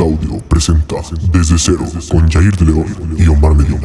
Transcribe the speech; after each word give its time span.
Audio 0.00 0.38
presenta 0.48 0.96
Desde 1.30 1.58
Cero 1.58 1.84
con 2.10 2.30
Jair 2.30 2.56
de 2.56 2.64
León 2.64 3.14
y 3.18 3.28
Omar 3.28 3.54
Medina. 3.54 3.78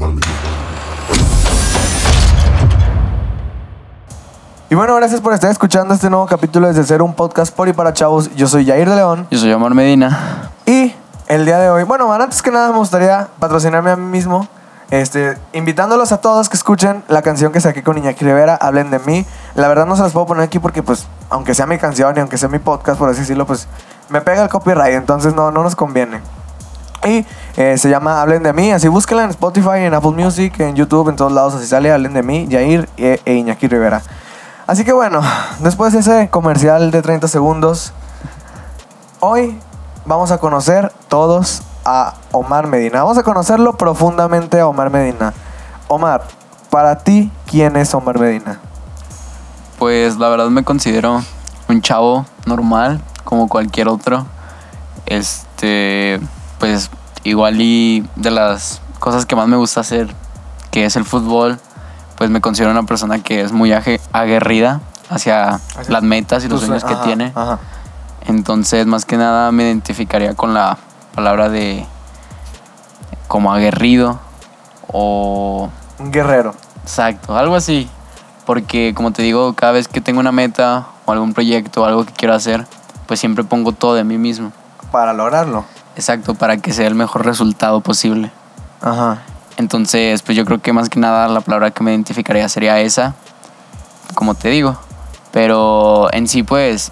Y 4.69 4.75
bueno, 4.75 4.95
gracias 4.95 5.19
por 5.19 5.33
estar 5.33 5.51
escuchando 5.51 5.93
este 5.93 6.09
nuevo 6.09 6.25
capítulo 6.25 6.67
desde 6.67 6.83
Cero, 6.85 7.03
un 7.03 7.13
podcast 7.13 7.53
por 7.53 7.67
y 7.67 7.73
para 7.73 7.93
chavos. 7.93 8.33
Yo 8.35 8.47
soy 8.47 8.65
Jair 8.65 8.89
de 8.89 8.95
León. 8.95 9.27
Yo 9.31 9.37
soy 9.37 9.51
Omar 9.51 9.73
Medina. 9.73 10.49
Y 10.65 10.93
el 11.27 11.45
día 11.45 11.57
de 11.57 11.69
hoy, 11.69 11.83
bueno, 11.83 12.11
antes 12.13 12.41
que 12.41 12.51
nada 12.51 12.71
me 12.71 12.77
gustaría 12.77 13.27
patrocinarme 13.39 13.91
a 13.91 13.95
mí 13.97 14.05
mismo, 14.05 14.47
este, 14.91 15.37
invitándolos 15.51 16.13
a 16.13 16.21
todos 16.21 16.47
que 16.47 16.55
escuchen 16.55 17.03
la 17.09 17.21
canción 17.21 17.51
que 17.51 17.59
saqué 17.59 17.83
con 17.83 17.97
Iñaki 17.97 18.23
Rivera, 18.23 18.55
Hablen 18.55 18.91
de 18.91 18.99
mí. 18.99 19.25
La 19.55 19.67
verdad 19.67 19.85
no 19.85 19.97
se 19.97 20.03
las 20.03 20.13
puedo 20.13 20.25
poner 20.25 20.43
aquí 20.43 20.59
porque, 20.59 20.81
pues, 20.83 21.05
aunque 21.29 21.53
sea 21.53 21.65
mi 21.65 21.77
canción 21.77 22.15
y 22.15 22.19
aunque 22.21 22.37
sea 22.37 22.47
mi 22.47 22.59
podcast, 22.59 22.97
por 22.97 23.09
así 23.09 23.19
decirlo, 23.19 23.45
pues, 23.45 23.67
me 24.09 24.21
pega 24.21 24.43
el 24.43 24.49
copyright, 24.49 24.95
entonces 24.95 25.33
no, 25.33 25.51
no 25.51 25.63
nos 25.63 25.75
conviene. 25.75 26.21
Y 27.05 27.25
eh, 27.55 27.77
se 27.77 27.89
llama 27.89 28.21
Hablen 28.21 28.43
de 28.43 28.53
mí, 28.53 28.71
así 28.71 28.87
búsquenla 28.87 29.23
en 29.23 29.29
Spotify, 29.29 29.79
en 29.79 29.93
Apple 29.93 30.11
Music, 30.11 30.59
en 30.59 30.75
YouTube, 30.75 31.09
en 31.09 31.15
todos 31.15 31.31
lados, 31.31 31.55
así 31.55 31.67
sale 31.67 31.91
Hablen 31.91 32.13
de 32.13 32.23
mí, 32.23 32.47
Jair 32.49 32.89
e, 32.97 33.21
e 33.23 33.33
Iñaki 33.35 33.67
Rivera. 33.67 34.01
Así 34.65 34.83
que 34.83 34.91
bueno, 34.91 35.21
después 35.59 35.93
de 35.93 35.99
ese 35.99 36.29
comercial 36.29 36.91
de 36.91 37.01
30 37.01 37.27
segundos, 37.27 37.93
hoy 39.19 39.57
vamos 40.05 40.31
a 40.31 40.39
conocer 40.39 40.91
todos 41.07 41.61
a 41.85 42.15
Omar 42.33 42.67
Medina. 42.67 43.03
Vamos 43.03 43.17
a 43.17 43.23
conocerlo 43.23 43.77
profundamente 43.77 44.59
a 44.59 44.67
Omar 44.67 44.89
Medina. 44.89 45.33
Omar, 45.87 46.23
para 46.69 46.97
ti, 46.97 47.31
¿quién 47.45 47.77
es 47.77 47.93
Omar 47.93 48.19
Medina? 48.19 48.59
Pues 49.79 50.17
la 50.17 50.27
verdad 50.27 50.49
me 50.49 50.65
considero 50.65 51.21
un 51.69 51.81
chavo 51.81 52.25
normal, 52.45 53.01
como 53.23 53.47
cualquier 53.47 53.87
otro. 53.89 54.25
Este, 55.05 56.19
pues 56.59 56.89
igual 57.23 57.59
y 57.61 58.07
de 58.15 58.31
las 58.31 58.81
cosas 58.99 59.25
que 59.25 59.35
más 59.35 59.47
me 59.47 59.57
gusta 59.57 59.79
hacer, 59.81 60.13
que 60.71 60.85
es 60.85 60.95
el 60.95 61.05
fútbol, 61.05 61.59
pues 62.17 62.29
me 62.29 62.41
considero 62.41 62.71
una 62.71 62.83
persona 62.83 63.19
que 63.23 63.41
es 63.41 63.51
muy 63.51 63.71
ague- 63.71 64.01
aguerrida 64.11 64.81
hacia 65.09 65.55
Hacia 65.55 65.89
las 65.93 66.03
metas 66.03 66.43
y 66.43 66.49
los 66.49 66.61
sueños 66.61 66.83
que 66.83 66.95
tiene. 66.97 67.31
ajá. 67.35 67.59
Entonces, 68.27 68.85
más 68.85 69.05
que 69.05 69.15
nada 69.17 69.51
me 69.53 69.63
identificaría 69.63 70.33
con 70.35 70.53
la 70.53 70.77
palabra 71.15 71.47
de 71.49 71.85
como 73.29 73.53
aguerrido 73.53 74.19
o 74.91 75.69
Un 75.99 76.11
guerrero. 76.11 76.53
Exacto, 76.83 77.37
algo 77.37 77.55
así. 77.55 77.89
Porque 78.45 78.93
como 78.95 79.11
te 79.11 79.21
digo, 79.21 79.53
cada 79.53 79.73
vez 79.73 79.87
que 79.87 80.01
tengo 80.01 80.19
una 80.19 80.31
meta 80.31 80.87
o 81.07 81.11
algún 81.13 81.33
proyecto 81.33 81.81
o 81.81 81.85
algo 81.85 82.05
que 82.05 82.11
quiero 82.11 82.33
hacer, 82.33 82.67
pues 83.07 83.19
siempre 83.19 83.43
pongo 83.45 83.71
todo 83.71 83.95
de 83.95 84.03
mí 84.03 84.17
mismo. 84.17 84.51
Para 84.91 85.13
lograrlo. 85.13 85.65
Exacto, 85.95 86.35
para 86.35 86.57
que 86.57 86.73
sea 86.73 86.85
el 86.85 86.95
mejor 86.95 87.25
resultado 87.25 87.79
posible. 87.79 88.29
Ajá. 88.81 89.19
Entonces, 89.55 90.21
pues 90.21 90.37
yo 90.37 90.45
creo 90.45 90.61
que 90.61 90.73
más 90.73 90.89
que 90.89 90.99
nada 90.99 91.27
la 91.29 91.39
palabra 91.41 91.71
que 91.71 91.81
me 91.81 91.91
identificaría 91.91 92.47
sería 92.49 92.79
esa, 92.81 93.15
como 94.15 94.35
te 94.35 94.49
digo. 94.49 94.77
Pero 95.31 96.13
en 96.13 96.27
sí, 96.27 96.43
pues, 96.43 96.91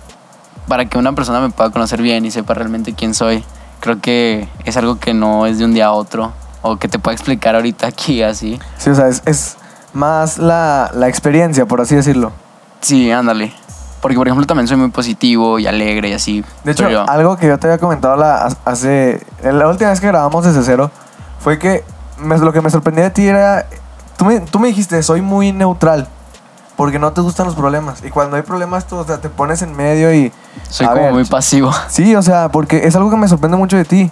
para 0.68 0.86
que 0.86 0.98
una 0.98 1.14
persona 1.14 1.42
me 1.42 1.50
pueda 1.50 1.70
conocer 1.70 2.02
bien 2.02 2.26
y 2.26 2.32
sepa 2.32 2.54
realmente 2.54 2.94
quién 2.94 3.14
soy, 3.14 3.44
creo 3.82 4.00
que 4.00 4.48
es 4.64 4.78
algo 4.78 4.98
que 4.98 5.14
no 5.14 5.46
es 5.46 5.60
de 5.60 5.66
un 5.66 5.74
día 5.74 5.88
a 5.88 5.92
otro 5.92 6.32
o 6.62 6.78
que 6.78 6.88
te 6.88 7.00
pueda 7.00 7.14
explicar 7.14 7.56
ahorita 7.56 7.86
aquí 7.86 8.24
así. 8.24 8.60
Sí, 8.78 8.90
o 8.90 8.96
sea, 8.96 9.10
es, 9.10 9.22
es 9.26 9.58
más 9.94 10.38
la, 10.38 10.90
la 10.94 11.10
experiencia, 11.10 11.66
por 11.66 11.82
así 11.82 11.96
decirlo. 11.96 12.32
Sí, 12.82 13.12
ándale. 13.12 13.54
Porque, 14.06 14.18
por 14.18 14.28
ejemplo, 14.28 14.46
también 14.46 14.68
soy 14.68 14.78
muy 14.78 14.90
positivo 14.90 15.58
y 15.58 15.66
alegre 15.66 16.10
y 16.10 16.14
así. 16.14 16.46
De 16.64 16.74
hecho, 16.74 16.88
yo- 16.90 17.10
algo 17.10 17.38
que 17.38 17.48
yo 17.48 17.58
te 17.58 17.66
había 17.66 17.80
comentado 17.80 18.16
la, 18.16 18.48
hace. 18.64 19.20
La 19.44 19.68
última 19.68 19.90
vez 19.90 20.00
que 20.00 20.06
grabamos 20.06 20.46
desde 20.46 20.62
cero 20.62 20.92
fue 21.40 21.58
que 21.58 21.84
me- 22.20 22.38
lo 22.38 22.54
que 22.54 22.62
me 22.62 22.70
sorprendía 22.70 23.06
de 23.06 23.10
ti 23.10 23.26
era. 23.28 23.66
Tú 24.16 24.26
me, 24.26 24.40
tú 24.42 24.60
me 24.60 24.68
dijiste, 24.68 25.02
soy 25.02 25.22
muy 25.22 25.52
neutral. 25.52 26.08
Porque 26.76 27.00
no 27.00 27.14
te 27.14 27.22
gustan 27.22 27.48
los 27.48 27.56
problemas. 27.56 28.04
Y 28.04 28.12
cuando 28.12 28.36
hay 28.36 28.44
problemas, 28.44 28.86
tú 28.86 28.98
o 28.98 29.04
sea, 29.06 29.20
te 29.20 29.30
pones 29.30 29.64
en 29.64 29.76
medio 29.76 30.14
y. 30.14 30.32
soy 30.70 30.86
como 30.86 31.02
ver, 31.02 31.14
muy 31.14 31.26
pasivo. 31.26 31.72
Sí, 31.88 32.16
o 32.16 32.22
sea, 32.22 32.50
porque 32.50 32.86
es 32.86 32.96
algo 32.96 33.10
que 33.10 33.16
me 33.18 33.28
sorprende 33.28 33.58
mucho 33.58 33.76
de 33.76 33.86
ti. 33.86 34.12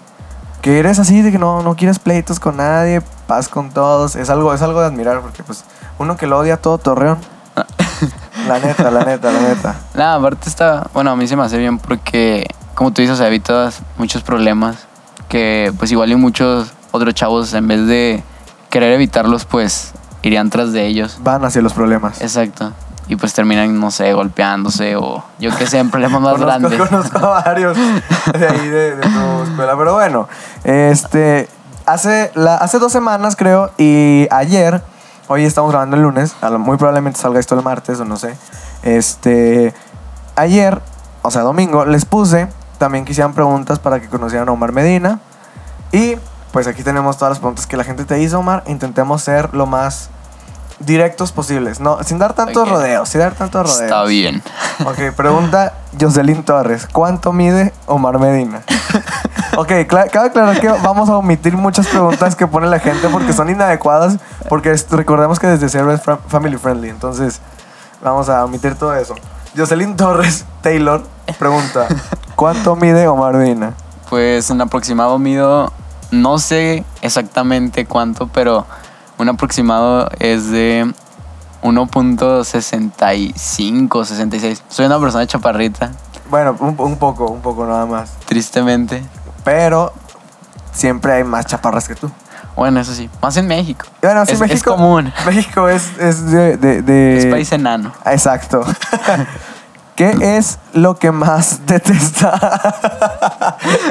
Que 0.63 0.79
eres 0.79 0.97
así, 0.97 1.21
de 1.21 1.31
que 1.31 1.37
no, 1.37 1.61
no 1.61 1.75
quieres 1.75 1.99
pleitos 1.99 2.39
con 2.39 2.57
nadie, 2.57 3.01
paz 3.27 3.47
con 3.47 3.69
todos. 3.69 4.15
Es 4.15 4.31
algo, 4.31 4.53
es 4.55 4.61
algo 4.63 4.79
de 4.79 4.87
admirar, 4.87 5.19
porque 5.21 5.43
pues 5.43 5.65
uno 5.99 6.17
que 6.17 6.25
lo 6.25 6.39
odia 6.39 6.57
todo 6.57 6.79
Torreón. 6.79 7.19
la 8.47 8.59
neta, 8.59 8.91
la 8.91 9.03
neta, 9.03 9.31
la 9.31 9.39
neta. 9.39 9.75
Nada, 9.93 10.15
aparte 10.15 10.49
está, 10.49 10.89
bueno, 10.93 11.11
a 11.11 11.15
mí 11.15 11.27
se 11.27 11.35
me 11.35 11.43
hace 11.43 11.57
bien 11.57 11.77
porque, 11.79 12.47
como 12.75 12.91
tú 12.91 13.01
dices, 13.01 13.19
evitas 13.19 13.81
muchos 13.97 14.23
problemas 14.23 14.87
que 15.29 15.73
pues 15.77 15.91
igual 15.91 16.11
y 16.11 16.15
muchos 16.15 16.73
otros 16.91 17.13
chavos 17.13 17.53
en 17.53 17.67
vez 17.67 17.87
de 17.87 18.23
querer 18.69 18.93
evitarlos, 18.93 19.45
pues 19.45 19.93
irían 20.23 20.49
tras 20.49 20.71
de 20.73 20.85
ellos. 20.85 21.17
Van 21.21 21.43
hacia 21.45 21.61
los 21.61 21.73
problemas. 21.73 22.21
Exacto. 22.21 22.71
Y 23.07 23.15
pues 23.17 23.33
terminan, 23.33 23.79
no 23.79 23.91
sé, 23.91 24.13
golpeándose 24.13 24.95
o 24.95 25.23
yo 25.37 25.55
qué 25.55 25.67
sé, 25.67 25.79
en 25.79 25.91
problemas 25.91 26.21
más 26.21 26.33
conozco, 26.33 26.45
grandes. 26.45 26.89
conozco 26.89 27.17
a 27.17 27.43
varios 27.43 27.77
de 28.39 28.47
ahí 28.47 28.67
de, 28.67 28.95
de 28.95 29.01
tu 29.01 29.43
escuela. 29.43 29.75
Pero 29.77 29.93
bueno, 29.93 30.27
este. 30.63 31.49
Hace, 31.85 32.31
la, 32.33 32.55
hace 32.55 32.79
dos 32.79 32.93
semanas, 32.93 33.35
creo, 33.35 33.69
y 33.77 34.25
ayer, 34.31 34.81
hoy 35.27 35.45
estamos 35.45 35.71
grabando 35.71 35.95
el 35.95 36.03
lunes, 36.03 36.35
muy 36.59 36.77
probablemente 36.77 37.19
salga 37.19 37.39
esto 37.39 37.55
el 37.55 37.63
martes 37.63 37.99
o 37.99 38.05
no 38.05 38.17
sé. 38.17 38.35
Este. 38.83 39.73
Ayer, 40.35 40.81
o 41.21 41.31
sea, 41.31 41.41
domingo, 41.41 41.85
les 41.85 42.05
puse 42.05 42.47
también 42.77 43.05
que 43.05 43.11
hicieran 43.11 43.33
preguntas 43.33 43.79
para 43.79 44.01
que 44.01 44.09
conocieran 44.09 44.49
a 44.49 44.51
Omar 44.51 44.71
Medina. 44.71 45.19
Y 45.91 46.15
pues 46.51 46.67
aquí 46.67 46.83
tenemos 46.83 47.17
todas 47.17 47.31
las 47.31 47.39
preguntas 47.39 47.67
que 47.67 47.77
la 47.77 47.83
gente 47.83 48.05
te 48.05 48.19
hizo, 48.19 48.39
Omar. 48.39 48.63
Intentemos 48.67 49.21
ser 49.21 49.53
lo 49.53 49.65
más 49.65 50.09
directos 50.79 51.31
posibles, 51.31 51.79
no, 51.79 52.03
sin 52.03 52.19
dar 52.19 52.33
tantos 52.33 52.67
rodeos, 52.67 53.07
sin 53.09 53.19
dar 53.19 53.33
tantos 53.33 53.63
rodeos. 53.63 53.81
Está 53.81 54.03
bien. 54.03 54.43
Ok, 54.85 55.15
pregunta 55.15 55.73
Jocelyn 55.99 56.43
Torres. 56.43 56.87
¿Cuánto 56.91 57.31
mide 57.31 57.73
Omar 57.85 58.19
Medina? 58.19 58.63
Ok, 59.57 59.69
cla- 59.87 60.09
cabe 60.09 60.27
aclarar 60.29 60.59
que 60.59 60.67
vamos 60.67 61.09
a 61.09 61.17
omitir 61.17 61.55
muchas 61.55 61.87
preguntas 61.87 62.35
que 62.35 62.47
pone 62.47 62.67
la 62.67 62.79
gente 62.79 63.07
porque 63.09 63.33
son 63.33 63.49
inadecuadas. 63.49 64.17
Porque 64.49 64.73
recordemos 64.89 65.39
que 65.39 65.47
desde 65.47 65.69
cero 65.69 65.91
es 65.91 66.01
family 66.27 66.57
friendly. 66.57 66.89
Entonces, 66.89 67.39
vamos 68.03 68.29
a 68.29 68.43
omitir 68.45 68.75
todo 68.75 68.95
eso. 68.95 69.13
Jocelyn 69.55 69.95
Torres 69.95 70.45
Taylor 70.61 71.03
pregunta: 71.37 71.87
¿Cuánto 72.35 72.75
mide 72.75 73.07
Omar 73.07 73.35
Medina? 73.35 73.73
Pues 74.09 74.49
en 74.49 74.61
aproximado 74.61 75.19
mido, 75.19 75.71
no 76.11 76.39
sé 76.39 76.83
exactamente 77.01 77.85
cuánto, 77.85 78.27
pero 78.27 78.65
un 79.19 79.29
aproximado 79.29 80.09
es 80.19 80.49
de 80.49 80.91
1.65, 81.63 84.05
66. 84.05 84.63
Soy 84.67 84.85
una 84.85 84.99
persona 84.99 85.25
chaparrita, 85.27 85.91
Bueno, 86.29 86.55
un, 86.59 86.75
un 86.77 86.97
poco, 86.97 87.25
un 87.27 87.41
poco 87.41 87.65
nada 87.65 87.85
más. 87.85 88.11
tristemente. 88.25 89.03
Pero 89.43 89.93
siempre 90.71 91.13
hay 91.13 91.23
más 91.23 91.45
chaparras 91.45 91.87
que 91.87 91.95
tú. 91.95 92.09
Bueno, 92.55 92.79
eso 92.79 92.93
sí, 92.93 93.09
más 93.21 93.35
en 93.37 93.47
México. 93.47 93.85
Bueno, 94.01 94.25
sí, 94.25 94.33
es, 94.33 94.39
México, 94.39 94.55
es 94.57 94.63
común. 94.63 95.11
México 95.25 95.67
es, 95.69 95.97
es 95.99 96.29
de, 96.29 96.57
de- 96.57 96.81
de- 96.81 97.17
Es 97.17 97.25
país 97.25 97.51
enano. 97.51 97.91
Exacto. 98.05 98.63
¿Qué 99.95 100.37
es 100.37 100.57
lo 100.73 100.95
que 100.97 101.11
más 101.11 101.61
detesta? 101.67 102.33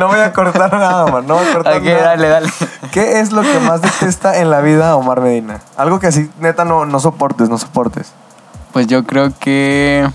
no 0.00 0.08
voy 0.08 0.18
a 0.20 0.32
cortar 0.32 0.72
nada, 0.72 1.04
Omar. 1.04 1.22
No 1.24 1.34
voy 1.34 1.46
a 1.46 1.52
cortar 1.52 1.76
Ok, 1.76 1.84
nada. 1.84 2.02
dale, 2.02 2.28
dale. 2.28 2.52
¿Qué 2.90 3.20
es 3.20 3.30
lo 3.32 3.42
que 3.42 3.58
más 3.60 3.82
detesta 3.82 4.38
en 4.38 4.50
la 4.50 4.60
vida 4.60 4.96
Omar 4.96 5.20
Medina? 5.20 5.60
Algo 5.76 6.00
que 6.00 6.08
así, 6.08 6.28
neta, 6.40 6.64
no, 6.64 6.86
no 6.86 6.98
soportes, 6.98 7.48
no 7.48 7.56
soportes. 7.58 8.12
Pues 8.72 8.86
yo 8.88 9.04
creo 9.04 9.32
que. 9.38 10.08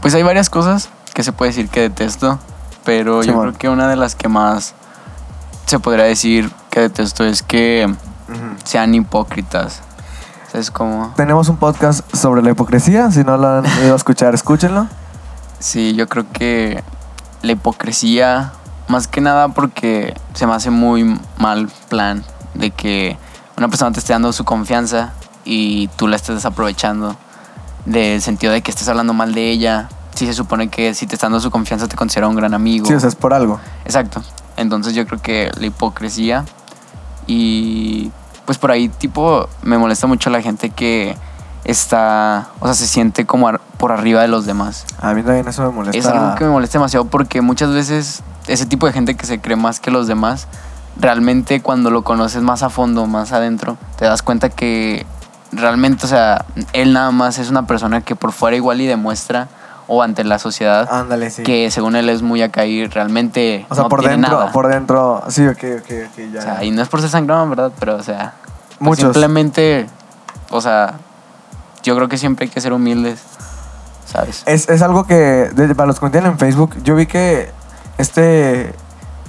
Pues 0.00 0.14
hay 0.14 0.22
varias 0.22 0.50
cosas 0.50 0.88
que 1.12 1.22
se 1.22 1.32
puede 1.32 1.50
decir 1.52 1.68
que 1.68 1.80
detesto, 1.80 2.38
pero 2.84 3.22
yo 3.22 3.38
creo 3.40 3.52
que 3.52 3.68
una 3.68 3.88
de 3.88 3.96
las 3.96 4.14
que 4.14 4.28
más 4.28 4.74
se 5.66 5.78
podría 5.78 6.04
decir 6.04 6.50
que 6.70 6.80
detesto 6.80 7.24
es 7.24 7.42
que 7.42 7.92
sean 8.64 8.94
hipócritas. 8.94 9.80
¿Sabes 10.50 10.70
cómo? 10.70 11.12
Tenemos 11.16 11.48
un 11.48 11.56
podcast 11.56 12.14
sobre 12.14 12.42
la 12.42 12.50
hipocresía. 12.50 13.10
Si 13.10 13.24
no 13.24 13.36
lo 13.36 13.48
han 13.48 13.64
ido 13.82 13.92
a 13.92 13.96
escuchar, 13.96 14.34
escúchenlo. 14.34 14.86
Sí, 15.58 15.94
yo 15.94 16.08
creo 16.08 16.26
que 16.32 16.84
la 17.42 17.52
hipocresía, 17.52 18.52
más 18.88 19.08
que 19.08 19.20
nada 19.20 19.48
porque 19.48 20.14
se 20.34 20.46
me 20.46 20.52
hace 20.52 20.70
muy 20.70 21.18
mal 21.38 21.68
plan 21.88 22.24
de 22.54 22.70
que 22.70 23.16
una 23.56 23.68
persona 23.68 23.92
te 23.92 23.98
esté 23.98 24.12
dando 24.12 24.32
su 24.32 24.44
confianza 24.44 25.12
y 25.44 25.88
tú 25.88 26.06
la 26.06 26.16
estés 26.16 26.36
desaprovechando 26.36 27.16
del 27.84 28.22
sentido 28.22 28.52
de 28.52 28.62
que 28.62 28.70
estés 28.70 28.88
hablando 28.88 29.12
mal 29.12 29.34
de 29.34 29.50
ella. 29.50 29.88
Si 30.14 30.26
se 30.26 30.32
supone 30.34 30.68
que 30.68 30.94
si 30.94 31.06
te 31.06 31.14
está 31.16 31.26
dando 31.26 31.40
su 31.40 31.50
confianza 31.50 31.88
te 31.88 31.96
considera 31.96 32.28
un 32.28 32.36
gran 32.36 32.54
amigo. 32.54 32.86
Sí, 32.86 32.94
o 32.94 33.00
sea, 33.00 33.08
es 33.08 33.14
por 33.16 33.34
algo. 33.34 33.58
Exacto. 33.84 34.22
Entonces 34.56 34.94
yo 34.94 35.06
creo 35.06 35.20
que 35.20 35.50
la 35.58 35.66
hipocresía 35.66 36.44
y 37.26 38.10
pues 38.44 38.58
por 38.58 38.70
ahí 38.70 38.88
tipo 38.88 39.48
me 39.62 39.78
molesta 39.78 40.06
mucho 40.06 40.30
la 40.30 40.42
gente 40.42 40.70
que 40.70 41.16
está, 41.64 42.48
o 42.60 42.66
sea, 42.66 42.74
se 42.74 42.86
siente 42.86 43.24
como 43.26 43.48
ar- 43.48 43.60
por 43.78 43.90
arriba 43.90 44.20
de 44.22 44.28
los 44.28 44.44
demás. 44.46 44.84
A 45.00 45.14
mí 45.14 45.22
también 45.22 45.48
eso 45.48 45.62
me 45.62 45.70
molesta. 45.70 45.98
Es 45.98 46.06
algo 46.06 46.34
que 46.36 46.44
me 46.44 46.50
molesta 46.50 46.78
demasiado 46.78 47.06
porque 47.06 47.40
muchas 47.40 47.70
veces 47.70 48.22
ese 48.46 48.66
tipo 48.66 48.86
de 48.86 48.92
gente 48.92 49.14
que 49.16 49.24
se 49.26 49.40
cree 49.40 49.56
más 49.56 49.80
que 49.80 49.90
los 49.90 50.06
demás, 50.06 50.46
realmente 51.00 51.62
cuando 51.62 51.90
lo 51.90 52.04
conoces 52.04 52.42
más 52.42 52.62
a 52.62 52.68
fondo, 52.70 53.06
más 53.06 53.32
adentro, 53.32 53.78
te 53.96 54.04
das 54.04 54.22
cuenta 54.22 54.50
que 54.50 55.06
realmente, 55.52 56.04
o 56.04 56.08
sea, 56.08 56.44
él 56.74 56.92
nada 56.92 57.10
más 57.10 57.38
es 57.38 57.48
una 57.48 57.66
persona 57.66 58.02
que 58.02 58.14
por 58.14 58.32
fuera 58.32 58.56
igual 58.56 58.80
y 58.82 58.86
demuestra 58.86 59.48
o 59.86 60.02
ante 60.02 60.24
la 60.24 60.38
sociedad 60.38 60.88
Ándale, 60.90 61.30
sí. 61.30 61.42
que 61.42 61.70
según 61.70 61.94
él 61.96 62.08
es 62.08 62.22
muy 62.22 62.40
acá 62.42 62.64
y 62.66 62.86
realmente 62.86 63.66
o 63.68 63.74
sea, 63.74 63.84
no 63.84 63.88
por 63.90 64.00
tiene 64.00 64.16
dentro, 64.16 64.38
nada. 64.38 64.52
por 64.52 64.68
dentro. 64.68 65.22
Sí, 65.28 65.46
ok, 65.46 65.58
ok, 65.80 65.90
ok, 66.10 66.32
ya. 66.32 66.38
O 66.38 66.42
sea, 66.42 66.64
y 66.64 66.70
no 66.70 66.80
es 66.82 66.88
por 66.88 67.00
ser 67.00 67.10
sangrón, 67.10 67.50
¿verdad? 67.50 67.70
Pero, 67.78 67.96
o 67.96 68.02
sea, 68.02 68.32
pues 68.68 68.80
Muchos. 68.80 69.02
simplemente, 69.04 69.86
o 70.50 70.60
sea, 70.60 70.94
yo 71.82 71.94
creo 71.96 72.08
que 72.08 72.16
siempre 72.18 72.46
hay 72.46 72.50
que 72.50 72.60
ser 72.60 72.72
humildes, 72.72 73.20
¿sabes? 74.06 74.42
Es, 74.46 74.68
es 74.68 74.80
algo 74.82 75.06
que, 75.06 75.14
de- 75.14 75.74
para 75.74 75.86
los 75.86 75.98
que 76.00 76.06
me 76.06 76.10
tienen 76.10 76.32
en 76.32 76.38
Facebook, 76.38 76.76
yo 76.82 76.94
vi 76.96 77.06
que 77.06 77.50
este 77.98 78.72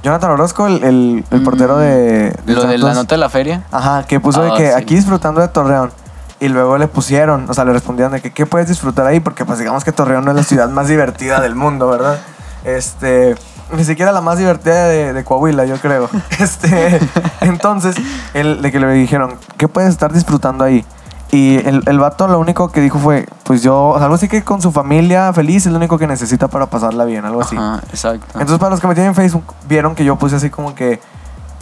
Jonathan 0.04 0.32
Orozco, 0.32 0.68
el, 0.68 0.84
el- 0.84 1.26
el 1.32 1.44
portero 1.44 1.78
de, 1.78 2.32
de 2.32 2.40
Mm, 2.46 2.52
Lo 2.56 2.64
de 2.66 2.78
la 2.78 2.94
nota 2.94 3.16
de 3.16 3.20
la 3.20 3.30
feria. 3.30 3.64
Ajá, 3.72 4.06
que 4.08 4.20
puso 4.20 4.42
de 4.44 4.52
Ah, 4.52 4.56
que 4.56 4.68
sí. 4.68 4.74
aquí 4.78 4.96
disfrutando 4.96 5.42
de 5.42 5.48
Torreón. 5.48 5.92
Y 6.40 6.50
luego 6.50 6.78
le 6.78 6.88
pusieron, 6.88 7.50
o 7.50 7.54
sea, 7.54 7.64
le 7.66 7.74
respondieron 7.74 8.12
de 8.12 8.22
que 8.22 8.32
qué 8.32 8.46
puedes 8.46 8.68
disfrutar 8.68 9.08
ahí, 9.08 9.20
porque 9.20 9.46
pues 9.46 9.60
digamos 9.60 9.84
que 9.84 9.92
Torreón 9.92 10.26
no 10.26 10.32
es 10.32 10.38
la 10.38 10.44
ciudad 10.44 10.70
más 10.70 10.88
divertida 10.88 11.40
del 11.40 11.56
mundo, 11.56 11.88
¿verdad? 11.88 12.20
Este, 12.66 13.36
ni 13.72 13.84
siquiera 13.86 14.12
la 14.12 14.22
más 14.22 14.38
divertida 14.38 14.88
de, 14.88 15.14
de 15.14 15.24
Coahuila, 15.24 15.66
yo 15.66 15.78
creo. 15.78 16.10
Este, 16.40 17.00
entonces, 17.42 17.96
el, 18.34 18.62
de 18.62 18.72
que 18.72 18.80
le 18.80 18.92
dijeron, 18.92 19.36
¿qué 19.58 19.68
puedes 19.68 19.90
estar 19.90 20.12
disfrutando 20.12 20.64
ahí? 20.64 20.86
Y 21.32 21.58
el, 21.68 21.84
el 21.86 22.00
vato 22.00 22.28
lo 22.28 22.40
único 22.40 22.70
que 22.70 22.82
dijo 22.82 23.00
fue, 23.00 23.28
pues 23.44 23.64
yo, 23.64 23.90
o 23.90 23.96
sea, 23.96 24.06
algo 24.06 24.16
así 24.16 24.28
que 24.28 24.44
con 24.44 24.62
su 24.62 24.72
familia 24.72 25.34
feliz 25.34 25.66
es 25.66 25.72
lo 25.72 25.78
único 25.78 25.98
que 25.98 26.08
necesita 26.08 26.48
para 26.48 26.68
pasarla 26.68 27.04
bien, 27.06 27.26
algo 27.26 27.42
así. 27.42 27.56
Ajá, 27.58 27.82
exacto. 27.90 28.26
Entonces, 28.34 28.60
para 28.60 28.72
los 28.72 28.80
que 28.80 28.88
me 28.88 28.94
tienen 28.94 29.10
en 29.10 29.16
Facebook, 29.16 29.54
vieron 29.68 29.96
que 29.96 30.06
yo 30.06 30.16
puse 30.18 30.36
así 30.36 30.50
como 30.50 30.76
que. 30.76 31.02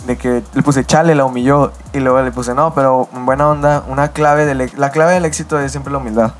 De 0.07 0.17
que 0.17 0.43
le 0.53 0.61
puse 0.63 0.83
chale, 0.85 1.15
la 1.15 1.25
humilló. 1.25 1.71
Y 1.93 1.99
luego 1.99 2.21
le 2.21 2.31
puse, 2.31 2.53
no, 2.53 2.73
pero 2.73 3.07
en 3.13 3.25
buena 3.25 3.47
onda, 3.49 3.83
una 3.87 4.09
clave 4.09 4.45
del, 4.45 4.71
la 4.77 4.91
clave 4.91 5.13
del 5.13 5.25
éxito 5.25 5.59
es 5.59 5.71
siempre 5.71 5.91
la 5.93 5.99
humildad. 5.99 6.31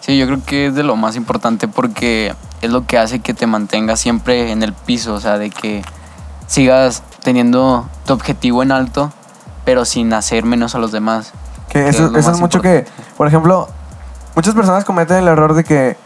Sí, 0.00 0.16
yo 0.18 0.26
creo 0.26 0.38
que 0.44 0.66
es 0.68 0.74
de 0.74 0.82
lo 0.82 0.96
más 0.96 1.16
importante 1.16 1.68
porque 1.68 2.34
es 2.62 2.70
lo 2.70 2.86
que 2.86 2.98
hace 2.98 3.20
que 3.20 3.34
te 3.34 3.46
mantengas 3.46 4.00
siempre 4.00 4.50
en 4.52 4.62
el 4.62 4.72
piso, 4.72 5.14
o 5.14 5.20
sea, 5.20 5.38
de 5.38 5.50
que 5.50 5.82
sigas 6.46 7.02
teniendo 7.22 7.86
tu 8.06 8.12
objetivo 8.14 8.62
en 8.62 8.72
alto, 8.72 9.12
pero 9.64 9.84
sin 9.84 10.12
hacer 10.14 10.44
menos 10.44 10.74
a 10.74 10.78
los 10.78 10.90
demás. 10.92 11.32
Que 11.68 11.84
Que 11.84 11.88
eso, 11.90 12.06
es 12.06 12.14
eso 12.16 12.30
es 12.32 12.40
mucho 12.40 12.60
que, 12.62 12.86
por 13.16 13.26
ejemplo, 13.28 13.68
muchas 14.34 14.54
personas 14.54 14.84
cometen 14.84 15.18
el 15.18 15.28
error 15.28 15.54
de 15.54 15.64
que, 15.64 15.96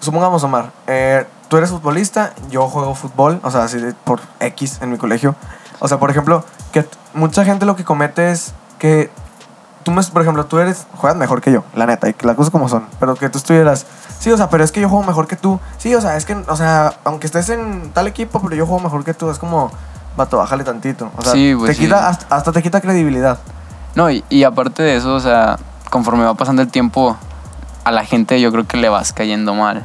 supongamos, 0.00 0.42
Omar, 0.42 0.70
eh, 0.86 1.26
tú 1.48 1.56
eres 1.58 1.70
futbolista, 1.70 2.32
yo 2.50 2.68
juego 2.68 2.94
fútbol, 2.94 3.40
o 3.42 3.50
sea, 3.50 3.64
así 3.64 3.78
de- 3.78 3.92
por 3.92 4.20
X 4.40 4.78
en 4.80 4.90
mi 4.90 4.98
colegio. 4.98 5.34
O 5.84 5.88
sea, 5.88 5.98
por 5.98 6.10
ejemplo, 6.10 6.42
que 6.72 6.88
mucha 7.12 7.44
gente 7.44 7.66
lo 7.66 7.76
que 7.76 7.84
comete 7.84 8.30
es 8.30 8.54
que 8.78 9.10
tú, 9.82 9.90
me, 9.90 10.02
por 10.02 10.22
ejemplo, 10.22 10.46
tú 10.46 10.58
eres, 10.58 10.86
juegas 10.96 11.14
mejor 11.18 11.42
que 11.42 11.52
yo, 11.52 11.62
la 11.74 11.84
neta, 11.84 12.08
y 12.08 12.14
que 12.14 12.26
las 12.26 12.36
cosas 12.36 12.50
como 12.50 12.70
son, 12.70 12.86
pero 12.98 13.16
que 13.16 13.28
tú 13.28 13.36
estuvieras, 13.36 13.84
sí, 14.18 14.32
o 14.32 14.36
sea, 14.38 14.48
pero 14.48 14.64
es 14.64 14.72
que 14.72 14.80
yo 14.80 14.88
juego 14.88 15.04
mejor 15.04 15.26
que 15.26 15.36
tú, 15.36 15.60
sí, 15.76 15.94
o 15.94 16.00
sea, 16.00 16.16
es 16.16 16.24
que, 16.24 16.36
o 16.48 16.56
sea, 16.56 16.94
aunque 17.04 17.26
estés 17.26 17.50
en 17.50 17.90
tal 17.92 18.06
equipo, 18.06 18.40
pero 18.40 18.56
yo 18.56 18.64
juego 18.64 18.82
mejor 18.82 19.04
que 19.04 19.12
tú, 19.12 19.28
es 19.28 19.38
como, 19.38 19.70
vato, 20.16 20.38
bájale 20.38 20.64
tantito. 20.64 21.10
O 21.18 21.22
sea, 21.22 21.32
Sí, 21.32 21.54
pues 21.54 21.72
te 21.72 21.74
sí. 21.74 21.82
quita, 21.82 22.08
hasta, 22.08 22.34
hasta 22.34 22.50
te 22.50 22.62
quita 22.62 22.80
credibilidad. 22.80 23.38
No, 23.94 24.10
y, 24.10 24.24
y 24.30 24.44
aparte 24.44 24.82
de 24.82 24.96
eso, 24.96 25.14
o 25.14 25.20
sea, 25.20 25.58
conforme 25.90 26.24
va 26.24 26.32
pasando 26.32 26.62
el 26.62 26.68
tiempo, 26.68 27.14
a 27.84 27.90
la 27.90 28.06
gente 28.06 28.40
yo 28.40 28.50
creo 28.50 28.66
que 28.66 28.78
le 28.78 28.88
vas 28.88 29.12
cayendo 29.12 29.52
mal. 29.52 29.84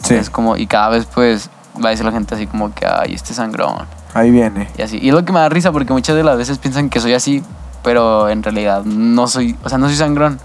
Sí, 0.00 0.14
Es 0.14 0.30
como, 0.30 0.56
y 0.56 0.68
cada 0.68 0.90
vez 0.90 1.06
pues 1.12 1.50
va 1.84 1.88
a 1.88 1.90
decir 1.90 2.06
la 2.06 2.12
gente 2.12 2.36
así 2.36 2.46
como 2.46 2.72
que, 2.72 2.86
ay, 2.86 3.14
este 3.14 3.34
sangrón. 3.34 4.03
Ahí 4.14 4.30
viene. 4.30 4.68
Y 4.78 4.82
así. 4.82 4.98
Y 5.00 5.08
es 5.08 5.14
lo 5.14 5.24
que 5.24 5.32
me 5.32 5.40
da 5.40 5.48
risa 5.48 5.72
porque 5.72 5.92
muchas 5.92 6.16
de 6.16 6.22
las 6.22 6.38
veces 6.38 6.58
piensan 6.58 6.88
que 6.88 7.00
soy 7.00 7.14
así, 7.14 7.42
pero 7.82 8.28
en 8.28 8.42
realidad 8.42 8.84
no 8.84 9.26
soy, 9.26 9.58
o 9.62 9.68
sea, 9.68 9.76
no 9.78 9.86
soy 9.86 9.96
sangrón. 9.96 10.38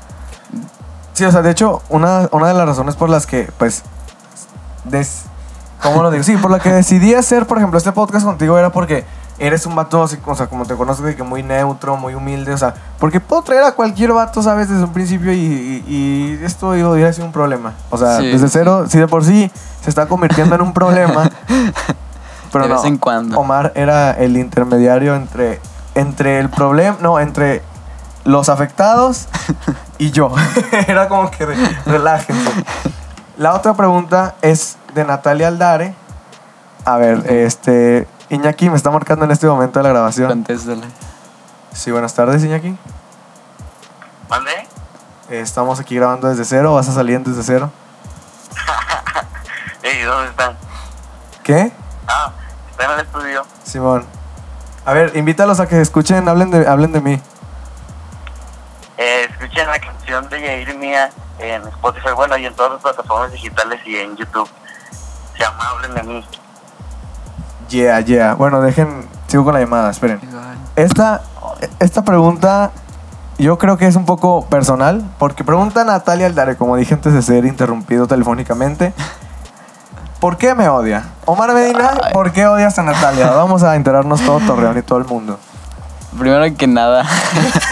Sí, 1.14 1.24
o 1.26 1.32
sea, 1.32 1.42
de 1.42 1.52
hecho, 1.52 1.82
una, 1.90 2.28
una 2.32 2.48
de 2.48 2.54
las 2.54 2.68
razones 2.68 2.96
por 2.96 3.10
las 3.10 3.26
que, 3.26 3.50
pues, 3.58 3.84
des, 4.86 5.24
¿cómo 5.82 6.02
lo 6.02 6.12
digo? 6.12 6.24
Sí, 6.24 6.38
por 6.38 6.52
la 6.52 6.60
que 6.60 6.72
decidí 6.72 7.14
hacer, 7.14 7.46
por 7.46 7.58
ejemplo, 7.58 7.78
este 7.78 7.92
podcast 7.92 8.26
contigo 8.26 8.58
era 8.58 8.72
porque 8.72 9.04
eres 9.38 9.66
un 9.66 9.76
vato, 9.76 10.04
así, 10.04 10.18
o 10.26 10.36
sea, 10.36 10.48
como 10.48 10.66
te 10.66 10.76
conozco, 10.76 11.04
de 11.04 11.16
que 11.16 11.24
muy 11.24 11.44
neutro, 11.44 11.96
muy 11.98 12.14
humilde, 12.14 12.54
o 12.54 12.58
sea, 12.58 12.74
porque 13.00 13.20
puedo 13.20 13.42
traer 13.42 13.64
a 13.64 13.72
cualquier 13.74 14.12
vato, 14.12 14.42
¿sabes? 14.44 14.70
Desde 14.70 14.84
un 14.84 14.92
principio 14.94 15.32
y, 15.32 15.38
y, 15.38 15.86
y 15.88 16.46
esto 16.46 16.74
digo, 16.74 16.92
hubiera 16.92 17.12
sido 17.14 17.26
un 17.26 17.32
problema. 17.32 17.74
O 17.90 17.98
sea, 17.98 18.18
Sí, 18.20 18.28
desde 18.28 18.50
cero, 18.50 18.86
si 18.88 18.98
de 18.98 19.08
por 19.08 19.24
sí 19.24 19.50
se 19.82 19.90
está 19.90 20.08
convirtiendo 20.08 20.56
en 20.56 20.62
un 20.62 20.74
problema. 20.74 21.30
Pero 22.52 22.64
De 22.66 22.70
no, 22.70 22.76
vez 22.76 22.86
en 22.86 22.98
cuando. 22.98 23.40
Omar 23.40 23.72
era 23.76 24.12
el 24.12 24.38
intermediario 24.38 25.16
entre, 25.16 25.60
entre 25.96 26.40
el 26.40 26.50
problema, 26.50 26.98
no, 27.02 27.20
entre 27.20 27.62
los 28.26 28.50
afectados 28.50 29.28
y 29.98 30.12
yo. 30.12 30.34
era 30.88 31.08
como 31.08 31.30
que 31.32 31.46
re- 31.46 31.56
relájense. 31.86 32.52
La 33.38 33.54
otra 33.54 33.74
pregunta 33.74 34.36
es 34.42 34.78
de 34.94 35.06
Natalia 35.06 35.48
Aldare. 35.48 35.94
A 36.86 36.98
ver, 36.98 37.32
este. 37.32 38.08
Iñaki 38.30 38.70
me 38.70 38.76
está 38.76 38.92
marcando 38.92 39.26
en 39.26 39.32
este 39.32 39.48
momento 39.48 39.80
de 39.80 39.84
la 39.84 39.90
grabación. 39.90 40.28
Contéstale. 40.30 40.86
Sí, 41.74 41.92
buenas 41.92 42.14
tardes, 42.14 42.44
Iñaki. 42.44 42.76
¿Mande? 44.30 44.52
Eh, 45.30 45.40
Estamos 45.42 45.80
aquí 45.80 45.96
grabando 45.96 46.28
desde 46.28 46.46
cero. 46.46 46.74
¿Vas 46.76 46.88
a 46.90 46.94
salir 46.94 47.20
desde 47.24 47.42
cero? 47.44 47.72
Ey, 49.84 50.02
¿dónde 50.04 50.30
están? 50.30 50.58
¿Qué? 51.44 51.72
Ah, 52.10 52.32
están 52.70 52.92
en 52.92 53.00
el 53.00 53.06
estudio. 53.06 53.46
Simón. 53.64 54.06
A 54.86 54.94
ver, 54.94 55.16
invítalos 55.16 55.60
a 55.60 55.68
que 55.68 55.80
escuchen, 55.80 56.28
hablen 56.28 56.52
de, 56.52 56.68
hablen 56.68 56.92
de 56.92 57.02
mí. 57.02 57.22
Eh, 58.98 59.28
escuchen 59.30 59.68
la 59.68 59.80
canción 59.80 60.28
de 60.30 60.42
Yair 60.42 60.76
Mía 60.76 61.12
en 61.38 61.66
Spotify, 61.68 62.10
bueno, 62.16 62.38
y 62.38 62.46
en 62.46 62.54
todas 62.56 62.74
las 62.74 62.82
plataformas 62.82 63.32
digitales 63.32 63.80
y 63.86 63.96
en 63.98 64.18
YouTube. 64.18 64.50
Se 65.34 65.40
llama 65.40 65.70
Hablen 65.70 65.94
de 65.94 66.04
mí. 66.04 66.26
Yeah, 67.70 68.00
yeah. 68.02 68.34
Bueno, 68.34 68.62
dejen. 68.62 69.08
Sigo 69.28 69.46
con 69.46 69.54
la 69.54 69.60
llamada, 69.60 69.92
esperen. 69.92 70.20
Esta, 70.76 71.22
esta 71.80 72.04
pregunta 72.04 72.72
yo 73.40 73.58
creo 73.58 73.78
que 73.78 73.88
es 73.88 73.96
un 73.96 74.06
poco 74.06 74.46
personal, 74.48 75.02
porque 75.18 75.46
pregunta 75.46 75.86
Natalia 75.86 76.26
Aldare, 76.26 76.58
como 76.58 76.76
dije 76.76 76.94
antes 76.94 77.14
de 77.14 77.22
ser 77.22 77.46
interrumpido 77.46 78.06
telefónicamente, 78.06 78.94
¿por 80.20 80.38
qué 80.38 80.56
me 80.56 80.68
odia? 80.70 81.06
Omar 81.26 81.54
Medina, 81.54 81.92
Ay. 82.04 82.14
¿por 82.14 82.32
qué 82.32 82.46
odias 82.48 82.78
a 82.80 82.84
Natalia? 82.84 83.30
Vamos 83.36 83.64
a 83.64 83.76
enterarnos 83.76 84.22
todo 84.22 84.40
Torreón 84.40 84.78
y 84.78 84.82
todo 84.82 85.00
el 85.00 85.06
mundo. 85.06 85.40
Primero 86.18 86.44
que 86.58 86.68
nada, 86.68 87.06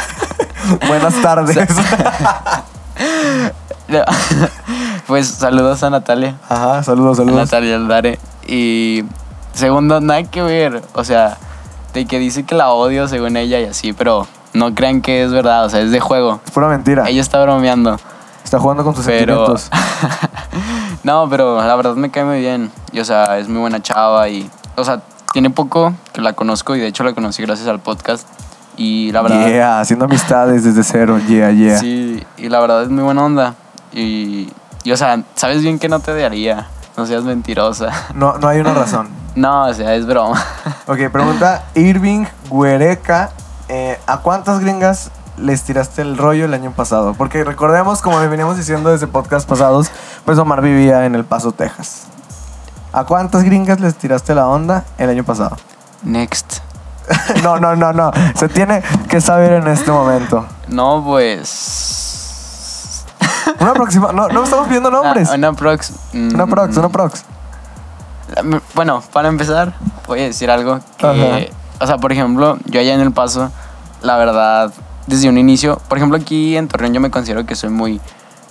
Buenas 0.88 1.15
tardes. 1.22 1.57
pues 5.07 5.27
saludos 5.27 5.81
a 5.83 5.89
Natalia. 5.89 6.36
Ajá, 6.50 6.83
saludos, 6.83 7.19
a 7.19 7.24
saludos. 7.24 7.39
Natalia 7.45 7.75
Aldare. 7.75 8.19
Y 8.45 9.03
segundo, 9.53 10.01
nada 10.01 10.24
que 10.24 10.41
ver. 10.41 10.81
O 10.93 11.03
sea, 11.03 11.38
de 11.93 12.05
que 12.05 12.19
dice 12.19 12.43
que 12.43 12.55
la 12.55 12.69
odio 12.69 13.07
según 13.07 13.38
ella 13.38 13.60
y 13.60 13.65
así, 13.65 13.93
pero 13.93 14.27
no 14.53 14.74
crean 14.75 15.01
que 15.01 15.24
es 15.24 15.31
verdad. 15.31 15.65
O 15.65 15.69
sea, 15.69 15.81
es 15.81 15.91
de 15.91 16.00
juego. 16.00 16.41
Es 16.45 16.51
pura 16.51 16.67
mentira. 16.67 17.05
Ella 17.07 17.22
está 17.22 17.41
bromeando. 17.41 17.98
Está 18.48 18.60
jugando 18.60 18.86
con 18.86 18.94
tus 18.94 19.06
Pero. 19.06 19.58
sentimientos. 19.58 19.70
no, 21.04 21.27
pero 21.30 21.62
la 21.62 21.75
verdad 21.75 21.96
me 21.96 22.10
cae 22.10 22.24
muy 22.24 22.39
bien. 22.39 22.72
Y 22.94 23.01
o 23.01 23.04
sea, 23.04 23.39
es 23.39 23.50
muy 23.50 23.60
buena 23.60 23.82
chava 23.82 24.30
y. 24.30 24.50
O 24.77 24.86
sea, 24.86 25.01
tiene 25.34 25.50
poco 25.50 25.94
que 26.13 26.22
la 26.22 26.32
conozco 26.32 26.74
y 26.74 26.80
de 26.80 26.88
hecho 26.88 27.04
la 27.04 27.12
conocí 27.12 27.42
gracias 27.44 27.68
al 27.68 27.82
podcast. 27.82 28.25
Y 28.77 29.12
la 29.12 29.22
verdad. 29.22 29.50
Yeah, 29.50 29.80
haciendo 29.82 30.06
amistades 30.06 30.63
desde 30.63 30.82
cero. 30.86 31.20
Yeah, 31.27 31.51
yeah. 31.51 31.77
Sí, 31.77 32.24
y 32.38 32.48
la 32.48 32.62
verdad 32.62 32.84
es 32.84 32.89
muy 32.89 33.04
buena 33.04 33.25
onda. 33.25 33.56
Y, 33.92 34.50
y, 34.86 34.92
o 34.94 34.96
sea, 34.96 35.22
sabes 35.36 35.62
bien 35.62 35.77
que 35.77 35.89
no 35.89 36.00
te 36.00 36.16
daría. 36.18 36.70
No 36.96 37.06
seas 37.06 37.25
mentirosa. 37.25 37.92
No, 38.13 38.38
no 38.38 38.48
hay 38.48 38.62
una 38.62 38.74
razón. 38.74 39.10
No, 39.36 39.66
o 39.66 39.74
sea, 39.74 39.94
es 39.94 40.06
broma. 40.06 40.42
Ok, 40.88 41.00
pregunta 41.12 41.66
Irving 41.75 42.24
Guereca. 42.50 43.32
eh, 43.68 44.00
¿A 44.08 44.20
cuántas 44.20 44.62
gringas 44.62 45.12
les 45.38 45.63
tiraste 45.63 46.01
el 46.01 46.17
rollo 46.17 46.46
el 46.46 46.53
año 46.53 46.72
pasado? 46.72 47.13
Porque 47.13 47.44
recordemos, 47.44 48.01
como 48.01 48.20
veníamos 48.20 48.58
diciendo 48.58 48.91
desde 48.91 49.08
podcast 49.08 49.48
pasados, 49.48 49.89
pues 50.25 50.38
Omar 50.38 50.62
vivía 50.62 51.06
en 51.06 51.15
El 51.15 51.25
Paso, 51.25 51.51
Texas. 51.51 52.03
¿A 52.94 53.03
cuántas 53.03 53.44
gringas 53.44 53.79
les 53.79 53.96
tiraste 53.96 54.34
la 54.36 54.48
onda 54.48 54.86
el 54.98 55.10
año 55.10 55.24
pasado? 55.24 55.58
Next. 56.03 56.60
no, 57.44 57.58
no, 57.60 57.75
no, 57.75 57.94
no. 57.94 58.12
Se 58.36 58.50
tiene 58.50 58.82
que 59.10 59.22
saber 59.22 59.53
en 59.53 59.67
este 59.67 59.91
momento. 59.91 60.46
No, 60.67 61.03
pues. 61.06 63.06
Una 63.60 63.74
próxima. 63.74 64.12
No, 64.12 64.27
no 64.29 64.44
estamos 64.44 64.67
pidiendo 64.67 64.91
nombres. 64.91 65.29
Una 65.29 65.53
prox. 65.53 65.94
mm, 66.13 66.36
Una 66.36 66.48
prox, 66.48 66.77
una 66.77 66.89
prox. 66.89 67.24
Bueno, 68.75 69.01
para 69.13 69.29
empezar, 69.29 69.74
voy 70.06 70.20
a 70.20 70.24
decir 70.24 70.51
algo 70.51 70.79
que. 70.98 71.08
Ajá. 71.08 71.53
O 71.79 71.88
sea, 71.88 71.98
por 71.98 72.12
ejemplo, 72.12 72.58
yo 72.65 72.79
allá 72.79 72.94
en 72.94 73.01
El 73.01 73.12
Paso, 73.13 73.51
la 74.01 74.17
verdad, 74.17 74.72
desde 75.07 75.29
un 75.29 75.37
inicio. 75.37 75.81
Por 75.87 75.97
ejemplo, 75.97 76.17
aquí 76.17 76.55
en 76.55 76.67
Torreón 76.67 76.93
yo 76.93 76.99
me 77.01 77.09
considero 77.09 77.45
que 77.45 77.55
soy 77.55 77.69
muy. 77.69 77.99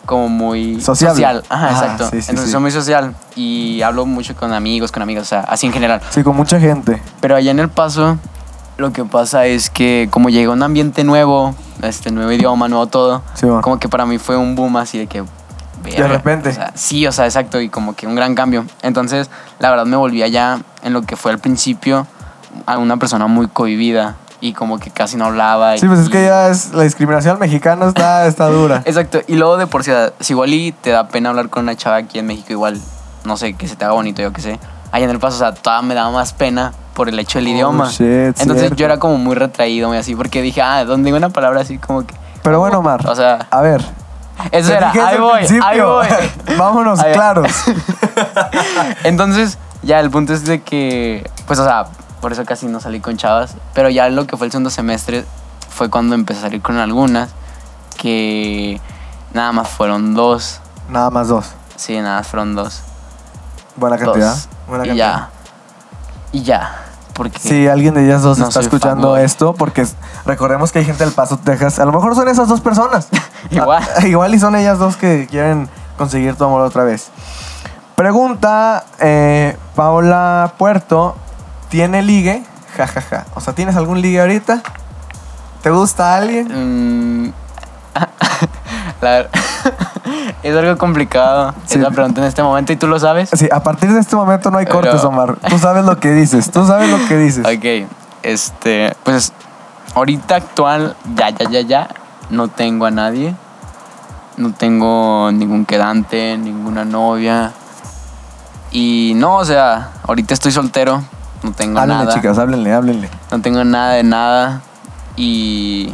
como 0.07 0.29
muy 0.29 0.81
Sociable. 0.81 1.15
social. 1.15 1.45
Ajá, 1.49 1.67
Ah, 1.69 1.73
exacto. 1.73 2.05
sí, 2.11 2.23
sí, 2.23 2.31
Entonces 2.31 2.45
sí. 2.47 2.53
soy 2.53 2.61
muy 2.61 2.71
social 2.71 3.15
y 3.35 3.83
hablo 3.83 4.07
mucho 4.07 4.35
con 4.37 4.53
amigos, 4.53 4.93
con 4.93 5.03
amigas, 5.03 5.23
o 5.25 5.27
sea, 5.27 5.41
así 5.41 5.67
en 5.67 5.73
general. 5.73 6.01
Sí, 6.11 6.23
con 6.23 6.37
mucha 6.37 6.59
gente. 6.61 7.01
Pero 7.21 7.35
allá 7.37 7.51
en 7.51 7.59
El 7.59 7.69
Paso, 7.69 8.17
lo 8.77 8.93
que 8.93 9.05
pasa 9.05 9.47
es 9.47 9.69
que 9.71 10.09
como 10.11 10.29
llega 10.29 10.53
un 10.53 10.63
ambiente 10.63 11.03
nuevo, 11.03 11.55
este 11.83 12.11
nuevo 12.13 12.31
idioma, 12.31 12.69
nuevo 12.69 12.87
todo, 12.87 13.23
bueno. 13.43 13.61
como 13.63 13.79
que 13.81 13.89
para 13.89 14.07
mí 14.07 14.19
fue 14.19 14.37
un 14.37 14.55
boom 14.55 14.77
así 14.77 14.97
de 14.99 15.07
que... 15.09 15.25
verga, 15.83 16.07
repente. 16.09 16.51
o 16.51 16.53
sea, 16.53 16.73
sí, 16.77 17.05
o 17.07 17.11
sea, 17.13 17.25
exacto, 17.25 17.61
y 17.61 17.69
como 17.69 17.95
que 17.97 18.07
un 18.07 18.15
gran 18.15 18.35
cambio. 18.37 18.65
Entonces, 18.83 19.29
la 19.59 19.71
verdad 19.71 19.87
me 19.87 19.97
volví 19.97 20.23
allá 20.23 20.61
en 20.85 20.93
lo 20.93 21.03
que 21.03 21.17
fue 21.17 21.33
al 21.33 21.39
principio 21.39 22.07
a 22.65 22.79
una 22.79 22.97
persona 22.97 23.27
muy 23.27 23.49
cohibida 23.49 24.15
y 24.41 24.53
como 24.53 24.79
que 24.79 24.91
casi 24.91 25.17
no 25.17 25.27
hablaba. 25.27 25.77
Sí, 25.79 25.87
pues 25.87 26.01
es 26.01 26.09
que 26.09 26.25
ya 26.25 26.49
es 26.49 26.73
la 26.73 26.83
discriminación 26.83 27.39
mexicana 27.39 27.87
está, 27.87 28.27
está 28.27 28.47
dura. 28.49 28.83
Exacto, 28.85 29.21
y 29.27 29.35
luego 29.37 29.57
de 29.57 29.67
por 29.67 29.83
sí, 29.85 29.93
si 30.21 30.33
igual 30.33 30.53
y 30.55 30.73
te 30.73 30.91
da 30.91 31.09
pena 31.09 31.31
hablar 31.31 31.49
con 31.49 31.63
una 31.65 31.75
chava 31.77 31.97
aquí 31.97 32.19
en 32.19 32.27
México, 32.27 32.49
igual, 32.53 32.81
no 33.25 33.37
sé, 33.37 33.55
que 33.55 33.67
se 33.69 33.77
te 33.77 33.85
haga 33.85 33.95
bonito, 33.95 34.23
yo 34.23 34.33
qué 34.33 34.41
sé. 34.43 34.59
Allá 34.93 35.05
en 35.05 35.11
El 35.11 35.19
Paso, 35.19 35.37
o 35.37 35.39
sea, 35.39 35.53
todavía 35.55 35.87
me 35.89 35.95
daba 35.95 36.11
más 36.11 36.33
pena 36.33 36.73
por 36.95 37.09
el 37.09 37.19
hecho 37.19 37.39
del 37.39 37.49
Oh, 37.49 37.51
idioma. 37.51 37.89
shit, 37.91 38.01
Entonces 38.41 38.59
cierto. 38.61 38.77
yo 38.77 38.87
era 38.87 38.99
como 38.99 39.19
muy 39.19 39.35
retraído, 39.35 39.89
muy 39.89 39.99
así, 39.99 40.15
porque 40.15 40.41
dije, 40.43 40.63
ah, 40.63 40.85
donde 40.85 41.07
digo 41.09 41.17
una 41.19 41.29
palabra 41.31 41.61
así 41.61 41.77
como 41.79 42.07
que... 42.07 42.15
Pero 42.43 42.61
bueno, 42.61 42.79
Omar. 42.79 43.07
O 43.09 43.15
sea, 43.15 43.47
A 43.51 43.61
ver. 43.61 43.85
eso 44.53 44.73
era, 44.73 44.93
ahí 44.93 45.19
voy, 45.19 45.41
ahí 45.63 45.81
voy. 45.81 46.07
Vámonos 46.57 47.01
Ahí 47.01 47.13
claros. 47.13 47.51
Entonces, 49.05 49.59
ya 49.83 50.01
el 50.01 50.11
punto 50.11 50.33
es 50.33 50.45
de 50.45 50.63
que, 50.63 51.29
pues, 51.47 51.59
o 51.59 51.65
sea, 51.65 51.87
por 52.27 52.33
eso 52.33 52.45
casi 52.45 52.67
no 52.67 52.81
salí 52.81 52.99
con 52.99 53.17
chavas. 53.17 53.55
Pero 53.73 53.89
ya 53.89 54.09
lo 54.09 54.27
que 54.27 54.37
fue 54.37 54.49
el 54.49 54.51
segundo 54.51 54.69
semestre 54.69 55.25
fue 55.71 55.89
cuando 55.91 56.17
empecé 56.17 56.41
a 56.41 56.43
salir 56.43 56.61
con 56.61 56.77
algunas, 56.77 57.31
que 57.97 58.81
nada 59.33 59.53
más 59.53 59.69
fueron 59.69 60.13
dos. 60.15 60.61
Nada 60.91 61.09
más 61.11 61.29
dos. 61.29 61.47
Sí, 61.77 61.97
nada 62.01 62.17
más 62.17 62.27
fueron 62.27 62.57
dos. 62.57 62.83
Buena 63.77 63.97
cantidad. 63.97 64.33
Dos. 64.33 64.49
Buena 64.67 64.85
y 64.87 64.89
cantidad. 64.89 65.07
ya. 65.07 65.31
Y 66.33 66.43
ya. 66.43 66.85
Porque 67.15 67.39
Si 67.39 67.69
alguien 67.69 67.95
de 67.95 68.05
ellas 68.05 68.23
dos 68.23 68.39
No 68.39 68.49
está 68.49 68.59
escuchando 68.59 69.11
fanboy. 69.11 69.23
esto, 69.23 69.55
porque 69.55 69.87
recordemos 70.25 70.73
que 70.73 70.81
hay 70.81 70.85
gente 70.85 71.05
del 71.05 71.15
Paso, 71.15 71.39
Texas. 71.39 71.79
A 71.79 71.85
lo 71.85 71.93
mejor 71.93 72.17
son 72.17 72.27
esas 72.27 72.49
dos 72.49 72.61
personas. 72.61 73.07
Igual. 73.51 73.85
Igual 74.05 74.35
y 74.35 74.41
son 74.41 74.57
ellas 74.57 74.81
dos 74.81 74.97
que 74.97 75.29
quieren 75.31 75.69
conseguir 75.97 76.35
tu 76.35 76.43
amor 76.43 76.63
otra 76.63 76.83
vez. 76.83 77.09
Pregunta 77.95 78.85
eh, 78.99 79.57
Paula 79.77 80.55
Puerto: 80.59 81.15
¿Tiene 81.69 82.03
ligue? 82.03 82.45
Ja, 82.77 82.87
ja, 82.87 83.01
ja. 83.01 83.27
O 83.35 83.41
sea, 83.41 83.55
¿tienes 83.55 83.77
algún 83.77 84.01
ligue 84.01 84.21
ahorita? 84.21 84.63
¿Te 85.63 85.71
gusta 85.71 86.17
alguien? 86.17 87.27
Mm, 87.27 87.33
la 89.01 89.19
es 90.43 90.57
algo 90.57 90.77
complicado 90.79 91.55
Sí. 91.67 91.79
esa 91.79 91.91
pregunta 91.91 92.21
en 92.21 92.27
este 92.27 92.43
momento 92.43 92.73
y 92.73 92.77
tú 92.77 92.87
lo 92.87 92.99
sabes. 93.01 93.31
Sí, 93.33 93.49
a 93.51 93.63
partir 93.63 93.93
de 93.93 94.01
este 94.01 94.15
momento 94.17 94.51
no 94.51 94.59
hay 94.59 94.67
Pero- 94.67 94.81
cortes, 94.81 95.03
Omar. 95.05 95.37
Tú 95.49 95.59
sabes 95.59 95.85
lo 95.85 95.99
que 95.99 96.11
dices. 96.13 96.51
Tú 96.51 96.67
sabes 96.67 96.89
lo 96.91 97.05
que 97.09 97.17
dices. 97.17 97.45
Ok, 97.47 97.89
este, 98.23 98.95
pues 99.05 99.33
ahorita 99.95 100.37
actual, 100.37 100.95
ya, 101.15 101.31
ya, 101.31 101.49
ya, 101.51 101.61
ya, 101.63 101.89
no 102.31 102.49
tengo 102.49 102.87
a 102.87 102.91
nadie. 102.91 103.35
No 104.37 104.53
tengo 104.53 105.31
ningún 105.33 105.65
quedante, 105.65 106.37
ninguna 106.37 106.85
novia. 106.85 107.53
Y 108.71 109.15
no, 109.17 109.37
o 109.37 109.45
sea, 109.45 109.93
ahorita 110.07 110.35
estoy 110.35 110.53
soltero, 110.53 111.03
no 111.47 111.53
tengo 111.53 111.79
Háblenle, 111.79 112.05
nada. 112.05 112.15
chicas, 112.15 112.39
háblenle, 112.39 112.73
háblenle. 112.73 113.11
No 113.31 113.41
tengo 113.41 113.65
nada 113.65 113.93
de 113.93 114.03
nada. 114.03 114.61
Y. 115.17 115.93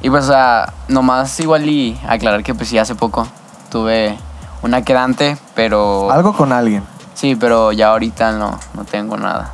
Y 0.00 0.10
pues, 0.10 0.24
o 0.24 0.28
sea, 0.28 0.72
nomás 0.86 1.38
igual 1.40 1.68
y 1.68 1.98
aclarar 2.08 2.42
que 2.44 2.54
pues 2.54 2.68
sí, 2.68 2.78
hace 2.78 2.94
poco 2.94 3.26
tuve 3.70 4.16
una 4.62 4.82
quedante, 4.82 5.36
pero. 5.54 6.10
Algo 6.12 6.32
con 6.36 6.52
alguien. 6.52 6.84
Sí, 7.14 7.34
pero 7.34 7.72
ya 7.72 7.88
ahorita 7.88 8.32
no, 8.32 8.58
no 8.74 8.84
tengo 8.84 9.16
nada. 9.16 9.50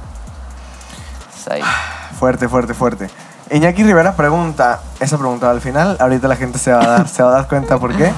Es 1.37 1.49
ahí. 1.51 1.63
Fuerte, 2.19 2.49
fuerte, 2.49 2.75
fuerte. 2.75 3.11
Iñaki 3.51 3.83
Rivera 3.83 4.15
pregunta, 4.17 4.81
esa 5.01 5.19
pregunta 5.19 5.51
al 5.51 5.61
final, 5.61 5.97
ahorita 6.01 6.29
la 6.29 6.37
gente 6.37 6.59
se 6.59 6.73
va 6.73 6.83
a 6.83 6.87
dar, 6.87 7.09
se 7.09 7.23
va 7.23 7.31
a 7.31 7.33
dar 7.33 7.49
cuenta 7.49 7.77
por 7.79 7.95
qué. 7.95 8.13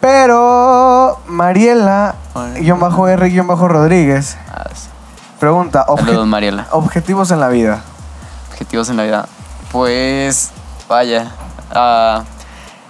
Pero 0.00 1.18
Mariela, 1.26 2.14
guion 2.60 2.78
bajo 2.78 3.08
R, 3.08 3.28
guion 3.30 3.46
bajo 3.46 3.68
Rodríguez, 3.68 4.36
Ah, 4.52 4.64
sí. 4.74 4.87
Pregunta, 5.38 5.84
obje- 5.88 6.04
Saludos, 6.06 6.26
Mariela. 6.26 6.66
objetivos 6.70 7.30
en 7.30 7.40
la 7.40 7.48
vida. 7.48 7.82
Objetivos 8.50 8.88
en 8.90 8.96
la 8.96 9.04
vida. 9.04 9.26
Pues, 9.72 10.50
vaya. 10.88 11.30
ah, 11.72 12.22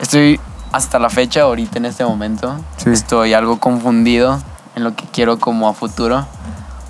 estoy 0.01 0.41
hasta 0.73 0.99
la 0.99 1.11
fecha, 1.11 1.43
ahorita 1.43 1.79
en 1.79 1.87
este 1.87 2.05
momento. 2.05 2.57
Sí. 2.77 2.91
Estoy 2.91 3.35
algo 3.35 3.59
confundido 3.59 4.39
en 4.77 4.85
lo 4.85 4.95
que 4.95 5.05
quiero 5.07 5.39
como 5.39 5.69
a 5.69 5.73
futuro. 5.75 6.27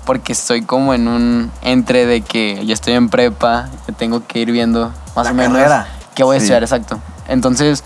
Porque 0.05 0.33
estoy 0.33 0.63
como 0.63 0.93
en 0.95 1.07
un 1.07 1.51
entre 1.61 2.05
de 2.07 2.21
que 2.21 2.65
ya 2.65 2.73
estoy 2.73 2.93
en 2.93 3.09
prepa, 3.09 3.69
ya 3.87 3.93
tengo 3.93 4.25
que 4.25 4.39
ir 4.39 4.51
viendo 4.51 4.91
más 5.15 5.25
La 5.27 5.31
o 5.31 5.35
menos 5.35 5.57
carrera. 5.57 5.87
qué 6.15 6.23
voy 6.23 6.37
a 6.37 6.39
Sí. 6.39 6.45
estudiar, 6.45 6.63
exacto. 6.63 6.99
Entonces, 7.27 7.83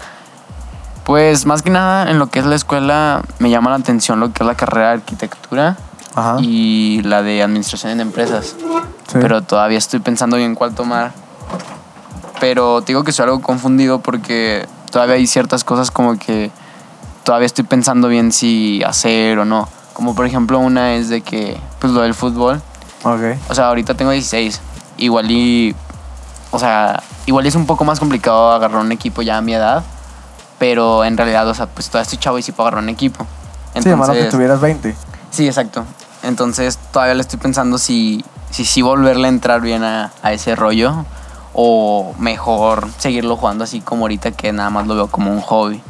pues 1.04 1.46
más 1.46 1.62
que 1.64 1.70
nada 1.70 2.10
en 2.10 2.20
lo 2.20 2.28
que 2.28 2.40
es 2.40 2.46
la 2.46 2.56
escuela 2.56 3.24
me 3.40 3.50
llama 3.50 3.72
la 3.72 3.76
atención 3.76 4.22
lo 4.22 4.32
que 4.32 4.42
es 4.44 4.48
la 4.48 4.56
carrera 4.56 4.88
de 4.90 4.94
arquitectura 4.94 5.76
Ajá. 6.16 6.38
y 6.42 7.02
la 7.04 7.24
de 7.24 7.42
administración 7.42 7.92
en 7.94 8.00
empresas 8.02 8.56
Sí. 9.08 9.18
pero 9.22 9.42
todavía 9.42 9.78
estoy 9.78 10.00
pensando 10.00 10.38
bien 10.38 10.56
cuál 10.56 10.74
tomar. 10.76 11.12
Pero 12.40 12.82
te 12.82 12.88
digo 12.88 13.04
que 13.04 13.12
soy 13.12 13.24
algo 13.26 13.42
confundido 13.42 14.00
porque 14.00 14.68
todavía 14.92 15.16
hay 15.16 15.28
ciertas 15.28 15.64
cosas 15.64 15.92
como 15.92 16.18
que 16.18 16.52
todavía 17.24 17.46
estoy 17.46 17.64
pensando 17.64 18.08
bien 18.08 18.32
si 18.32 18.84
hacer 18.84 19.40
o 19.40 19.46
no. 19.46 19.68
Como 19.94 20.16
por 20.16 20.26
ejemplo 20.26 20.60
una 20.60 20.96
es 20.96 21.10
de 21.10 21.22
que, 21.22 21.58
pues 21.80 21.94
lo 21.94 22.02
del 22.02 22.14
fútbol. 22.14 22.62
Ok. 23.04 23.38
O 23.50 23.56
sea, 23.56 23.68
ahorita 23.68 23.94
tengo 23.94 24.12
16. 24.12 24.60
Igual 24.98 25.32
y, 25.32 25.76
o 26.52 26.60
sea, 26.60 27.02
igual 27.26 27.46
es 27.46 27.56
un 27.56 27.66
poco 27.66 27.86
más 27.86 28.00
complicado 28.00 28.52
agarrar 28.52 28.82
un 28.82 28.92
equipo 28.92 29.22
ya 29.22 29.38
a 29.38 29.42
mi 29.42 29.54
edad. 29.54 29.84
Pero 30.60 31.04
en 31.06 31.18
realidad, 31.18 31.48
o 31.48 31.54
sea, 31.54 31.68
pues 31.68 31.88
todavía 31.88 32.04
estoy 32.04 32.18
chavo 32.20 32.38
y 32.40 32.42
sí 32.42 32.52
puedo 32.52 32.68
agarrar 32.68 32.84
un 32.84 32.90
equipo. 32.90 33.26
sí, 33.80 33.88
hermano, 33.90 34.14
que 34.14 34.26
tuvieras 34.26 34.60
20. 34.60 34.96
Sí, 35.30 35.46
exacto. 35.48 35.86
Entonces 36.24 36.80
todavía 36.92 37.16
le 37.16 37.22
estoy 37.22 37.40
pensando 37.40 37.78
si 37.78 38.24
si, 38.54 38.66
sí 38.66 38.82
volverle 38.84 39.28
a 39.28 39.30
entrar 39.30 39.62
bien 39.62 39.84
a, 39.84 40.12
a 40.22 40.32
ese 40.32 40.56
rollo 40.56 41.06
o 41.54 42.14
mejor 42.20 42.88
seguirlo 43.00 43.36
jugando 43.36 43.64
así 43.64 43.82
como 43.82 44.04
ahorita 44.04 44.32
que 44.32 44.54
nada 44.54 44.70
más 44.70 44.86
lo 44.86 44.96
veo 44.96 45.08
como 45.08 45.32
un 45.32 45.42
hobby. 45.42 45.82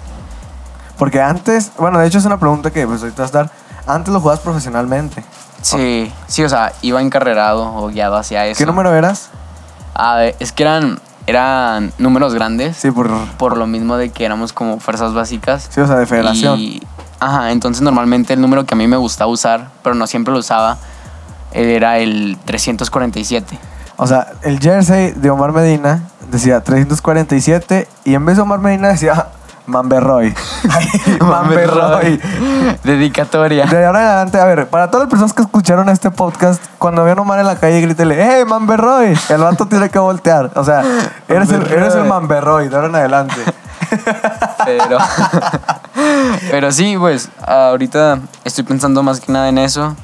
Porque 0.97 1.21
antes, 1.21 1.71
bueno, 1.77 1.99
de 1.99 2.07
hecho 2.07 2.19
es 2.19 2.25
una 2.25 2.39
pregunta 2.39 2.71
que 2.71 2.87
pues 2.87 3.01
ahorita 3.01 3.23
vas 3.23 3.35
a 3.35 3.37
dar. 3.39 3.51
Antes 3.85 4.13
lo 4.13 4.21
jugabas 4.21 4.39
profesionalmente. 4.39 5.23
Sí, 5.61 6.11
sí, 6.27 6.43
o 6.43 6.49
sea, 6.49 6.71
iba 6.81 7.01
encarrerado 7.01 7.75
o 7.75 7.87
guiado 7.87 8.15
hacia 8.15 8.45
eso. 8.45 8.57
¿Qué 8.57 8.65
número 8.65 8.93
eras? 8.93 9.29
Ah, 9.93 10.23
es 10.39 10.51
que 10.53 10.63
eran, 10.63 10.99
eran 11.27 11.93
números 11.97 12.33
grandes 12.33 12.77
Sí, 12.77 12.91
por... 12.91 13.09
por 13.37 13.57
lo 13.57 13.67
mismo 13.67 13.97
de 13.97 14.09
que 14.09 14.25
éramos 14.25 14.53
como 14.53 14.79
fuerzas 14.79 15.13
básicas. 15.13 15.67
Sí, 15.69 15.81
o 15.81 15.87
sea, 15.87 15.97
de 15.97 16.05
federación. 16.05 16.59
Y, 16.59 16.81
ajá, 17.25 17.51
entonces 17.51 17.81
normalmente 17.81 18.33
el 18.33 18.41
número 18.41 18.65
que 18.65 18.73
a 18.73 18.77
mí 18.77 18.87
me 18.87 18.97
gustaba 18.97 19.31
usar, 19.31 19.69
pero 19.83 19.95
no 19.95 20.07
siempre 20.07 20.33
lo 20.33 20.39
usaba, 20.39 20.77
era 21.51 21.97
el 21.99 22.37
347. 22.45 23.57
O 23.97 24.07
sea, 24.07 24.27
el 24.41 24.59
jersey 24.59 25.11
de 25.11 25.29
Omar 25.29 25.51
Medina 25.51 26.01
decía 26.29 26.61
347 26.61 27.87
y 28.05 28.15
en 28.15 28.25
vez 28.25 28.37
de 28.37 28.41
Omar 28.41 28.59
Medina 28.59 28.89
decía 28.89 29.27
Mamberroy. 29.65 30.33
Mamberroy. 31.21 32.19
Dedicatoria. 32.83 33.65
De 33.65 33.85
ahora 33.85 34.01
en 34.01 34.07
adelante, 34.07 34.39
a 34.39 34.45
ver, 34.45 34.67
para 34.67 34.87
todas 34.87 35.05
las 35.05 35.09
personas 35.09 35.33
que 35.33 35.43
escucharon 35.43 35.89
este 35.89 36.11
podcast, 36.11 36.61
cuando 36.77 37.03
vean 37.03 37.19
a 37.19 37.21
Omar 37.21 37.39
en 37.39 37.45
la 37.45 37.55
calle, 37.55 37.79
grítele, 37.81 38.17
¡Hey, 38.19 38.43
Mamberroy! 38.45 39.17
El 39.29 39.41
vato 39.41 39.67
tiene 39.67 39.89
que 39.89 39.99
voltear. 39.99 40.51
O 40.55 40.63
sea, 40.63 40.83
eres 41.27 41.49
el, 41.51 41.65
eres 41.71 41.95
el 41.95 42.05
Mamberroy 42.05 42.67
de 42.67 42.75
ahora 42.75 42.87
en 42.87 42.95
adelante. 42.95 43.35
Pero, 44.65 44.97
pero 46.51 46.71
sí, 46.71 46.95
pues 46.97 47.29
ahorita 47.45 48.19
estoy 48.43 48.63
pensando 48.63 49.03
más 49.03 49.19
que 49.19 49.31
nada 49.31 49.49
en 49.49 49.57
eso 49.57 49.95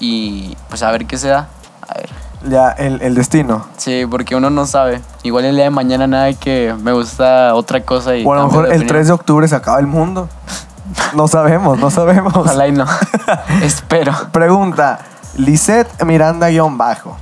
y 0.00 0.56
pues 0.68 0.82
a 0.82 0.90
ver 0.90 1.06
qué 1.06 1.16
se 1.18 1.28
da. 1.28 1.48
A 1.88 1.94
ver. 1.94 2.10
Ya, 2.48 2.70
el, 2.70 3.02
el 3.02 3.14
destino. 3.16 3.66
Sí, 3.76 4.06
porque 4.08 4.36
uno 4.36 4.48
no 4.50 4.64
sabe. 4.66 5.00
Igual 5.24 5.44
el 5.46 5.56
día 5.56 5.64
de 5.64 5.70
mañana 5.70 6.06
nada 6.06 6.24
de 6.24 6.34
que 6.36 6.74
me 6.82 6.92
gusta 6.92 7.54
otra 7.54 7.82
cosa 7.82 8.14
y 8.16 8.24
O 8.24 8.32
a 8.32 8.36
lo 8.36 8.44
mejor 8.44 8.66
el 8.66 8.70
opinión. 8.72 8.88
3 8.88 9.06
de 9.08 9.12
octubre 9.12 9.48
se 9.48 9.56
acaba 9.56 9.80
el 9.80 9.86
mundo. 9.88 10.28
No 11.14 11.26
sabemos, 11.28 11.78
no 11.78 11.90
sabemos. 11.90 12.34
Ojalá 12.36 12.68
y 12.68 12.72
no. 12.72 12.86
Espero. 13.62 14.12
Pregunta, 14.32 15.00
Lisette 15.36 16.02
Miranda-Bajo. 16.04 17.16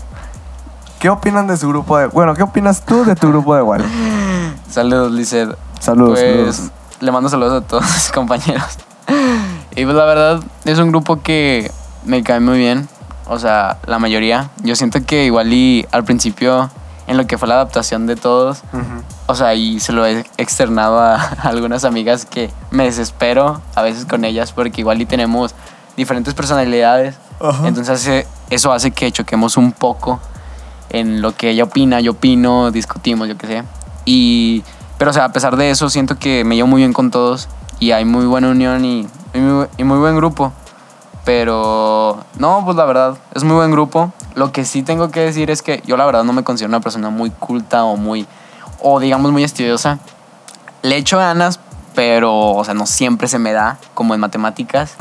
¿Qué 0.98 1.08
opinan 1.10 1.46
de 1.46 1.56
su 1.56 1.68
grupo 1.68 1.98
de... 1.98 2.06
Bueno, 2.06 2.34
¿qué 2.34 2.42
opinas 2.42 2.82
tú 2.82 3.04
de 3.04 3.14
tu 3.14 3.28
grupo 3.28 3.54
de 3.54 3.60
igual? 3.60 3.84
Saludos, 4.70 5.12
Lizeth. 5.12 5.56
Saludos, 5.80 6.18
Pues 6.18 6.56
saludos. 6.56 6.70
Le 7.00 7.12
mando 7.12 7.28
saludos 7.28 7.62
a 7.62 7.66
todos 7.66 7.82
mis 7.94 8.10
compañeros. 8.12 8.78
Y 9.74 9.84
pues 9.84 9.94
la 9.96 10.04
verdad 10.04 10.40
es 10.64 10.78
un 10.78 10.88
grupo 10.90 11.22
que 11.22 11.70
me 12.04 12.22
cae 12.22 12.40
muy 12.40 12.58
bien. 12.58 12.88
O 13.28 13.38
sea, 13.38 13.78
la 13.86 13.98
mayoría. 13.98 14.50
Yo 14.62 14.76
siento 14.76 15.04
que 15.04 15.24
igual 15.24 15.52
y 15.52 15.86
al 15.92 16.04
principio 16.04 16.70
en 17.08 17.16
lo 17.16 17.26
que 17.26 17.38
fue 17.38 17.48
la 17.48 17.54
adaptación 17.54 18.06
de 18.06 18.16
todos. 18.16 18.58
Ujú. 18.72 19.02
O 19.26 19.34
sea, 19.34 19.54
y 19.54 19.80
se 19.80 19.92
lo 19.92 20.06
he 20.06 20.24
externado 20.38 20.98
a, 21.00 21.16
algunas 21.42 21.84
amigas 21.84 22.24
que 22.24 22.50
me 22.70 22.84
desespero 22.84 23.60
a 23.74 23.82
veces 23.82 24.06
con 24.06 24.24
ellas 24.24 24.52
porque 24.52 24.80
igual 24.80 25.00
y 25.00 25.06
tenemos 25.06 25.54
diferentes 25.96 26.34
personalidades. 26.34 27.16
Ajá. 27.40 27.66
Entonces 27.68 28.00
hace- 28.00 28.26
eso 28.50 28.72
hace 28.72 28.92
que 28.92 29.10
choquemos 29.12 29.56
un 29.56 29.72
poco 29.72 30.20
en 30.90 31.20
lo 31.20 31.34
que 31.34 31.50
ella 31.50 31.64
opina, 31.64 32.00
yo 32.00 32.12
opino, 32.12 32.70
discutimos, 32.70 33.28
yo 33.28 33.36
qué 33.36 33.46
sé. 33.48 33.62
Y, 34.04 34.62
pero 34.98 35.10
o 35.10 35.14
sea, 35.14 35.24
a 35.26 35.32
pesar 35.32 35.56
de 35.56 35.70
eso, 35.70 35.88
siento 35.90 36.18
que 36.18 36.44
me 36.44 36.54
llevo 36.56 36.68
muy 36.68 36.80
bien 36.80 36.92
con 36.92 37.10
todos 37.10 37.48
y 37.78 37.92
hay 37.92 38.04
muy 38.04 38.24
buena 38.26 38.48
unión 38.48 38.84
y, 38.84 39.06
y 39.34 39.38
muy, 39.38 39.66
y 39.76 39.84
muy 39.84 39.98
buen 39.98 40.16
grupo. 40.16 40.52
Pero 41.24 42.24
no, 42.38 42.62
pues 42.64 42.76
la 42.76 42.84
verdad, 42.84 43.16
es 43.34 43.42
muy 43.42 43.56
buen 43.56 43.70
grupo. 43.72 44.12
Lo 44.36 44.52
que 44.52 44.64
sí 44.64 44.82
tengo 44.82 45.10
que 45.10 45.20
decir 45.20 45.50
es 45.50 45.60
que 45.60 45.82
yo 45.84 45.96
la 45.96 46.06
verdad 46.06 46.22
no 46.24 46.32
me 46.32 46.44
considero 46.44 46.68
una 46.68 46.80
persona 46.80 47.10
muy 47.10 47.30
culta 47.30 47.84
o 47.84 47.96
muy, 47.96 48.26
o 48.80 49.00
digamos 49.00 49.32
muy 49.32 49.42
estudiosa. 49.42 49.98
Le 50.82 50.96
echo 50.98 51.18
ganas, 51.18 51.58
pero, 51.96 52.50
o 52.50 52.64
sea, 52.64 52.74
no 52.74 52.86
siempre 52.86 53.26
se 53.26 53.40
me 53.40 53.52
da, 53.52 53.78
como 53.94 54.14
en 54.14 54.20
matemáticas 54.20 54.94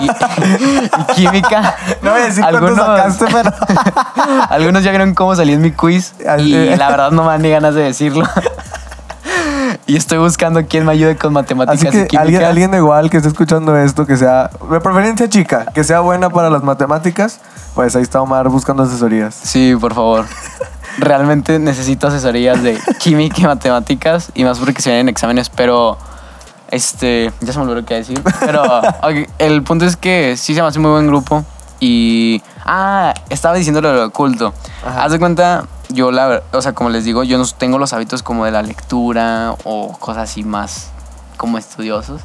y, 0.00 0.06
y 0.82 1.14
química. 1.14 1.76
No 2.02 2.10
voy 2.10 2.22
a 2.22 2.24
decir 2.24 2.42
Algunos- 2.42 2.76
sacaste, 2.76 3.26
pero... 3.32 3.52
Algunos 4.50 4.82
ya 4.82 4.90
vieron 4.90 5.14
cómo 5.14 5.36
salí 5.36 5.52
en 5.52 5.60
mi 5.60 5.70
quiz 5.70 6.14
y 6.38 6.74
la 6.76 6.88
verdad 6.90 7.12
no 7.12 7.22
me 7.22 7.28
dan 7.28 7.42
ni 7.42 7.50
ganas 7.50 7.74
de 7.76 7.82
decirlo. 7.82 8.26
Y 9.88 9.96
estoy 9.96 10.18
buscando 10.18 10.66
quién 10.66 10.84
me 10.84 10.92
ayude 10.92 11.16
con 11.16 11.32
matemáticas 11.32 11.88
Así 11.88 11.96
y 11.96 12.06
química. 12.08 12.20
alguien, 12.20 12.44
alguien 12.44 12.74
igual 12.74 13.08
que 13.08 13.16
esté 13.16 13.30
escuchando 13.30 13.74
esto, 13.74 14.04
que 14.04 14.18
sea, 14.18 14.50
de 14.70 14.80
preferencia 14.80 15.30
chica, 15.30 15.64
que 15.72 15.82
sea 15.82 16.00
buena 16.00 16.28
para 16.28 16.50
las 16.50 16.62
matemáticas, 16.62 17.40
pues 17.74 17.96
ahí 17.96 18.02
está 18.02 18.20
Omar 18.20 18.50
buscando 18.50 18.82
asesorías. 18.82 19.34
Sí, 19.34 19.74
por 19.80 19.94
favor. 19.94 20.26
Realmente 20.98 21.58
necesito 21.58 22.08
asesorías 22.08 22.62
de 22.62 22.78
química 22.98 23.36
y 23.40 23.44
matemáticas 23.44 24.30
y 24.34 24.44
más 24.44 24.58
porque 24.58 24.82
se 24.82 24.90
vienen 24.90 25.08
exámenes, 25.08 25.48
pero 25.48 25.96
este, 26.70 27.32
ya 27.40 27.54
se 27.54 27.58
me 27.58 27.64
olvidó 27.64 27.86
qué 27.86 27.94
decir, 27.94 28.22
pero 28.40 28.82
el 29.38 29.62
punto 29.62 29.86
es 29.86 29.96
que 29.96 30.36
sí 30.36 30.54
se 30.54 30.60
me 30.60 30.68
hace 30.68 30.80
muy 30.80 30.90
buen 30.90 31.06
grupo 31.06 31.46
y 31.80 32.42
ah, 32.66 33.14
estaba 33.30 33.54
diciendo 33.54 33.80
lo 33.80 34.04
oculto. 34.04 34.52
Haz 34.84 35.12
de 35.12 35.18
cuenta, 35.18 35.64
yo 35.90 36.10
la, 36.10 36.42
o 36.52 36.62
sea, 36.62 36.72
como 36.74 36.90
les 36.90 37.04
digo, 37.04 37.24
yo 37.24 37.38
no 37.38 37.44
tengo 37.46 37.78
los 37.78 37.92
hábitos 37.92 38.22
como 38.22 38.44
de 38.44 38.50
la 38.50 38.62
lectura 38.62 39.54
o 39.64 39.96
cosas 39.98 40.30
así 40.30 40.44
más 40.44 40.90
como 41.36 41.58
estudiosos. 41.58 42.20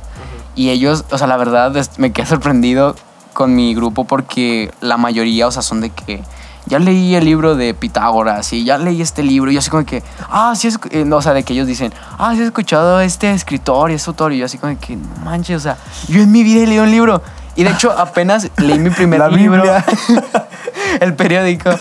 Y 0.55 0.69
ellos, 0.69 1.05
o 1.11 1.17
sea, 1.17 1.27
la 1.27 1.37
verdad 1.37 1.73
me 1.97 2.11
quedé 2.11 2.25
sorprendido 2.25 2.95
con 3.33 3.55
mi 3.55 3.73
grupo 3.73 4.05
porque 4.05 4.71
la 4.81 4.97
mayoría, 4.97 5.47
o 5.47 5.51
sea, 5.51 5.61
son 5.61 5.81
de 5.81 5.89
que 5.89 6.23
ya 6.65 6.79
leí 6.79 7.15
el 7.15 7.25
libro 7.25 7.55
de 7.55 7.73
Pitágoras 7.73 8.53
y 8.53 8.63
ya 8.63 8.77
leí 8.77 9.01
este 9.01 9.23
libro 9.23 9.51
y 9.51 9.55
yo 9.55 9.59
así 9.59 9.69
como 9.69 9.85
que, 9.85 10.03
ah, 10.29 10.53
sí, 10.55 10.67
es, 10.67 10.79
eh, 10.91 11.03
no, 11.05 11.17
o 11.17 11.21
sea, 11.21 11.33
de 11.33 11.43
que 11.43 11.53
ellos 11.53 11.67
dicen, 11.67 11.93
ah, 12.17 12.33
sí 12.35 12.41
he 12.41 12.45
escuchado 12.45 12.97
a 12.97 13.03
este 13.03 13.31
escritor 13.31 13.91
y 13.91 13.95
este 13.95 14.09
autor 14.09 14.33
y 14.33 14.37
yo 14.37 14.45
así 14.45 14.57
como 14.57 14.77
que, 14.79 14.95
no 14.95 15.07
manches, 15.25 15.57
o 15.57 15.59
sea, 15.59 15.77
yo 16.07 16.21
en 16.21 16.31
mi 16.31 16.43
vida 16.43 16.63
he 16.63 16.67
leído 16.67 16.83
un 16.83 16.91
libro. 16.91 17.21
Y 17.55 17.63
de 17.63 17.71
hecho 17.71 17.91
apenas 17.91 18.49
leí 18.57 18.79
mi 18.79 18.89
primer 18.89 19.19
La 19.19 19.29
libro. 19.29 19.63
El 20.99 21.15
periódico. 21.15 21.71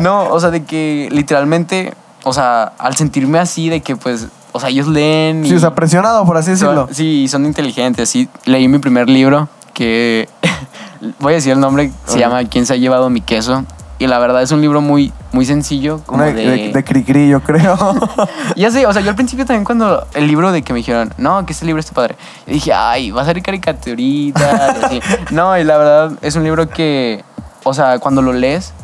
No, 0.00 0.24
o 0.24 0.40
sea, 0.40 0.50
de 0.50 0.64
que 0.64 1.08
literalmente, 1.10 1.94
o 2.24 2.32
sea, 2.32 2.72
al 2.78 2.94
sentirme 2.96 3.38
así, 3.38 3.68
de 3.68 3.80
que 3.80 3.96
pues, 3.96 4.28
o 4.52 4.60
sea, 4.60 4.68
ellos 4.68 4.86
leen. 4.86 5.46
Sí, 5.46 5.54
o 5.54 5.58
sea, 5.58 5.74
presionado, 5.74 6.24
por 6.24 6.36
así 6.36 6.52
decirlo. 6.52 6.86
son, 6.86 6.94
sí, 6.94 7.28
son 7.28 7.44
inteligentes. 7.46 8.08
Sí, 8.08 8.28
leí 8.44 8.68
mi 8.68 8.78
primer 8.78 9.08
libro 9.08 9.48
que 9.72 10.28
voy 11.18 11.32
a 11.32 11.36
decir 11.36 11.52
el 11.52 11.60
nombre, 11.60 11.92
se 12.06 12.18
llama 12.18 12.44
¿Quién 12.44 12.64
se 12.64 12.74
ha 12.74 12.76
llevado 12.76 13.10
mi 13.10 13.20
queso? 13.20 13.64
Y 14.04 14.06
la 14.06 14.18
verdad 14.18 14.42
es 14.42 14.52
un 14.52 14.60
libro 14.60 14.82
muy, 14.82 15.14
muy 15.32 15.46
sencillo, 15.46 16.02
como 16.04 16.24
de, 16.24 16.34
de, 16.34 16.72
de 16.74 16.84
cri-cri, 16.84 17.26
yo 17.26 17.40
creo. 17.40 17.74
ya 18.54 18.70
sé, 18.70 18.84
o 18.84 18.92
sea, 18.92 19.00
yo 19.00 19.08
al 19.08 19.16
principio 19.16 19.46
también 19.46 19.64
cuando 19.64 20.06
el 20.12 20.26
libro 20.26 20.52
de 20.52 20.60
que 20.60 20.74
me 20.74 20.80
dijeron, 20.80 21.14
no, 21.16 21.46
que 21.46 21.54
este 21.54 21.64
libro 21.64 21.80
está 21.80 21.94
padre, 21.94 22.14
yo 22.46 22.52
dije, 22.52 22.74
ay, 22.74 23.12
va 23.12 23.22
a 23.22 23.24
ser 23.24 23.40
caricaturita. 23.42 24.76
y 24.78 24.84
así. 24.84 25.00
No, 25.30 25.56
y 25.56 25.64
la 25.64 25.78
verdad 25.78 26.12
es 26.20 26.36
un 26.36 26.44
libro 26.44 26.68
que, 26.68 27.24
o 27.62 27.72
sea, 27.72 27.98
cuando 27.98 28.20
lo 28.20 28.34
lees, 28.34 28.74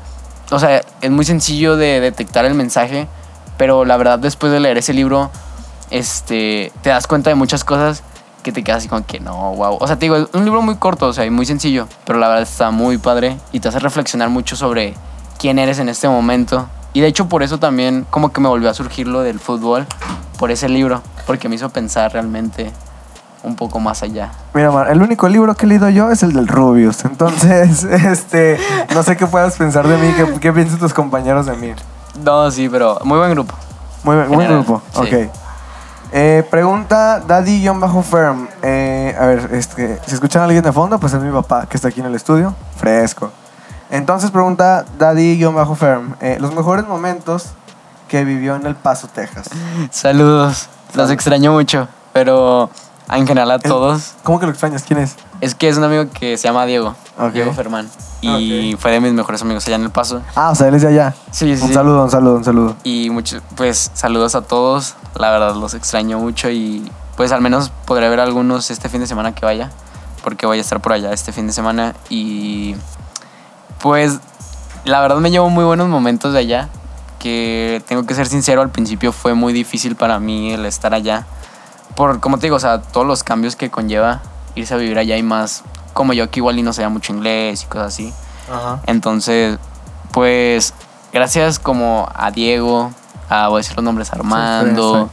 o 0.51 0.59
sea, 0.59 0.81
es 1.03 1.11
muy 1.11 1.27
sencillo 1.27 1.77
de 1.77 2.01
detectar 2.01 2.47
el 2.47 2.55
mensaje, 2.55 3.07
pero 3.59 3.85
la 3.85 3.99
verdad 3.99 4.19
después 4.19 4.51
de 4.51 4.61
leer 4.61 4.79
ese 4.79 4.95
libro, 4.95 5.31
este, 5.91 6.73
te 6.81 6.89
das 6.89 7.07
cuenta 7.07 7.29
de 7.29 7.37
muchas 7.37 7.63
cosas 7.63 8.03
que 8.43 8.53
te 8.53 8.65
quedas 8.65 8.79
así 8.79 8.89
como 8.89 9.05
que 9.05 9.21
no, 9.21 9.55
wow. 9.55 9.77
O 9.81 9.87
sea, 9.87 9.97
te 9.97 10.07
digo, 10.07 10.17
es 10.17 10.29
un 10.33 10.47
libro 10.47 10.63
muy 10.63 10.77
corto, 10.77 11.09
o 11.09 11.13
sea, 11.13 11.27
y 11.27 11.31
muy 11.31 11.45
sencillo, 11.45 11.87
pero 12.07 12.19
la 12.19 12.29
verdad 12.29 12.45
está 12.45 12.71
muy 12.71 12.97
padre 12.97 13.37
y 13.53 13.61
te 13.61 13.69
hace 13.69 13.81
reflexionar 13.81 14.31
mucho 14.31 14.57
sobre 14.57 14.95
quién 15.41 15.59
eres 15.59 15.79
en 15.79 15.89
este 15.89 16.09
momento. 16.09 16.69
Y 16.93 17.01
de 17.01 17.07
hecho 17.07 17.29
por 17.29 17.43
eso 17.43 17.59
también 17.59 18.07
como 18.11 18.33
que 18.33 18.41
me 18.41 18.49
volvió 18.49 18.69
a 18.69 18.75
surgir 18.75 19.09
lo 19.09 19.23
del 19.23 19.41
fútbol, 19.41 19.87
por 20.39 20.51
ese 20.51 20.69
libro, 20.69 21.03
porque 21.27 21.49
me 21.49 21.55
hizo 21.55 21.71
pensar 21.71 22.13
realmente 22.13 22.71
un 23.43 23.57
poco 23.57 23.81
más 23.81 24.03
allá. 24.03 24.33
Mira, 24.53 24.71
Omar, 24.71 24.91
el 24.91 25.01
único 25.01 25.29
libro 25.29 25.55
que 25.55 25.65
he 25.65 25.69
leído 25.69 25.89
yo 25.89 26.11
es 26.11 26.23
el 26.23 26.35
del 26.35 26.47
Rubius. 26.47 27.05
Entonces, 27.07 27.85
este, 27.85 28.59
no 28.95 29.03
sé 29.03 29.17
qué 29.17 29.27
puedas 29.27 29.57
pensar 29.57 29.89
de 29.89 29.97
mí, 29.97 30.13
qué, 30.15 30.41
qué 30.41 30.53
piensan 30.53 30.79
tus 30.79 30.93
compañeros 30.93 31.47
de 31.47 31.57
mí. 31.57 31.73
No, 32.23 32.51
sí, 32.51 32.69
pero 32.69 32.99
muy 33.05 33.19
buen 33.19 33.31
grupo. 33.31 33.55
Muy 34.03 34.17
buen 34.17 34.29
General, 34.29 34.63
grupo. 34.63 34.83
sí. 34.93 35.01
Ok. 35.01 35.31
Eh, 36.13 36.45
pregunta 36.51 37.21
Daddy-Firm. 37.21 38.49
Eh, 38.63 39.17
a 39.19 39.27
ver, 39.27 39.51
este, 39.53 40.01
si 40.07 40.15
escuchan 40.15 40.43
a 40.43 40.45
alguien 40.47 40.65
de 40.65 40.73
fondo, 40.73 40.99
pues 40.99 41.15
es 41.15 41.23
mi 41.23 41.31
papá 41.31 41.67
que 41.67 41.77
está 41.77 41.89
aquí 41.89 42.01
en 42.01 42.07
el 42.07 42.15
estudio. 42.15 42.55
Fresco. 42.77 43.31
Entonces 43.91 44.31
pregunta 44.31 44.85
Daddy-Firm. 44.99 46.17
Eh, 46.21 46.39
los 46.41 46.55
mejores 46.55 46.87
momentos 46.87 47.47
que 48.09 48.25
vivió 48.25 48.57
en 48.57 48.67
El 48.67 48.75
Paso, 48.75 49.09
Texas. 49.09 49.49
Saludos, 49.91 50.69
los 50.95 51.11
extraño 51.11 51.53
mucho, 51.53 51.89
pero 52.13 52.71
en 53.11 53.27
general 53.27 53.51
a 53.51 53.59
todos. 53.59 54.15
¿Cómo 54.23 54.39
que 54.41 54.47
lo 54.47 54.53
extrañas? 54.53 54.83
¿Quién 54.83 55.01
es? 55.01 55.17
Es 55.41 55.55
que 55.55 55.69
es 55.69 55.77
un 55.77 55.85
amigo 55.85 56.07
que 56.11 56.37
se 56.37 56.49
llama 56.49 56.67
Diego. 56.67 56.95
Diego 57.33 57.53
Fermán, 57.53 57.89
y 58.23 58.77
fue 58.79 58.93
de 58.93 59.01
mis 59.01 59.13
mejores 59.13 59.43
amigos 59.43 59.67
allá 59.67 59.77
en 59.77 59.85
El 59.85 59.91
Paso. 59.91 60.23
Ah, 60.35 60.51
o 60.51 60.55
sea, 60.55 60.69
él 60.69 60.75
es 60.75 60.83
de 60.83 60.89
allá. 60.89 61.15
Sí, 61.31 61.57
sí, 61.57 61.65
Un 61.65 61.73
saludo, 61.73 62.05
un 62.05 62.11
saludo, 62.11 62.37
un 62.37 62.45
saludo. 62.45 62.77
Y 62.85 63.11
mucho, 63.11 63.41
pues 63.57 63.91
saludos 63.95 64.35
a 64.35 64.43
todos. 64.43 64.95
La 65.17 65.31
verdad 65.31 65.55
los 65.55 65.75
extraño 65.75 66.19
mucho 66.19 66.51
y 66.51 66.91
pues 67.17 67.33
al 67.33 67.41
menos 67.41 67.71
podré 67.85 68.09
ver 68.09 68.21
algunos 68.21 68.71
este 68.71 68.89
fin 68.89 69.01
de 69.01 69.07
semana 69.07 69.35
que 69.35 69.45
vaya. 69.45 69.71
Porque 70.23 70.47
voy 70.47 70.59
a 70.59 70.61
estar 70.61 70.81
por 70.81 70.93
allá 70.93 71.13
este 71.13 71.33
fin 71.33 71.47
de 71.47 71.53
semana. 71.53 71.95
Y 72.11 72.77
pues 73.83 74.21
la 74.85 75.01
verdad 75.01 75.17
me 75.17 75.31
llevo 75.31 75.51
muy 75.51 75.65
buenos 75.65 75.89
momentos 75.89 76.33
de 76.33 76.41
allá. 76.41 76.69
Que 77.19 77.83
tengo 77.87 78.07
que 78.07 78.15
ser 78.15 78.27
sincero, 78.27 78.63
al 78.63 78.71
principio 78.71 79.13
fue 79.13 79.35
muy 79.35 79.53
difícil 79.53 79.95
para 79.95 80.19
mí 80.19 80.53
el 80.53 80.65
estar 80.65 80.95
allá. 80.95 81.27
Por, 81.95 82.21
como 82.21 82.39
te 82.39 82.47
digo, 82.47 82.57
o 82.57 82.61
sea, 82.61 82.81
todos 82.81 83.07
los 83.07 83.23
cambios 83.23 83.57
que 83.57 83.71
conlleva 83.71 84.23
irse 84.55 84.73
a 84.73 84.79
vivir 84.79 84.99
allá 84.99 85.17
y 85.19 85.23
más 85.23 85.63
como 85.93 86.15
yo 86.15 86.31
que 86.31 86.41
igual 86.41 86.59
y 86.59 86.63
no 86.63 86.73
sabía 86.73 86.89
mucho 86.89 87.13
inglés 87.13 87.63
y 87.63 87.67
cosas 87.67 87.89
así. 87.89 88.15
Ajá. 88.51 88.81
Entonces, 88.87 89.59
pues, 90.13 90.73
gracias 91.13 91.59
como 91.59 92.09
a 92.15 92.31
Diego, 92.31 92.91
a, 93.29 93.49
voy 93.49 93.59
a 93.59 93.61
decir 93.61 93.77
los 93.77 93.85
nombres, 93.85 94.13
Armando, 94.13 95.11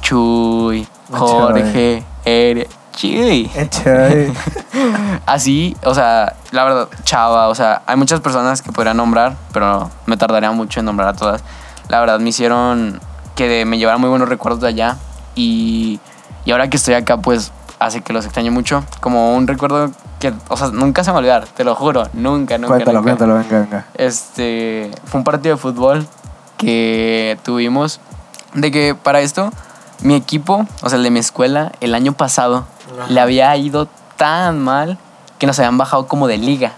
Chuy, 0.00 0.88
Jorge, 1.10 2.04
Ere, 2.24 2.68
Chuy. 2.92 3.50
Eche. 3.54 4.32
Así, 5.26 5.76
o 5.84 5.94
sea, 5.94 6.36
la 6.50 6.64
verdad, 6.64 6.88
Chava, 7.04 7.48
o 7.48 7.54
sea, 7.54 7.82
hay 7.86 7.96
muchas 7.96 8.20
personas 8.20 8.62
que 8.62 8.72
podría 8.72 8.94
nombrar, 8.94 9.36
pero 9.52 9.90
me 10.06 10.16
tardaría 10.16 10.50
mucho 10.52 10.80
en 10.80 10.86
nombrar 10.86 11.08
a 11.08 11.12
todas. 11.12 11.42
La 11.88 12.00
verdad, 12.00 12.20
me 12.20 12.28
hicieron 12.28 13.00
que 13.36 13.64
me 13.64 13.78
llevaran 13.78 14.00
muy 14.00 14.10
buenos 14.10 14.28
recuerdos 14.28 14.60
de 14.60 14.68
allá 14.68 14.96
y, 15.34 16.00
y 16.44 16.50
ahora 16.50 16.68
que 16.68 16.76
estoy 16.76 16.94
acá, 16.94 17.16
pues, 17.18 17.52
hace 17.78 18.02
que 18.02 18.12
los 18.12 18.24
extrañe 18.24 18.50
mucho. 18.50 18.84
Como 19.00 19.34
un 19.34 19.46
recuerdo 19.46 19.90
que, 20.20 20.32
o 20.48 20.56
sea, 20.56 20.68
nunca 20.68 21.02
se 21.02 21.10
me 21.10 21.14
va 21.14 21.18
a 21.18 21.20
olvidar, 21.20 21.46
te 21.46 21.64
lo 21.64 21.74
juro, 21.74 22.08
nunca, 22.12 22.58
nunca. 22.58 22.74
Cuéntalo, 22.74 22.98
nunca. 22.98 23.16
cuéntalo, 23.16 23.34
venga, 23.34 23.58
venga. 23.60 23.86
Este, 23.94 24.90
fue 25.06 25.18
un 25.18 25.24
partido 25.24 25.56
de 25.56 25.60
fútbol 25.60 26.06
que 26.58 27.38
tuvimos. 27.42 28.00
De 28.52 28.70
que 28.70 28.94
para 28.94 29.20
esto, 29.20 29.50
mi 30.02 30.14
equipo, 30.14 30.66
o 30.82 30.88
sea, 30.88 30.98
el 30.98 31.04
de 31.04 31.10
mi 31.10 31.20
escuela, 31.20 31.72
el 31.80 31.94
año 31.94 32.12
pasado, 32.12 32.66
le 33.08 33.20
había 33.20 33.56
ido 33.56 33.88
tan 34.16 34.58
mal 34.58 34.98
que 35.38 35.46
nos 35.46 35.58
habían 35.58 35.78
bajado 35.78 36.06
como 36.06 36.26
de 36.26 36.38
liga. 36.38 36.72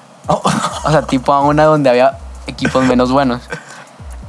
O 0.85 0.90
sea, 0.90 1.03
tipo 1.03 1.33
a 1.33 1.40
una 1.40 1.64
donde 1.64 1.90
había 1.90 2.18
equipos 2.46 2.85
menos 2.85 3.11
buenos. 3.11 3.42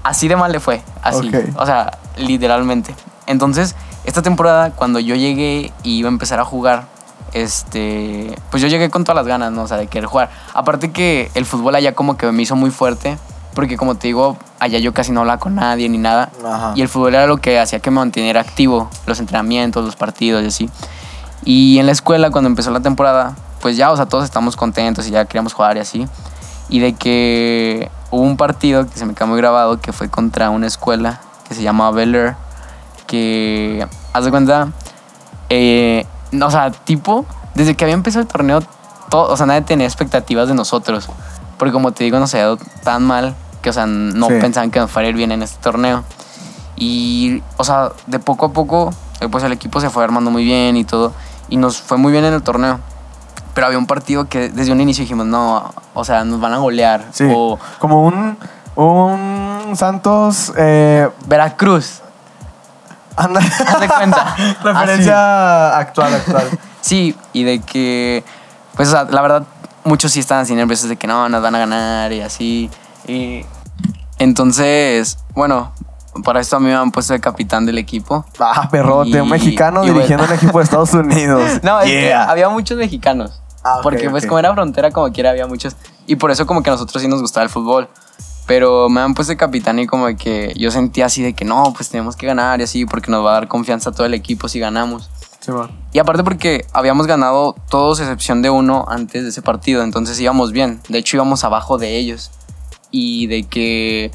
Así 0.03 0.27
de 0.27 0.35
mal 0.35 0.51
le 0.51 0.59
fue, 0.59 0.81
así. 1.01 1.31
O 1.55 1.65
sea, 1.65 1.97
literalmente. 2.17 2.95
Entonces, 3.25 3.75
esta 4.03 4.21
temporada, 4.21 4.71
cuando 4.71 4.99
yo 4.99 5.15
llegué 5.15 5.71
y 5.83 5.97
iba 5.97 6.09
a 6.09 6.11
empezar 6.11 6.39
a 6.39 6.45
jugar, 6.45 6.85
este, 7.33 8.35
pues 8.51 8.61
yo 8.61 8.67
llegué 8.67 8.89
con 8.89 9.03
todas 9.03 9.15
las 9.15 9.27
ganas, 9.27 9.51
¿no? 9.51 9.63
O 9.63 9.67
sea, 9.67 9.77
de 9.77 9.87
querer 9.87 10.07
jugar. 10.07 10.29
Aparte 10.53 10.91
que 10.91 11.31
el 11.35 11.45
fútbol 11.45 11.75
allá 11.75 11.95
como 11.95 12.17
que 12.17 12.31
me 12.31 12.43
hizo 12.43 12.55
muy 12.55 12.69
fuerte, 12.69 13.17
porque 13.53 13.77
como 13.77 13.95
te 13.95 14.07
digo, 14.07 14.37
allá 14.59 14.79
yo 14.79 14.93
casi 14.93 15.11
no 15.11 15.21
hablaba 15.21 15.39
con 15.39 15.55
nadie 15.55 15.87
ni 15.89 15.97
nada. 15.97 16.31
Ajá. 16.45 16.73
Y 16.75 16.81
el 16.81 16.89
fútbol 16.89 17.15
era 17.15 17.27
lo 17.27 17.37
que 17.37 17.59
hacía 17.59 17.79
que 17.79 17.91
me 17.91 17.95
mantuviera 17.95 18.41
activo, 18.41 18.89
los 19.05 19.19
entrenamientos, 19.19 19.85
los 19.85 19.95
partidos 19.95 20.43
y 20.43 20.47
así. 20.47 20.69
Y 21.45 21.79
en 21.79 21.85
la 21.85 21.91
escuela, 21.91 22.29
cuando 22.31 22.49
empezó 22.49 22.71
la 22.71 22.79
temporada, 22.79 23.35
pues 23.61 23.77
ya, 23.77 23.91
o 23.91 23.95
sea, 23.95 24.05
todos 24.05 24.23
estamos 24.23 24.55
contentos 24.55 25.07
y 25.07 25.11
ya 25.11 25.25
queríamos 25.25 25.53
jugar 25.53 25.77
y 25.77 25.79
así. 25.81 26.07
Y 26.69 26.79
de 26.79 26.93
que 26.93 27.89
hubo 28.11 28.21
un 28.21 28.37
partido 28.37 28.87
que 28.87 28.97
se 28.97 29.05
me 29.05 29.13
quedó 29.13 29.27
muy 29.27 29.37
grabado, 29.37 29.79
que 29.79 29.91
fue 29.93 30.09
contra 30.09 30.49
una 30.49 30.67
escuela 30.67 31.19
que 31.47 31.55
se 31.55 31.61
llama 31.61 31.91
Bel 31.91 32.15
Air, 32.15 32.35
que, 33.07 33.85
haz 34.13 34.25
de 34.25 34.31
cuenta, 34.31 34.69
eh, 35.49 36.05
o 36.41 36.51
sea, 36.51 36.71
tipo, 36.71 37.25
desde 37.55 37.75
que 37.75 37.83
había 37.83 37.93
empezado 37.95 38.21
el 38.23 38.27
torneo, 38.27 38.61
todo, 39.09 39.31
o 39.31 39.37
sea, 39.37 39.45
nadie 39.45 39.61
tenía 39.61 39.85
expectativas 39.85 40.47
de 40.47 40.55
nosotros. 40.55 41.09
Porque 41.57 41.71
como 41.71 41.91
te 41.91 42.03
digo, 42.03 42.19
nos 42.19 42.33
había 42.33 42.45
ido 42.45 42.57
tan 42.83 43.03
mal 43.03 43.35
que, 43.61 43.69
o 43.69 43.73
sea, 43.73 43.85
no 43.85 44.27
Sí. 44.27 44.33
pensaban 44.41 44.71
que 44.71 44.79
nos 44.79 44.89
fuera 44.89 45.07
a 45.07 45.09
ir 45.09 45.15
bien 45.15 45.31
en 45.31 45.43
este 45.43 45.61
torneo. 45.61 46.03
Y, 46.75 47.43
o 47.57 47.63
sea, 47.63 47.91
de 48.07 48.19
poco 48.19 48.47
a 48.47 48.51
poco, 48.53 48.93
pues 49.31 49.43
el 49.43 49.51
equipo 49.51 49.79
se 49.79 49.89
fue 49.89 50.03
armando 50.03 50.31
muy 50.31 50.43
bien 50.43 50.75
y 50.75 50.83
todo. 50.83 51.13
Y 51.53 51.57
nos 51.57 51.79
fue 51.79 51.99
muy 51.99 52.11
bien 52.11 52.25
en 52.25 52.33
el 52.33 52.41
torneo. 52.41 52.79
Pero 53.53 53.67
había 53.67 53.77
un 53.77 53.85
partido 53.85 54.27
que 54.27 54.49
desde 54.49 54.71
un 54.71 54.81
inicio 54.81 55.03
dijimos, 55.03 55.27
no, 55.27 55.71
o 55.93 56.03
sea, 56.03 56.23
nos 56.23 56.41
van 56.41 56.51
a 56.51 56.57
golear. 56.57 57.05
Sí. 57.11 57.31
O 57.31 57.59
Como 57.77 58.07
un, 58.07 58.35
un 58.75 59.75
Santos. 59.75 60.51
Eh, 60.57 61.07
Veracruz. 61.27 62.01
anda. 63.15 63.39
Haz 63.39 63.79
de 63.79 63.87
cuenta. 63.87 64.35
Referencia 64.63 65.77
actual, 65.77 66.15
actual. 66.15 66.49
Sí, 66.81 67.15
y 67.33 67.43
de 67.43 67.59
que, 67.59 68.23
pues, 68.75 68.89
o 68.89 68.91
sea, 68.91 69.03
la 69.03 69.21
verdad, 69.21 69.43
muchos 69.83 70.11
sí 70.11 70.21
estaban 70.21 70.45
así 70.45 70.55
nerviosos 70.55 70.89
de 70.89 70.95
que 70.95 71.05
no, 71.05 71.29
nos 71.29 71.43
van 71.43 71.53
a 71.53 71.59
ganar 71.59 72.11
y 72.13 72.21
así. 72.21 72.71
Y 73.07 73.45
entonces, 74.17 75.19
bueno, 75.35 75.71
para 76.23 76.39
esto 76.39 76.57
a 76.57 76.59
mí 76.59 76.67
me 76.67 76.75
han 76.75 76.91
puesto 76.91 77.13
de 77.13 77.19
capitán 77.19 77.65
del 77.65 77.77
equipo. 77.77 78.25
Ah, 78.39 78.67
perrote, 78.69 79.21
un 79.21 79.27
Y- 79.27 79.31
mexicano 79.31 79.79
y 79.83 79.87
bueno. 79.87 79.93
dirigiendo 79.95 80.25
un 80.25 80.31
equipo 80.33 80.57
de 80.59 80.63
Estados 80.63 80.93
Unidos. 80.93 81.41
No, 81.63 81.79
es 81.81 81.85
que 81.89 82.01
Yeah. 82.01 82.29
había 82.29 82.49
muchos 82.49 82.77
mexicanos. 82.77 83.41
Ah, 83.63 83.77
ok, 83.77 83.83
porque, 83.83 84.09
pues, 84.09 84.23
ok. 84.25 84.29
como 84.29 84.39
era 84.39 84.53
frontera, 84.53 84.91
como 84.91 85.11
quiera, 85.11 85.29
había 85.29 85.47
muchos. 85.47 85.75
Y 86.05 86.17
por 86.17 86.31
eso, 86.31 86.45
como 86.45 86.61
que 86.63 86.69
a 86.69 86.73
nosotros 86.73 87.01
sí 87.01 87.07
nos 87.07 87.21
gustaba 87.21 87.43
el 87.45 87.49
fútbol. 87.49 87.87
Pero 88.45 88.89
me 88.89 88.99
han 88.99 89.13
puesto 89.13 89.31
de 89.31 89.37
capitán 89.37 89.79
y 89.79 89.87
como 89.87 90.05
que 90.17 90.53
yo 90.57 90.69
sentía 90.69 91.05
así 91.05 91.23
de 91.23 91.33
que 91.33 91.45
no, 91.45 91.71
pues 91.73 91.87
tenemos 91.89 92.17
que 92.17 92.27
ganar 92.27 92.59
y 92.59 92.63
así, 92.63 92.85
porque 92.85 93.09
nos 93.09 93.25
va 93.25 93.29
a 93.31 93.33
dar 93.35 93.47
confianza 93.47 93.91
a 93.91 93.93
todo 93.93 94.05
el 94.05 94.13
equipo 94.13 94.49
si 94.49 94.59
ganamos. 94.59 95.09
Simón. 95.39 95.71
Y 95.93 95.99
aparte 95.99 96.23
porque 96.25 96.65
habíamos 96.73 97.07
ganado 97.07 97.55
todos 97.69 98.01
excepción 98.01 98.41
de 98.41 98.49
uno 98.49 98.83
antes 98.89 99.23
de 99.23 99.29
ese 99.29 99.41
partido, 99.41 99.81
entonces 99.83 100.19
íbamos 100.19 100.51
bien. 100.51 100.81
De 100.89 100.97
hecho 100.97 101.15
íbamos 101.15 101.45
abajo 101.45 101.77
de 101.77 101.95
ellos. 101.97 102.31
Y 102.91 103.27
de 103.27 103.43
que 103.43 104.11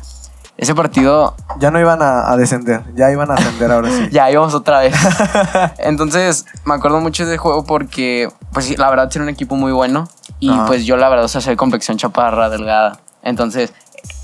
ese 0.59 0.75
partido 0.75 1.35
Ya 1.61 1.71
no 1.71 1.81
iban 1.81 2.03
a, 2.03 2.31
a 2.31 2.37
descender, 2.37 2.83
ya 2.95 3.11
iban 3.11 3.31
a 3.31 3.35
ascender 3.35 3.71
ahora 3.73 3.89
sí. 3.91 4.09
ya 4.13 4.31
íbamos 4.31 4.53
otra 4.55 4.81
vez. 4.81 4.95
entonces 5.79 6.45
me 6.65 6.75
acuerdo 6.75 7.01
mucho 7.01 7.25
de 7.25 7.31
ese 7.33 7.39
juego 7.39 7.65
porque, 7.65 8.29
pues 8.53 8.67
sí, 8.67 8.77
la 8.77 8.91
verdad, 8.91 9.09
era 9.15 9.23
un 9.23 9.31
equipo 9.31 9.57
muy 9.57 9.73
bueno. 9.73 10.09
Y 10.41 10.51
Ajá. 10.51 10.67
pues 10.67 10.85
yo, 10.85 10.97
la 10.97 11.09
verdad, 11.09 11.25
o 11.25 11.29
sea, 11.29 11.41
soy 11.41 11.57
complexión 11.57 11.97
chaparra, 11.97 12.49
delgada. 12.51 12.99
Entonces, 13.23 13.73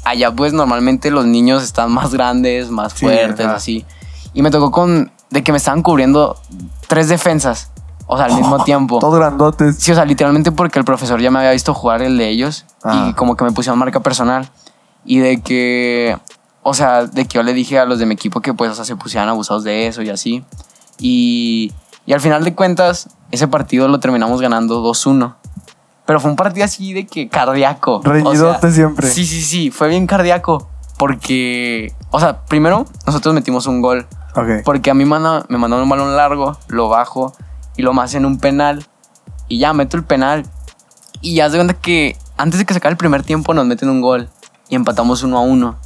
allá, 0.04 0.32
pues 0.32 0.52
normalmente 0.52 1.10
los 1.10 1.24
niños 1.26 1.62
están 1.62 1.90
más 1.92 2.12
grandes, 2.12 2.70
más 2.70 2.92
Sí, 2.92 3.06
fuertes, 3.06 3.46
ajá. 3.46 3.56
así. 3.56 3.84
Y 4.32 4.42
me 4.42 4.50
tocó 4.50 4.70
con. 4.70 5.10
de 5.30 5.42
que 5.42 5.50
me 5.52 5.58
estaban 5.58 5.82
cubriendo 5.82 6.36
tres 6.88 7.08
defensas. 7.08 7.70
O 8.06 8.16
sea, 8.16 8.26
al 8.26 8.34
mismo 8.34 8.62
tiempo. 8.64 8.98
Todos 8.98 9.16
grandotes. 9.18 9.76
Sí, 9.78 9.90
o 9.92 9.94
sea, 9.94 10.04
literalmente 10.04 10.52
porque 10.52 10.78
el 10.78 10.84
profesor 10.84 11.20
ya 11.20 11.30
me 11.30 11.38
había 11.38 11.50
visto 11.52 11.72
jugar 11.74 12.02
el 12.02 12.16
de 12.18 12.28
ellos 12.28 12.64
y 12.92 13.12
como 13.14 13.36
que 13.36 13.44
me 13.44 13.52
pusieron 13.52 13.78
marca 13.78 14.00
personal. 14.00 14.48
Y 15.04 15.18
de 15.18 15.40
que, 15.40 16.16
o 16.62 16.74
sea, 16.74 17.04
de 17.06 17.24
que 17.26 17.34
yo 17.36 17.42
le 17.42 17.52
dije 17.52 17.78
a 17.78 17.84
los 17.84 17.98
de 17.98 18.06
mi 18.06 18.14
equipo 18.14 18.40
que 18.40 18.54
pues, 18.54 18.70
o 18.70 18.74
sea, 18.74 18.84
se 18.84 18.96
pusieran 18.96 19.28
abusados 19.28 19.64
de 19.64 19.86
eso 19.86 20.02
y 20.02 20.10
así. 20.10 20.44
Y, 20.98 21.72
y 22.06 22.12
al 22.12 22.20
final 22.20 22.44
de 22.44 22.54
cuentas, 22.54 23.08
ese 23.30 23.48
partido 23.48 23.88
lo 23.88 24.00
terminamos 24.00 24.40
ganando 24.40 24.82
2-1. 24.82 25.34
Pero 26.06 26.20
fue 26.20 26.30
un 26.30 26.36
partido 26.36 26.64
así 26.64 26.92
de 26.92 27.06
que 27.06 27.28
cardíaco. 27.28 28.00
Reñidote 28.04 28.70
siempre. 28.72 29.08
Sí, 29.08 29.24
sí, 29.24 29.40
sí, 29.42 29.70
fue 29.70 29.88
bien 29.88 30.06
cardíaco. 30.06 30.68
Porque, 30.98 31.92
o 32.10 32.20
sea, 32.20 32.44
primero 32.46 32.86
nosotros 33.06 33.34
metimos 33.34 33.66
un 33.66 33.80
gol. 33.80 34.06
Ok. 34.36 34.62
Porque 34.64 34.90
a 34.90 34.94
mí 34.94 35.04
manda- 35.04 35.44
me 35.48 35.58
mandaron 35.58 35.84
un 35.84 35.88
balón 35.88 36.16
largo, 36.16 36.58
lo 36.68 36.88
bajo 36.88 37.32
y 37.76 37.82
lo 37.82 37.92
más 37.92 38.14
en 38.14 38.24
un 38.26 38.38
penal. 38.38 38.84
Y 39.48 39.58
ya 39.58 39.72
meto 39.72 39.96
el 39.96 40.04
penal. 40.04 40.44
Y 41.20 41.36
ya 41.36 41.48
se 41.50 41.56
cuenta 41.56 41.74
que 41.74 42.16
antes 42.36 42.58
de 42.58 42.66
que 42.66 42.74
se 42.74 42.78
acabe 42.78 42.92
el 42.92 42.96
primer 42.98 43.22
tiempo 43.22 43.54
nos 43.54 43.66
meten 43.66 43.88
un 43.88 44.00
gol. 44.00 44.28
Y 44.68 44.76
empatamos 44.76 45.22
uno 45.22 45.38
a 45.38 45.40
uno. 45.40 45.76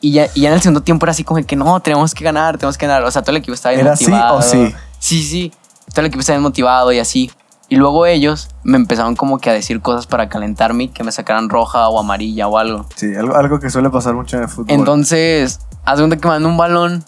Y 0.00 0.12
ya, 0.12 0.26
y 0.34 0.42
ya 0.42 0.48
en 0.48 0.54
el 0.54 0.60
segundo 0.60 0.82
tiempo 0.82 1.06
era 1.06 1.12
así 1.12 1.22
como 1.22 1.44
que 1.44 1.56
no, 1.56 1.80
tenemos 1.80 2.14
que 2.14 2.24
ganar, 2.24 2.58
tenemos 2.58 2.76
que 2.76 2.86
ganar. 2.86 3.04
O 3.04 3.10
sea, 3.10 3.22
todo 3.22 3.30
el 3.30 3.38
equipo 3.38 3.54
estaba 3.54 3.74
bien 3.74 3.86
¿Era 3.86 3.94
motivado. 3.94 4.38
o 4.38 4.42
sí? 4.42 4.74
Sí, 4.98 5.22
sí. 5.22 5.52
Todo 5.90 6.00
el 6.00 6.06
equipo 6.06 6.20
estaba 6.20 6.36
bien 6.38 6.42
motivado 6.42 6.92
y 6.92 6.98
así. 6.98 7.30
Y 7.68 7.76
luego 7.76 8.04
ellos 8.04 8.48
me 8.64 8.76
empezaron 8.76 9.16
como 9.16 9.38
que 9.38 9.48
a 9.48 9.52
decir 9.54 9.80
cosas 9.80 10.06
para 10.06 10.28
calentarme, 10.28 10.90
que 10.90 11.04
me 11.04 11.12
sacaran 11.12 11.48
roja 11.48 11.88
o 11.88 11.98
amarilla 11.98 12.46
o 12.48 12.58
algo. 12.58 12.86
Sí, 12.96 13.14
algo, 13.14 13.34
algo 13.34 13.60
que 13.60 13.70
suele 13.70 13.88
pasar 13.88 14.14
mucho 14.14 14.36
en 14.36 14.42
el 14.42 14.48
fútbol. 14.48 14.66
Entonces, 14.68 15.60
de 15.86 15.96
cuenta 15.96 16.16
que 16.16 16.28
me 16.28 16.34
dan 16.34 16.44
un 16.44 16.56
balón, 16.56 17.04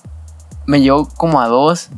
me 0.67 0.81
llevo 0.81 1.09
como 1.17 1.41
a 1.41 1.49
dos 1.49 1.91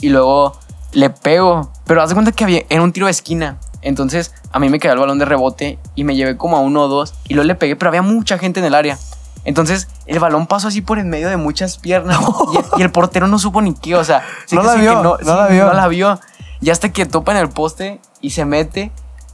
y 0.00 0.08
luego 0.08 0.56
le 0.92 1.10
pego. 1.10 1.70
Pero 1.84 2.00
haz 2.02 2.08
de 2.08 2.14
cuenta 2.14 2.32
que 2.32 2.44
había, 2.44 2.62
era 2.68 2.82
un 2.82 2.92
tiro 2.92 3.06
de 3.06 3.12
esquina. 3.12 3.58
Entonces, 3.84 4.32
a 4.50 4.58
mí 4.58 4.68
me 4.68 4.80
quedó 4.80 4.94
el 4.94 4.98
balón 4.98 5.18
de 5.18 5.26
rebote 5.26 5.78
y 5.94 6.04
me 6.04 6.16
llevé 6.16 6.36
como 6.36 6.56
a 6.56 6.60
uno 6.60 6.82
o 6.82 6.88
dos 6.88 7.14
y 7.28 7.34
luego 7.34 7.46
le 7.46 7.54
pegué, 7.54 7.76
pero 7.76 7.90
había 7.90 8.02
mucha 8.02 8.38
gente 8.38 8.58
en 8.58 8.66
el 8.66 8.74
área. 8.74 8.98
Entonces, 9.44 9.88
el 10.06 10.18
balón 10.18 10.46
pasó 10.46 10.68
así 10.68 10.80
por 10.80 10.98
en 10.98 11.10
medio 11.10 11.28
de 11.28 11.36
muchas 11.36 11.78
piernas 11.78 12.18
y, 12.52 12.56
el, 12.56 12.64
y 12.78 12.82
el 12.82 12.90
portero 12.90 13.28
no 13.28 13.38
supo 13.38 13.60
ni 13.60 13.74
qué, 13.74 13.94
o 13.94 14.02
sea, 14.02 14.22
No 14.50 14.62
la 14.62 14.74
vio, 14.74 14.96
que 14.96 15.02
no 15.02 15.16
sí, 15.18 15.24
la 15.26 15.46
vio. 15.48 15.66
No 15.66 15.74
la 15.74 15.88
vio. 15.88 16.18
Y 16.60 16.70
hasta 16.70 16.90
que 16.90 17.04
topa 17.04 17.32
en 17.32 17.38
el 17.38 17.50
poste 17.50 18.00
y 18.20 18.30
se 18.30 18.44
mete. 18.46 18.90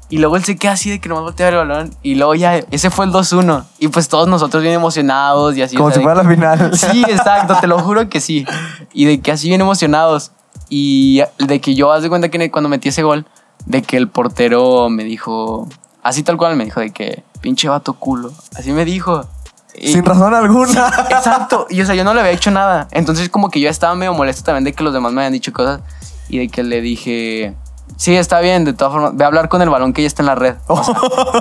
Y 0.08 0.18
luego 0.18 0.34
él 0.34 0.42
se 0.42 0.56
queda 0.56 0.72
así 0.72 0.90
de 0.90 1.00
que 1.00 1.08
nomás 1.08 1.22
voltea 1.22 1.50
el 1.50 1.54
balón. 1.54 1.94
Y 2.02 2.16
luego 2.16 2.34
ya, 2.34 2.56
ese 2.56 2.90
fue 2.90 3.04
el 3.04 3.12
2-1. 3.12 3.64
Y 3.78 3.86
pues 3.86 4.08
todos 4.08 4.26
nosotros 4.26 4.60
bien 4.64 4.74
emocionados 4.74 5.56
y 5.56 5.62
así. 5.62 5.76
Como 5.76 5.90
o 5.90 5.92
sea, 5.92 6.00
si 6.00 6.02
fuera 6.02 6.24
la 6.24 6.28
final. 6.28 6.76
Sí, 6.76 7.04
exacto, 7.08 7.56
te 7.60 7.68
lo 7.68 7.78
juro 7.78 8.08
que 8.08 8.20
sí. 8.20 8.44
Y 8.92 9.04
de 9.04 9.20
que 9.20 9.30
así 9.30 9.46
bien 9.46 9.60
emocionados. 9.60 10.32
Y 10.68 11.22
de 11.38 11.60
que 11.60 11.76
yo, 11.76 11.92
haz 11.92 12.02
de 12.02 12.08
cuenta 12.08 12.28
que 12.28 12.50
cuando 12.50 12.68
metí 12.68 12.88
ese 12.88 13.04
gol, 13.04 13.24
de 13.66 13.82
que 13.82 13.96
el 13.96 14.08
portero 14.08 14.88
me 14.90 15.04
dijo, 15.04 15.68
así 16.02 16.22
tal 16.22 16.36
cual, 16.36 16.56
me 16.56 16.64
dijo 16.64 16.80
de 16.80 16.90
que 16.90 17.22
pinche 17.40 17.68
vato 17.68 17.94
culo. 17.94 18.32
Así 18.56 18.72
me 18.72 18.84
dijo. 18.84 19.26
Y- 19.74 19.92
Sin 19.92 20.04
razón 20.04 20.34
alguna. 20.34 20.88
Exacto. 21.10 21.66
Y 21.70 21.80
o 21.80 21.86
sea, 21.86 21.94
yo 21.94 22.04
no 22.04 22.12
le 22.14 22.20
había 22.20 22.32
hecho 22.32 22.50
nada. 22.50 22.88
Entonces, 22.90 23.28
como 23.28 23.50
que 23.50 23.60
yo 23.60 23.68
estaba 23.70 23.94
medio 23.94 24.12
molesto 24.14 24.42
también 24.42 24.64
de 24.64 24.72
que 24.72 24.82
los 24.82 24.92
demás 24.92 25.12
me 25.12 25.20
habían 25.20 25.32
dicho 25.32 25.52
cosas. 25.52 25.80
Y 26.28 26.38
de 26.38 26.48
que 26.48 26.62
le 26.62 26.80
dije, 26.80 27.54
sí, 27.96 28.14
está 28.16 28.40
bien, 28.40 28.64
de 28.64 28.72
todas 28.72 28.92
formas, 28.92 29.16
ve 29.16 29.24
a 29.24 29.26
hablar 29.28 29.48
con 29.48 29.62
el 29.62 29.68
balón 29.70 29.92
que 29.92 30.02
ya 30.02 30.08
está 30.08 30.22
en 30.22 30.26
la 30.26 30.34
red. 30.34 30.56
O 30.66 30.82
sea, 30.82 30.94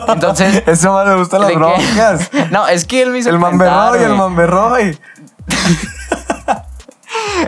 entonces. 0.14 0.64
Eso 0.68 0.94
más 0.94 1.08
me 1.08 1.16
gustan 1.16 1.42
las 1.42 1.54
broncas. 1.54 2.30
No, 2.52 2.68
es 2.68 2.86
que 2.86 3.02
él 3.02 3.12
me 3.12 3.20
hizo 3.20 3.30
El 3.30 3.40
mamberroy, 3.40 4.04
el 4.04 4.14
mamberroy. 4.16 5.00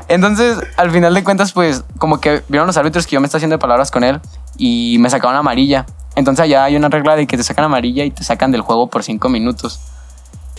Entonces, 0.08 0.58
al 0.78 0.92
final 0.92 1.14
de 1.14 1.24
cuentas, 1.24 1.52
pues, 1.52 1.84
como 1.98 2.20
que 2.20 2.44
vieron 2.48 2.68
los 2.68 2.78
árbitros 2.78 3.06
que 3.08 3.14
yo 3.16 3.22
me 3.22 3.26
estaba 3.26 3.40
haciendo 3.40 3.56
de 3.56 3.60
palabras 3.60 3.92
con 3.92 4.04
él 4.04 4.20
y 4.58 4.98
me 5.00 5.10
sacaron 5.10 5.36
amarilla. 5.36 5.86
Entonces, 6.16 6.44
allá 6.44 6.64
hay 6.66 6.76
una 6.76 6.90
regla 6.90 7.16
de 7.16 7.28
que 7.28 7.38
te 7.38 7.44
sacan 7.44 7.66
amarilla 7.66 8.04
y 8.04 8.12
te 8.12 8.24
sacan 8.24 8.52
del 8.52 8.62
juego 8.62 8.88
por 8.88 9.04
cinco 9.04 9.30
minutos. 9.30 9.80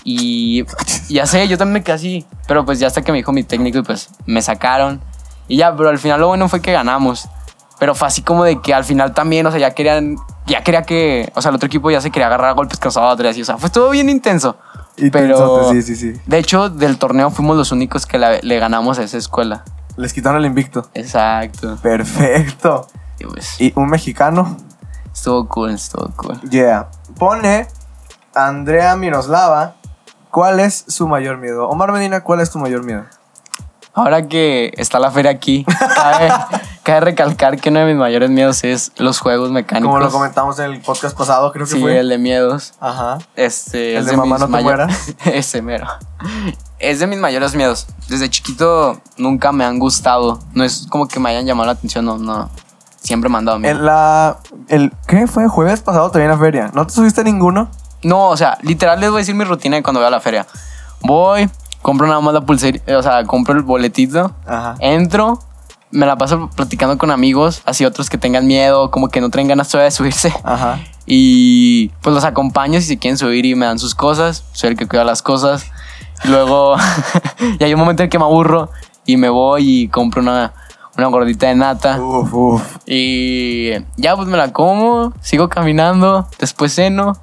Y 0.05 0.65
ya 1.09 1.27
sé, 1.27 1.47
yo 1.49 1.59
también 1.59 1.75
me 1.75 1.83
quedé. 1.83 2.25
Pero 2.47 2.65
pues 2.65 2.79
ya 2.79 2.87
hasta 2.87 3.03
que 3.03 3.13
me 3.13 3.19
dijo 3.19 3.33
mi 3.33 3.45
técnico 3.45 3.79
y 3.79 3.83
pues 3.83 4.11
me 4.27 4.43
sacaron. 4.43 5.01
Y 5.49 5.57
ya, 5.59 5.75
pero 5.77 5.89
al 5.89 5.99
final 5.99 6.21
lo 6.21 6.29
bueno 6.29 6.49
fue 6.49 6.61
que 6.61 6.73
ganamos. 6.73 7.29
Pero 7.79 7.95
fue 7.95 8.09
así 8.09 8.23
como 8.23 8.45
de 8.45 8.61
que 8.61 8.75
al 8.75 8.85
final 8.85 9.13
también, 9.13 9.47
o 9.47 9.51
sea, 9.51 9.61
ya 9.61 9.73
querían, 9.73 10.17
ya 10.47 10.63
quería 10.63 10.83
que, 10.83 11.33
o 11.35 11.43
sea, 11.43 11.51
el 11.51 11.57
otro 11.57 11.67
equipo 11.67 11.91
ya 11.91 12.01
se 12.01 12.11
quería 12.11 12.27
agarrar 12.27 12.51
a 12.51 12.53
golpes 12.53 12.79
con 12.79 12.89
nosotros 12.89 13.27
y 13.27 13.29
así. 13.29 13.43
O 13.43 13.45
sea, 13.45 13.59
fue 13.59 13.71
todo 13.71 13.91
bien 13.91 14.09
intenso. 14.09 14.57
Y 14.97 15.11
pero, 15.11 15.71
sí, 15.71 15.83
sí, 15.83 15.97
sí. 15.97 16.13
de 16.27 16.39
hecho, 16.39 16.69
del 16.69 16.99
torneo 16.99 17.31
fuimos 17.31 17.57
los 17.57 17.73
únicos 17.73 18.07
que 18.07 18.19
la- 18.19 18.39
le 18.43 18.59
ganamos 18.59 18.99
a 18.99 19.03
esa 19.03 19.17
escuela. 19.19 19.65
Les 19.97 20.13
quitaron 20.13 20.39
el 20.41 20.47
invicto. 20.47 20.89
Exacto. 20.95 21.77
Perfecto. 21.83 22.87
Y 23.19 23.25
pues, 23.27 23.61
Y 23.61 23.73
un 23.77 23.89
mexicano. 23.89 24.57
estuvo 25.13 25.47
cool, 25.49 25.71
estuvo 25.71 26.09
cool. 26.17 26.41
Yeah. 26.51 26.89
Pone 27.19 27.67
Andrea 28.35 28.97
Miroslava. 28.97 29.75
¿Cuál 30.31 30.61
es 30.61 30.85
su 30.89 31.07
mayor 31.09 31.37
miedo? 31.39 31.69
Omar 31.69 31.93
Medina, 31.93 32.23
¿cuál 32.23 32.41
es 32.41 32.51
tu 32.51 32.59
mayor 32.59 32.83
miedo? 32.85 33.05
Ahora 33.95 34.27
que 34.27 34.73
está 34.79 34.99
la 34.99 35.11
feria 35.11 35.31
aquí, 35.31 35.67
cabe, 35.95 36.33
cabe 36.83 37.01
recalcar 37.01 37.59
que 37.61 37.69
uno 37.71 37.81
de 37.81 37.87
mis 37.87 37.97
mayores 37.97 38.31
miedos 38.31 38.65
es 38.65 38.93
los 38.97 39.19
juegos 39.21 39.51
mecánicos. 39.51 39.91
Como 39.93 40.05
lo 40.05 40.11
comentamos 40.11 40.59
en 40.59 40.73
el 40.73 40.81
podcast 40.81 41.17
pasado, 41.17 41.53
creo 41.53 41.67
que 41.67 41.73
Sí, 41.73 41.81
fue. 41.81 41.99
el 41.99 42.09
de 42.09 42.19
miedos. 42.19 42.75
Ajá. 42.81 43.19
Este, 43.37 43.93
El 43.97 44.01
es 44.01 44.07
de 44.07 44.17
mamá 44.17 44.39
no 44.39 44.49
te 44.49 44.63
mueras. 44.63 45.15
Ese 45.25 45.63
mero. 45.63 45.87
Es 46.79 46.99
de 46.99 47.07
mis 47.07 47.19
mayores 47.19 47.55
miedos. 47.55 47.87
Desde 48.09 48.29
chiquito 48.29 49.01
nunca 49.17 49.53
me 49.53 49.65
han 49.65 49.79
gustado. 49.79 50.41
No 50.55 50.65
es 50.65 50.87
como 50.91 51.07
que 51.09 51.21
me 51.21 51.31
hayan 51.31 51.47
llamado 51.47 51.67
la 51.67 51.73
atención, 51.73 52.05
no, 52.05 52.19
no. 52.19 52.51
Siempre 53.01 53.29
me 53.31 53.39
han 53.39 53.45
dado 53.45 53.59
miedo. 53.59 53.77
En 53.77 53.85
la. 53.87 54.39
El, 54.69 54.93
¿Qué 55.07 55.27
fue? 55.27 55.49
Jueves 55.49 55.81
pasado 55.81 56.11
te 56.11 56.19
vi 56.19 56.25
en 56.25 56.31
la 56.31 56.39
feria. 56.39 56.71
¿No 56.75 56.87
te 56.87 56.93
subiste 56.93 57.23
ninguno? 57.25 57.69
No, 58.05 58.29
o 58.29 58.37
sea, 58.37 58.59
literal 58.63 58.99
les 59.01 59.11
voy 59.11 59.19
a 59.19 59.21
decir 59.21 59.35
mi 59.35 59.45
rutina 59.45 59.77
de 59.77 59.83
cuando 59.83 60.01
voy 60.01 60.07
a 60.07 60.11
la 60.11 60.21
feria. 60.21 60.47
Voy, 61.03 61.49
compro 61.83 62.07
nada 62.07 62.21
más 62.21 62.35
la 62.35 62.41
pulsera, 62.43 62.81
o 62.99 63.03
sea, 63.03 63.25
compro 63.25 63.55
el 63.55 63.63
boletito, 63.63 64.33
Ajá. 64.47 64.75
entro, 64.81 65.39
me 65.93 66.07
la 66.07 66.17
paso 66.17 66.51
platicando 66.57 66.99
con 66.99 67.11
amigos, 67.11 67.63
así 67.65 67.85
otros 67.85 68.11
que 68.11 68.19
tengan 68.19 68.47
miedo, 68.47 68.91
como 68.91 69.09
que 69.09 69.21
no 69.21 69.31
traen 69.31 69.47
ganas 69.47 69.69
todavía 69.69 69.87
de 69.87 69.91
subirse. 69.93 70.33
Ajá. 70.43 70.81
Y 71.07 71.89
pues 72.01 72.15
los 72.15 72.25
acompaño 72.25 72.81
si 72.81 72.87
se 72.87 72.99
quieren 72.99 73.19
subir 73.19 73.45
y 73.45 73.55
me 73.55 73.67
dan 73.67 73.79
sus 73.79 73.95
cosas. 73.95 74.45
Soy 74.53 74.71
el 74.71 74.77
que 74.77 74.89
cuida 74.89 75.05
las 75.05 75.23
cosas. 75.23 75.67
Y 76.25 76.29
luego, 76.29 76.77
y 77.61 77.63
hay 77.63 77.75
un 77.75 77.81
momento 77.81 78.03
en 78.03 78.09
que 78.09 78.19
me 78.19 78.25
aburro 78.25 78.71
y 79.05 79.17
me 79.17 79.29
voy 79.29 79.83
y 79.83 79.89
compro 79.89 80.23
una, 80.23 80.55
una 80.97 81.07
gordita 81.09 81.49
de 81.49 81.57
nata. 81.57 82.01
Uf, 82.01 82.33
uf. 82.33 82.77
Y 82.87 83.73
ya 83.97 84.17
pues 84.17 84.29
me 84.29 84.37
la 84.37 84.53
como, 84.53 85.13
sigo 85.21 85.49
caminando, 85.49 86.27
después 86.39 86.75
ceno. 86.75 87.17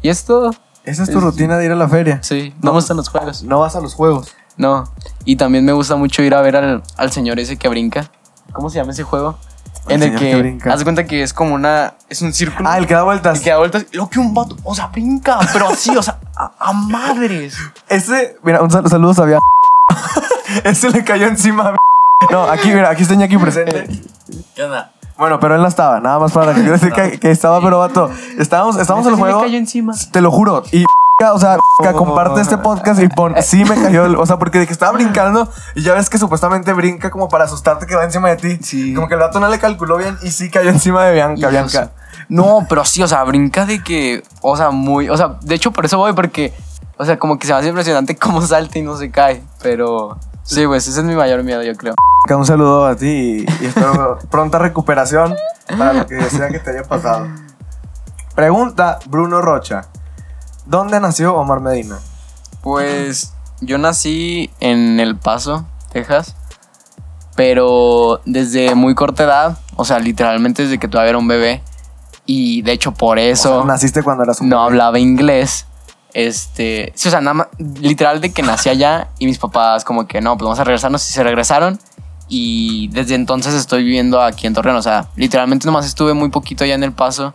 Y 0.00 0.08
es 0.08 0.24
todo. 0.24 0.52
Esa 0.84 1.02
es 1.02 1.10
tu 1.10 1.18
rutina 1.18 1.56
de 1.56 1.64
ir 1.64 1.72
a 1.72 1.76
la 1.76 1.88
feria. 1.88 2.22
Sí, 2.22 2.54
no 2.60 2.72
me 2.72 2.76
gustan 2.76 2.98
los 2.98 3.08
juegos. 3.08 3.42
No 3.42 3.60
vas 3.60 3.74
a 3.74 3.80
los 3.80 3.94
juegos. 3.94 4.34
No. 4.56 4.84
Y 5.24 5.36
también 5.36 5.64
me 5.64 5.72
gusta 5.72 5.96
mucho 5.96 6.22
ir 6.22 6.34
a 6.34 6.40
ver 6.40 6.56
al, 6.56 6.82
al 6.96 7.12
señor 7.12 7.38
ese 7.38 7.56
que 7.56 7.68
brinca. 7.68 8.10
¿Cómo 8.52 8.70
se 8.70 8.78
llama 8.78 8.92
ese 8.92 9.02
juego? 9.02 9.36
El 9.88 10.02
en 10.02 10.12
el 10.14 10.18
que, 10.18 10.30
que 10.30 10.36
brinca. 10.36 10.72
haz 10.72 10.82
cuenta 10.82 11.04
que 11.06 11.22
es 11.22 11.32
como 11.34 11.54
una. 11.54 11.94
Es 12.08 12.22
un 12.22 12.32
círculo. 12.32 12.68
Ah, 12.68 12.78
el 12.78 12.86
que 12.86 12.94
da 12.94 13.02
vueltas. 13.02 13.40
Y 13.40 13.44
que 13.44 13.50
da 13.50 13.58
vueltas. 13.58 13.84
Luego 13.92 14.08
que 14.08 14.18
un 14.18 14.32
vato. 14.32 14.56
O 14.64 14.74
sea, 14.74 14.86
brinca. 14.86 15.38
Pero 15.52 15.68
así, 15.68 15.94
o 15.96 16.02
sea, 16.02 16.18
a, 16.36 16.52
a 16.58 16.72
madres. 16.72 17.56
Ese, 17.88 18.36
mira, 18.42 18.62
un 18.62 18.70
sal- 18.70 18.88
saludo 18.88 19.22
a 19.22 19.26
Bian. 19.26 19.40
Ese 20.64 20.90
le 20.90 21.04
cayó 21.04 21.26
encima. 21.26 21.70
a 21.70 21.76
No, 22.30 22.44
aquí, 22.44 22.68
mira, 22.68 22.90
aquí 22.90 23.02
está 23.02 23.22
aquí 23.22 23.36
presente. 23.36 23.88
¿Qué 24.54 24.62
onda? 24.62 24.92
Bueno, 25.16 25.38
pero 25.38 25.54
él 25.54 25.62
no 25.62 25.68
estaba, 25.68 26.00
nada 26.00 26.18
más 26.18 26.32
para 26.32 26.52
que 26.54 26.60
quiero 26.60 26.72
decir 26.72 26.92
que, 26.92 27.20
que 27.20 27.30
estaba, 27.30 27.60
pero 27.60 27.78
vato. 27.78 28.10
Estábamos, 28.38 28.76
estábamos 28.76 29.06
en 29.06 29.12
el 29.14 29.18
juego. 29.18 29.42
cayó 29.42 29.58
encima. 29.58 29.94
Te 30.10 30.20
lo 30.20 30.30
juro. 30.32 30.64
Y, 30.72 30.84
o 31.32 31.38
sea, 31.38 31.56
comparte 31.92 32.40
este 32.40 32.58
podcast 32.58 33.00
y 33.00 33.08
pon, 33.08 33.34
sí 33.42 33.64
me 33.64 33.74
cayó, 33.80 34.04
el- 34.04 34.16
o 34.16 34.26
sea, 34.26 34.38
porque 34.38 34.58
de 34.58 34.66
que 34.66 34.72
estaba 34.72 34.92
brincando 34.92 35.48
y 35.74 35.82
ya 35.82 35.94
ves 35.94 36.10
que 36.10 36.18
supuestamente 36.18 36.72
brinca 36.72 37.10
como 37.10 37.28
para 37.28 37.44
asustarte 37.44 37.86
que 37.86 37.94
va 37.94 38.04
encima 38.04 38.28
de 38.30 38.36
ti. 38.36 38.58
Sí. 38.62 38.94
Como 38.94 39.08
que 39.08 39.14
el 39.14 39.20
vato 39.20 39.40
no 39.40 39.48
le 39.48 39.58
calculó 39.58 39.96
bien 39.96 40.18
y 40.22 40.30
sí 40.30 40.50
cayó 40.50 40.70
encima 40.70 41.04
de 41.04 41.12
Bianca. 41.14 41.48
Bianca. 41.48 41.90
No, 42.28 42.66
pero 42.68 42.84
sí, 42.84 43.02
o 43.02 43.08
sea, 43.08 43.22
brinca 43.24 43.64
de 43.66 43.82
que. 43.82 44.22
O 44.40 44.56
sea, 44.56 44.70
muy. 44.70 45.08
O 45.08 45.16
sea, 45.16 45.36
de 45.42 45.54
hecho, 45.54 45.70
por 45.72 45.84
eso 45.84 45.98
voy, 45.98 46.12
porque. 46.14 46.52
O 46.96 47.04
sea, 47.04 47.18
como 47.18 47.38
que 47.38 47.46
se 47.46 47.52
me 47.52 47.58
hace 47.58 47.68
impresionante 47.68 48.16
cómo 48.16 48.40
salta 48.42 48.78
y 48.78 48.82
no 48.82 48.96
se 48.96 49.10
cae. 49.10 49.42
Pero. 49.62 50.18
Sí, 50.42 50.66
pues 50.66 50.86
ese 50.86 51.00
es 51.00 51.06
mi 51.06 51.14
mayor 51.14 51.42
miedo, 51.42 51.62
yo 51.62 51.74
creo. 51.74 51.94
Un 52.30 52.46
saludo 52.46 52.86
a 52.86 52.96
ti 52.96 53.44
y, 53.48 53.62
y 53.62 53.66
espero 53.66 54.18
pronta 54.30 54.58
recuperación 54.58 55.34
para 55.78 55.92
lo 55.92 56.06
que 56.06 56.22
sea 56.30 56.48
que 56.48 56.58
te 56.58 56.70
haya 56.70 56.82
pasado. 56.82 57.26
Pregunta 58.34 58.98
Bruno 59.06 59.40
Rocha. 59.40 59.86
¿Dónde 60.66 61.00
nació 61.00 61.34
Omar 61.34 61.60
Medina? 61.60 61.98
Pues 62.62 63.32
yo 63.60 63.78
nací 63.78 64.50
en 64.60 64.98
El 65.00 65.16
Paso, 65.16 65.66
Texas, 65.92 66.34
pero 67.36 68.20
desde 68.24 68.74
muy 68.74 68.94
corta 68.94 69.24
edad, 69.24 69.58
o 69.76 69.84
sea, 69.84 69.98
literalmente 69.98 70.62
desde 70.62 70.78
que 70.78 70.88
todavía 70.88 71.10
era 71.10 71.18
un 71.18 71.28
bebé, 71.28 71.62
y 72.26 72.62
de 72.62 72.72
hecho 72.72 72.92
por 72.92 73.18
O 73.18 73.20
eso 73.20 73.58
sea, 73.58 73.66
naciste 73.66 74.02
cuando 74.02 74.24
eras 74.24 74.40
un 74.40 74.48
no 74.48 74.56
bebé. 74.56 74.66
hablaba 74.66 74.98
inglés. 74.98 75.66
Este, 76.14 76.92
sí, 76.94 77.08
o 77.08 77.10
sea, 77.10 77.20
nada 77.20 77.34
más, 77.34 77.48
literal 77.58 78.20
de 78.20 78.32
que 78.32 78.42
nací 78.42 78.68
allá 78.68 79.08
y 79.18 79.26
mis 79.26 79.38
papás 79.38 79.84
como 79.84 80.06
que 80.06 80.20
no, 80.20 80.36
pues 80.38 80.44
vamos 80.44 80.60
a 80.60 80.64
regresarnos 80.64 81.08
y 81.08 81.12
se 81.12 81.22
regresaron. 81.24 81.78
Y 82.28 82.88
desde 82.92 83.16
entonces 83.16 83.52
estoy 83.52 83.82
viviendo 83.82 84.22
aquí 84.22 84.46
en 84.46 84.54
Torreón, 84.54 84.76
o 84.76 84.82
sea, 84.82 85.08
literalmente 85.16 85.66
nomás 85.66 85.84
estuve 85.84 86.14
muy 86.14 86.30
poquito 86.30 86.64
allá 86.64 86.74
en 86.76 86.84
El 86.84 86.92
Paso 86.92 87.34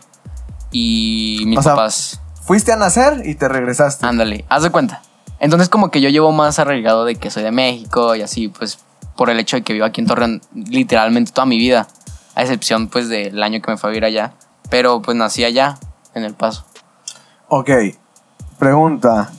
y 0.71 1.43
mis 1.45 1.59
O 1.59 1.61
sea, 1.61 1.73
papás... 1.73 2.21
Fuiste 2.49 2.71
a 2.71 2.77
nacer 2.77 3.21
y 3.27 3.35
te 3.35 3.47
regresaste. 3.47 4.07
Ándale, 4.07 4.43
haz 4.49 4.63
de 4.63 4.71
cuenta. 4.71 5.03
Entonces 5.39 5.69
como 5.69 5.91
que 5.91 6.01
yo 6.01 6.09
llevo 6.09 6.31
más 6.31 6.57
arraigado 6.57 7.05
de 7.05 7.13
que 7.13 7.29
soy 7.29 7.43
de 7.43 7.51
México 7.51 8.15
y 8.15 8.23
así, 8.23 8.47
pues 8.47 8.79
por 9.15 9.29
el 9.29 9.39
hecho 9.39 9.57
de 9.57 9.61
que 9.61 9.73
vivo 9.73 9.85
aquí 9.85 10.01
en 10.01 10.07
Torreón 10.07 10.41
literalmente 10.55 11.31
toda 11.31 11.45
mi 11.45 11.59
vida, 11.59 11.87
a 12.33 12.41
excepción 12.41 12.87
pues 12.87 13.07
del 13.07 13.43
año 13.43 13.61
que 13.61 13.69
me 13.69 13.77
fue 13.77 13.91
a 13.91 13.91
vivir 13.91 14.03
allá. 14.03 14.33
Pero 14.71 14.99
pues 14.99 15.15
nací 15.15 15.45
allá, 15.45 15.77
en 16.15 16.23
El 16.23 16.33
Paso. 16.33 16.65
Ok. 17.49 17.69
Pregunta. 18.57 19.29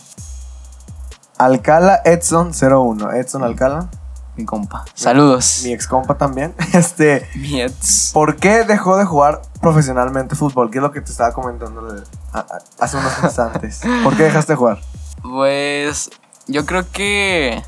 Alcala 1.36 2.02
Edson 2.04 2.52
01. 2.52 3.10
Edson 3.14 3.42
Alcala. 3.42 3.90
Mi 4.40 4.46
compa. 4.46 4.84
Saludos. 4.94 5.62
Mi 5.64 5.72
ex 5.72 5.86
compa 5.86 6.16
también. 6.16 6.54
Este. 6.72 7.28
Mi 7.36 7.60
ex. 7.60 8.10
¿Por 8.12 8.36
qué 8.36 8.64
dejó 8.64 8.96
de 8.96 9.04
jugar 9.04 9.42
profesionalmente 9.60 10.34
fútbol? 10.34 10.70
¿Qué 10.70 10.78
es 10.78 10.82
lo 10.82 10.90
que 10.92 11.00
te 11.00 11.10
estaba 11.10 11.32
comentando 11.32 11.82
hace 12.78 12.96
unos 12.96 13.12
instantes? 13.22 13.80
¿Por 14.04 14.16
qué 14.16 14.24
dejaste 14.24 14.52
de 14.52 14.56
jugar? 14.56 14.80
Pues 15.22 16.10
yo 16.46 16.64
creo 16.66 16.84
que 16.90 17.62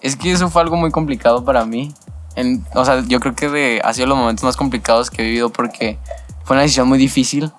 es 0.00 0.16
que 0.16 0.32
eso 0.32 0.48
fue 0.50 0.62
algo 0.62 0.76
muy 0.76 0.90
complicado 0.90 1.44
para 1.44 1.64
mí. 1.64 1.92
En- 2.36 2.64
o 2.74 2.84
sea, 2.84 3.00
yo 3.06 3.20
creo 3.20 3.34
que 3.34 3.48
de, 3.48 3.80
ha 3.84 3.92
sido 3.94 4.06
los 4.06 4.18
momentos 4.18 4.44
más 4.44 4.56
complicados 4.56 5.10
que 5.10 5.22
he 5.22 5.24
vivido 5.26 5.50
porque 5.50 5.98
fue 6.44 6.54
una 6.56 6.62
decisión 6.62 6.88
muy 6.88 6.98
difícil 6.98 7.52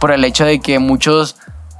por 0.00 0.10
el 0.12 0.24
hecho 0.24 0.44
de 0.44 0.60
que 0.60 0.78
muchos 0.78 1.36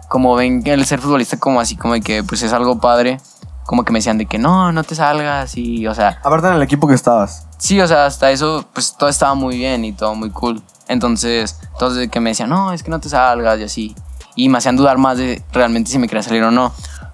como 0.08 0.34
ven 0.37 0.62
el 0.66 0.84
ser 0.87 1.00
futbolista 1.00 1.38
como 1.38 1.60
así 1.60 1.76
como 1.76 1.94
de 1.94 2.00
que 2.00 2.22
pues 2.22 2.42
es 2.42 2.52
algo 2.52 2.78
padre, 2.78 3.20
como 3.64 3.85
que 3.85 3.92
me 3.92 3.98
decían 3.98 4.18
de 4.18 4.27
que 4.27 4.38
no, 4.38 4.72
no 4.72 4.85
te 4.85 4.94
salgas 4.94 5.57
y 5.57 5.87
o 5.87 5.94
sea, 5.94 6.20
Aparte 6.22 6.48
en 6.48 6.55
el 6.55 6.62
equipo 6.62 6.87
que 6.87 6.94
estabas. 6.94 7.46
Sí, 7.59 7.81
o 7.81 7.87
sea, 7.87 8.07
hasta 8.07 8.31
eso, 8.31 8.66
pues 8.72 8.96
todo 8.96 9.09
estaba 9.09 9.35
muy 9.35 9.57
bien 9.57 9.85
y 9.85 9.92
todo 9.92 10.14
muy 10.14 10.31
cool. 10.31 10.62
Entonces, 10.87 11.59
de 11.94 12.09
que 12.09 12.20
me 12.20 12.31
decían, 12.31 12.50
no, 12.50 12.72
es 12.72 12.83
que 12.83 12.90
no 12.90 13.00
te 13.00 13.09
salgas 13.09 13.59
y 13.59 13.64
así. 13.64 13.94
Y 14.37 14.48
me 14.48 14.59
hacían 14.59 14.77
dudar 14.77 14.98
más 14.98 15.16
de 15.16 15.42
realmente 15.53 15.90
si 15.90 15.98
me 15.98 16.09
quería 16.09 16.22
salir 16.22 16.42
o 16.42 16.50
no. 16.50 16.72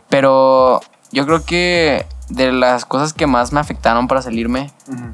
Pero 0.09 0.81
yo 1.13 1.25
creo 1.25 1.45
que 1.45 2.07
de 2.29 2.53
las 2.53 2.85
cosas 2.85 3.13
que 3.13 3.27
más 3.27 3.53
me 3.53 3.61
afectaron 3.61 4.09
para 4.09 4.23
salirme 4.23 4.71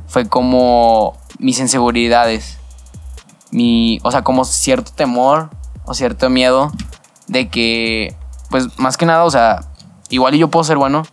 fue 0.07 0.29
como 0.29 1.17
mis 1.39 1.59
inseguridades. 1.59 2.59
Mi, 3.51 4.01
o 4.03 4.11
sea, 4.11 4.23
como 4.23 4.45
cierto 4.45 4.93
temor 4.93 5.51
o 5.85 5.95
cierto 5.95 6.31
miedo 6.31 6.73
de 7.27 7.49
que, 7.49 8.17
pues 8.51 8.79
más 8.79 8.97
que 8.97 9.07
nada, 9.07 9.25
o 9.25 9.31
sea, 9.31 9.61
igual 10.09 10.35
y 10.35 10.39
yo 10.39 10.49
puedo 10.49 10.65
ser 10.65 10.77
bueno, 10.77 11.05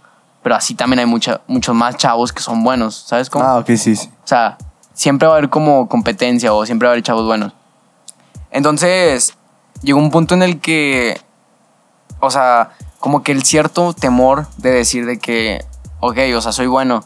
pero 0.43 0.55
así 0.55 0.75
también 0.75 0.99
hay 0.99 1.05
mucha, 1.05 1.41
muchos 1.47 1.73
más 1.73 1.97
chavos 1.97 2.31
que 2.33 2.41
son 2.41 2.63
buenos, 2.63 2.95
¿sabes 2.95 3.29
cómo? 3.29 3.45
Ah, 3.45 3.57
ok, 3.57 3.67
sí, 3.77 3.95
sí. 3.95 4.09
O 4.23 4.27
sea, 4.27 4.57
siempre 4.93 5.27
va 5.27 5.35
a 5.35 5.37
haber 5.37 5.49
como 5.49 5.87
competencia 5.87 6.53
o 6.53 6.65
siempre 6.65 6.87
va 6.87 6.91
a 6.91 6.93
haber 6.93 7.03
chavos 7.03 7.25
buenos. 7.25 7.53
Entonces, 8.51 9.33
llegó 9.81 9.99
un 9.99 10.11
punto 10.11 10.35
en 10.35 10.43
el 10.43 10.59
que, 10.59 11.19
o 12.19 12.29
sea, 12.29 12.71
como 12.99 13.23
que 13.23 13.31
el 13.31 13.43
cierto 13.43 13.93
temor 13.93 14.47
de 14.57 14.71
decir 14.71 15.05
de 15.05 15.17
que, 15.17 15.65
ok, 15.99 16.17
o 16.35 16.41
sea, 16.41 16.51
soy 16.51 16.67
bueno, 16.67 17.03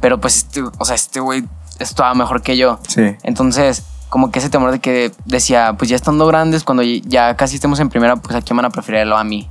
pero 0.00 0.20
pues, 0.20 0.36
este, 0.36 0.62
o 0.62 0.84
sea, 0.84 0.96
este 0.96 1.20
güey 1.20 1.44
estaba 1.78 2.12
mejor 2.14 2.42
que 2.42 2.56
yo. 2.56 2.78
Sí. 2.88 3.16
Entonces, 3.22 3.84
como 4.08 4.30
que 4.30 4.38
ese 4.38 4.50
temor 4.50 4.70
de 4.70 4.80
que 4.80 5.12
decía, 5.24 5.74
pues 5.78 5.88
ya 5.90 5.96
estando 5.96 6.26
grandes, 6.26 6.64
cuando 6.64 6.82
ya 6.82 7.36
casi 7.36 7.56
estemos 7.56 7.80
en 7.80 7.88
primera, 7.88 8.16
pues 8.16 8.36
a 8.36 8.42
quién 8.42 8.56
van 8.56 8.66
a 8.66 8.70
preferirlo 8.70 9.16
a 9.16 9.24
mí. 9.24 9.50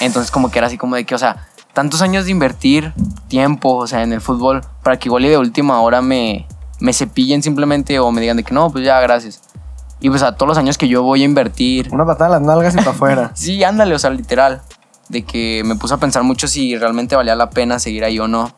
Entonces, 0.00 0.30
como 0.30 0.50
que 0.50 0.58
era 0.58 0.66
así 0.66 0.76
como 0.76 0.94
de 0.94 1.04
que, 1.04 1.14
o 1.14 1.18
sea, 1.18 1.48
tantos 1.72 2.02
años 2.02 2.24
de 2.24 2.30
invertir 2.30 2.92
tiempo, 3.28 3.76
o 3.76 3.86
sea, 3.86 4.02
en 4.02 4.12
el 4.12 4.20
fútbol, 4.20 4.62
para 4.82 4.98
que 4.98 5.08
igual 5.08 5.24
y 5.24 5.28
de 5.28 5.38
última 5.38 5.80
hora 5.80 6.02
me, 6.02 6.46
me 6.80 6.92
cepillen 6.92 7.42
simplemente 7.42 7.98
o 7.98 8.10
me 8.10 8.20
digan 8.20 8.36
de 8.36 8.44
que 8.44 8.54
no, 8.54 8.70
pues 8.70 8.84
ya, 8.84 9.00
gracias. 9.00 9.40
Y 10.00 10.08
pues 10.08 10.22
a 10.22 10.34
todos 10.34 10.48
los 10.48 10.58
años 10.58 10.78
que 10.78 10.88
yo 10.88 11.02
voy 11.02 11.22
a 11.22 11.24
invertir. 11.24 11.88
Una 11.92 12.06
patada 12.06 12.26
en 12.26 12.32
las 12.32 12.42
nalgas 12.42 12.74
y 12.74 12.78
para 12.78 12.90
afuera. 12.90 13.32
Sí, 13.34 13.62
ándale, 13.62 13.94
o 13.94 13.98
sea, 13.98 14.10
literal. 14.10 14.62
De 15.08 15.24
que 15.24 15.62
me 15.64 15.76
puse 15.76 15.94
a 15.94 15.98
pensar 15.98 16.22
mucho 16.22 16.48
si 16.48 16.76
realmente 16.76 17.16
valía 17.16 17.34
la 17.34 17.50
pena 17.50 17.78
seguir 17.78 18.04
ahí 18.04 18.18
o 18.18 18.28
no. 18.28 18.52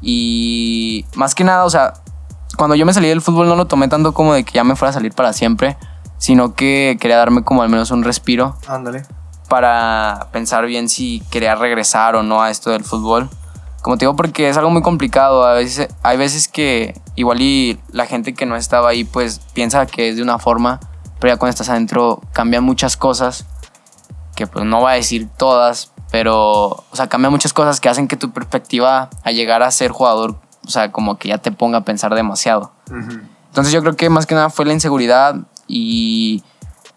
Y 0.00 1.04
más 1.14 1.34
que 1.34 1.44
nada, 1.44 1.64
o 1.64 1.70
sea, 1.70 1.94
cuando 2.56 2.76
yo 2.76 2.86
me 2.86 2.94
salí 2.94 3.08
del 3.08 3.20
fútbol 3.20 3.48
no 3.48 3.56
lo 3.56 3.66
tomé 3.66 3.88
tanto 3.88 4.14
como 4.14 4.32
de 4.32 4.44
que 4.44 4.52
ya 4.52 4.64
me 4.64 4.76
fuera 4.76 4.90
a 4.90 4.92
salir 4.94 5.12
para 5.12 5.32
siempre, 5.32 5.76
sino 6.18 6.54
que 6.54 6.96
quería 7.00 7.16
darme 7.16 7.42
como 7.42 7.62
al 7.62 7.68
menos 7.68 7.90
un 7.90 8.04
respiro 8.04 8.56
Ándale. 8.66 9.02
Para 9.50 10.28
pensar 10.30 10.64
bien 10.66 10.88
si 10.88 11.24
quería 11.28 11.56
regresar 11.56 12.14
o 12.14 12.22
no 12.22 12.40
a 12.40 12.50
esto 12.50 12.70
del 12.70 12.84
fútbol. 12.84 13.28
Como 13.82 13.98
te 13.98 14.04
digo, 14.04 14.14
porque 14.14 14.48
es 14.48 14.56
algo 14.56 14.70
muy 14.70 14.80
complicado. 14.80 15.44
A 15.44 15.54
veces, 15.54 15.88
hay 16.04 16.16
veces 16.16 16.46
que 16.46 16.94
igual 17.16 17.40
y 17.40 17.80
la 17.90 18.06
gente 18.06 18.32
que 18.32 18.46
no 18.46 18.54
estaba 18.54 18.90
ahí 18.90 19.02
pues 19.02 19.40
piensa 19.52 19.86
que 19.86 20.10
es 20.10 20.16
de 20.16 20.22
una 20.22 20.38
forma, 20.38 20.78
pero 21.18 21.34
ya 21.34 21.38
cuando 21.38 21.50
estás 21.50 21.68
adentro 21.68 22.22
cambian 22.32 22.62
muchas 22.62 22.96
cosas, 22.96 23.44
que 24.36 24.46
pues 24.46 24.64
no 24.64 24.82
voy 24.82 24.92
a 24.92 24.94
decir 24.94 25.28
todas, 25.36 25.90
pero, 26.12 26.68
o 26.68 26.84
sea, 26.92 27.08
cambian 27.08 27.32
muchas 27.32 27.52
cosas 27.52 27.80
que 27.80 27.88
hacen 27.88 28.06
que 28.06 28.16
tu 28.16 28.30
perspectiva 28.30 29.10
a 29.24 29.32
llegar 29.32 29.64
a 29.64 29.70
ser 29.72 29.90
jugador, 29.90 30.36
o 30.64 30.70
sea, 30.70 30.92
como 30.92 31.18
que 31.18 31.28
ya 31.28 31.38
te 31.38 31.50
ponga 31.50 31.78
a 31.78 31.84
pensar 31.84 32.14
demasiado. 32.14 32.70
Entonces 33.48 33.72
yo 33.72 33.80
creo 33.80 33.96
que 33.96 34.10
más 34.10 34.26
que 34.26 34.36
nada 34.36 34.48
fue 34.48 34.64
la 34.64 34.74
inseguridad 34.74 35.34
y 35.66 36.44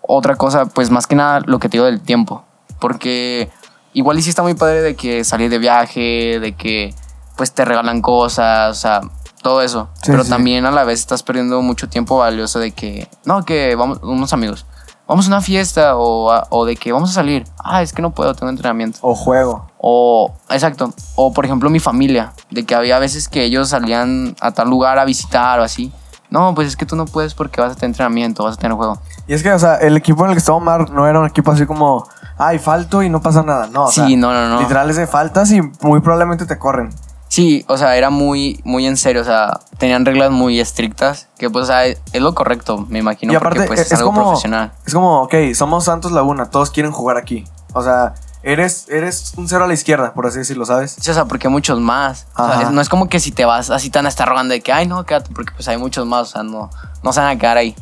otra 0.07 0.35
cosa, 0.35 0.65
pues 0.67 0.89
más 0.89 1.07
que 1.07 1.15
nada 1.15 1.41
lo 1.45 1.59
que 1.59 1.69
te 1.69 1.77
digo 1.77 1.85
del 1.85 2.01
tiempo. 2.01 2.43
Porque 2.79 3.49
igual 3.93 4.19
y 4.19 4.21
sí 4.21 4.29
está 4.29 4.43
muy 4.43 4.53
padre 4.55 4.81
de 4.81 4.95
que 4.95 5.23
salir 5.23 5.49
de 5.49 5.57
viaje, 5.59 6.39
de 6.39 6.53
que 6.55 6.93
pues 7.37 7.51
te 7.53 7.65
regalan 7.65 8.01
cosas, 8.01 8.71
o 8.77 8.79
sea, 8.79 9.01
todo 9.41 9.61
eso. 9.61 9.89
Sí, 9.95 10.11
Pero 10.11 10.23
sí. 10.23 10.29
también 10.29 10.65
a 10.65 10.71
la 10.71 10.83
vez 10.83 10.99
estás 10.99 11.23
perdiendo 11.23 11.61
mucho 11.61 11.89
tiempo 11.89 12.17
valioso 12.17 12.59
de 12.59 12.71
que, 12.71 13.07
no, 13.25 13.43
que 13.45 13.75
vamos, 13.75 13.99
unos 14.03 14.33
amigos, 14.33 14.65
vamos 15.07 15.25
a 15.25 15.29
una 15.29 15.41
fiesta 15.41 15.95
o, 15.97 16.31
a- 16.31 16.47
o 16.49 16.65
de 16.65 16.75
que 16.75 16.91
vamos 16.91 17.09
a 17.09 17.13
salir. 17.13 17.45
Ah, 17.57 17.81
es 17.81 17.91
que 17.93 18.01
no 18.01 18.11
puedo, 18.11 18.35
tengo 18.35 18.49
entrenamiento. 18.49 18.99
O 19.01 19.15
juego. 19.15 19.67
O, 19.79 20.33
exacto. 20.49 20.93
O 21.15 21.33
por 21.33 21.45
ejemplo 21.45 21.69
mi 21.69 21.79
familia, 21.79 22.33
de 22.51 22.65
que 22.65 22.75
había 22.75 22.99
veces 22.99 23.27
que 23.29 23.43
ellos 23.43 23.69
salían 23.69 24.35
a 24.41 24.51
tal 24.51 24.69
lugar 24.69 24.99
a 24.99 25.05
visitar 25.05 25.59
o 25.59 25.63
así. 25.63 25.91
No, 26.33 26.55
pues 26.55 26.67
es 26.67 26.75
que 26.75 26.87
tú 26.87 26.95
no 26.95 27.05
puedes 27.05 27.35
porque 27.35 27.61
vas 27.61 27.73
a 27.73 27.75
tener 27.75 27.91
entrenamiento, 27.91 28.43
vas 28.43 28.55
a 28.55 28.59
tener 28.59 28.75
juego. 28.75 28.97
Y 29.27 29.35
es 29.35 29.43
que, 29.43 29.51
o 29.51 29.59
sea, 29.59 29.75
el 29.75 29.95
equipo 29.95 30.23
en 30.23 30.31
el 30.31 30.35
que 30.35 30.39
estaba 30.39 30.57
Omar 30.57 30.89
no 30.89 31.07
era 31.07 31.19
un 31.19 31.27
equipo 31.27 31.51
así 31.51 31.67
como 31.67 32.07
ay, 32.39 32.57
falto 32.57 33.03
y 33.03 33.09
no 33.09 33.21
pasa 33.21 33.43
nada. 33.43 33.67
No, 33.67 33.83
o 33.83 33.91
Sí, 33.91 34.01
sea, 34.01 34.17
no, 34.17 34.33
no, 34.33 34.49
no. 34.49 34.59
Literal 34.61 34.89
es 34.89 34.95
de 34.95 35.05
faltas 35.05 35.51
y 35.51 35.61
muy 35.81 35.99
probablemente 35.99 36.47
te 36.47 36.57
corren. 36.57 36.89
Sí, 37.27 37.63
o 37.67 37.77
sea, 37.77 37.97
era 37.97 38.09
muy, 38.09 38.59
muy 38.63 38.87
en 38.87 38.97
serio, 38.97 39.21
o 39.21 39.25
sea, 39.25 39.59
tenían 39.77 40.05
reglas 40.05 40.31
muy 40.31 40.59
estrictas, 40.59 41.27
que 41.37 41.51
pues, 41.51 41.65
o 41.65 41.67
sea, 41.67 41.85
es 41.85 41.97
lo 42.13 42.33
correcto, 42.33 42.83
me 42.89 42.97
imagino, 42.97 43.31
y 43.31 43.35
aparte, 43.35 43.59
porque 43.59 43.67
pues 43.67 43.79
es, 43.81 43.91
es, 43.91 43.99
algo 43.99 44.11
como. 44.11 44.23
profesional. 44.23 44.71
Es 44.87 44.93
como, 44.93 45.21
ok, 45.21 45.35
somos 45.53 45.83
Santos 45.83 46.11
Laguna, 46.11 46.49
todos 46.49 46.71
quieren 46.71 46.91
jugar 46.91 47.17
aquí. 47.17 47.45
O 47.73 47.83
sea, 47.83 48.15
eres, 48.43 48.87
eres 48.89 49.33
un 49.37 49.47
cero 49.47 49.63
a 49.63 49.67
la 49.67 49.73
izquierda, 49.73 50.13
por 50.13 50.27
así 50.27 50.37
decirlo, 50.39 50.65
¿sabes? 50.65 50.95
Sí, 50.99 51.09
o 51.09 51.13
sea, 51.13 51.25
porque 51.25 51.47
hay 51.47 51.51
muchos 51.53 51.79
más. 51.79 52.27
O 52.35 52.45
sea, 52.47 52.61
es- 52.63 52.71
no 52.71 52.81
es 52.81 52.89
como 52.89 53.09
que 53.09 53.19
si 53.19 53.31
te 53.31 53.45
vas 53.45 53.69
así 53.69 53.89
tan 53.89 54.05
a 54.05 54.09
estar 54.09 54.27
rogando 54.27 54.53
de 54.53 54.61
que, 54.61 54.71
ay, 54.71 54.85
no, 54.87 55.03
quédate, 55.05 55.31
porque 55.33 55.53
pues 55.55 55.67
hay 55.67 55.77
muchos 55.77 56.05
más, 56.05 56.21
o 56.29 56.31
sea, 56.31 56.43
no, 56.43 56.69
no 57.01 57.13
se 57.13 57.19
van 57.19 57.35
a 57.35 57.39
quedar 57.39 57.57
ahí. 57.57 57.75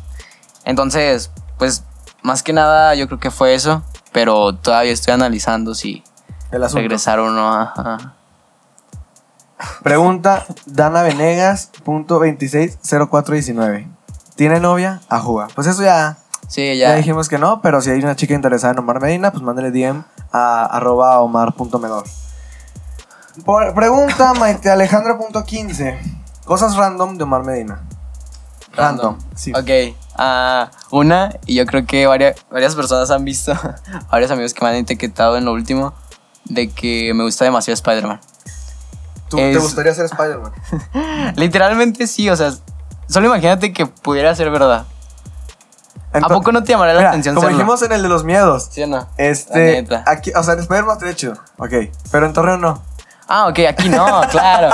Entonces, 0.64 1.30
pues, 1.58 1.82
más 2.22 2.42
que 2.42 2.52
nada, 2.52 2.94
yo 2.94 3.06
creo 3.08 3.18
que 3.18 3.30
fue 3.30 3.54
eso, 3.54 3.82
pero 4.12 4.54
todavía 4.54 4.92
estoy 4.92 5.12
analizando 5.14 5.74
si 5.74 6.04
El 6.50 6.68
regresar 6.70 7.18
o 7.18 7.30
no. 7.30 7.52
ajá. 7.52 8.14
Pregunta 9.82 10.44
Dana 10.66 11.02
Venegas, 11.02 11.70
punto 11.84 12.14
260419. 12.18 13.88
¿Tiene 14.34 14.60
novia? 14.60 15.00
A 15.08 15.20
jugar. 15.20 15.50
Pues 15.54 15.66
eso 15.66 15.82
ya, 15.82 16.16
Sí, 16.48 16.76
ya. 16.78 16.90
ya. 16.90 16.94
dijimos 16.96 17.28
que 17.28 17.38
no, 17.38 17.60
pero 17.62 17.80
si 17.80 17.90
hay 17.90 18.00
una 18.00 18.16
chica 18.16 18.34
interesada 18.34 18.72
en 18.72 18.80
Omar 18.80 19.00
Medina, 19.00 19.30
pues 19.30 19.42
mándale 19.42 19.70
DM 19.70 20.02
a 20.32 20.64
arroba 20.66 21.20
omar.medor. 21.20 22.04
Pregunta 23.74 24.34
Maite 24.38 24.70
Alejandra.15. 24.70 25.98
Cosas 26.44 26.76
random 26.76 27.16
de 27.16 27.24
Omar 27.24 27.44
Medina. 27.44 27.82
Random. 28.74 29.18
Sí. 29.34 29.52
Ok. 29.52 29.96
ah, 30.16 30.70
una, 30.90 31.38
y 31.46 31.54
yo 31.54 31.66
creo 31.66 31.86
que 31.86 32.06
varias, 32.06 32.36
varias 32.50 32.74
personas 32.74 33.10
han 33.10 33.24
visto, 33.24 33.54
varios 34.10 34.30
amigos 34.30 34.54
que 34.54 34.64
me 34.64 34.70
han 34.70 34.76
etiquetado 34.76 35.36
en 35.36 35.44
lo 35.44 35.52
último, 35.52 35.94
de 36.44 36.70
que 36.70 37.12
me 37.14 37.22
gusta 37.22 37.44
demasiado 37.44 37.74
Spider-Man. 37.74 38.20
¿Tú 39.28 39.36
te 39.36 39.56
gustaría 39.56 39.94
ser 39.94 40.06
Spider-Man? 40.06 40.52
Literalmente 41.36 42.06
sí, 42.06 42.28
o 42.28 42.36
sea, 42.36 42.52
solo 43.08 43.26
imagínate 43.26 43.72
que 43.72 43.86
pudiera 43.86 44.34
ser 44.34 44.50
verdad. 44.50 44.84
¿A 46.12 46.18
Ento- 46.20 46.28
poco 46.34 46.52
no 46.52 46.62
te 46.62 46.72
llamaría 46.72 46.94
la 46.94 47.00
Mira, 47.00 47.10
atención 47.10 47.34
Como 47.34 47.46
serlo? 47.46 47.58
dijimos 47.58 47.82
en 47.82 47.92
el 47.92 48.02
de 48.02 48.08
los 48.08 48.24
miedos. 48.24 48.68
¿Sí 48.70 48.82
o 48.82 48.86
no? 48.86 49.08
Este, 49.16 49.86
aquí, 50.06 50.30
o 50.36 50.42
sea, 50.42 50.54
en 50.54 50.60
Spider-Man 50.60 50.92
estaría 50.94 51.14
chido. 51.16 51.34
Ok, 51.58 51.72
pero 52.10 52.26
en 52.26 52.32
Torreón 52.32 52.60
no. 52.60 52.82
Ah, 53.28 53.46
ok, 53.48 53.60
aquí 53.68 53.88
no, 53.88 54.20
claro. 54.30 54.70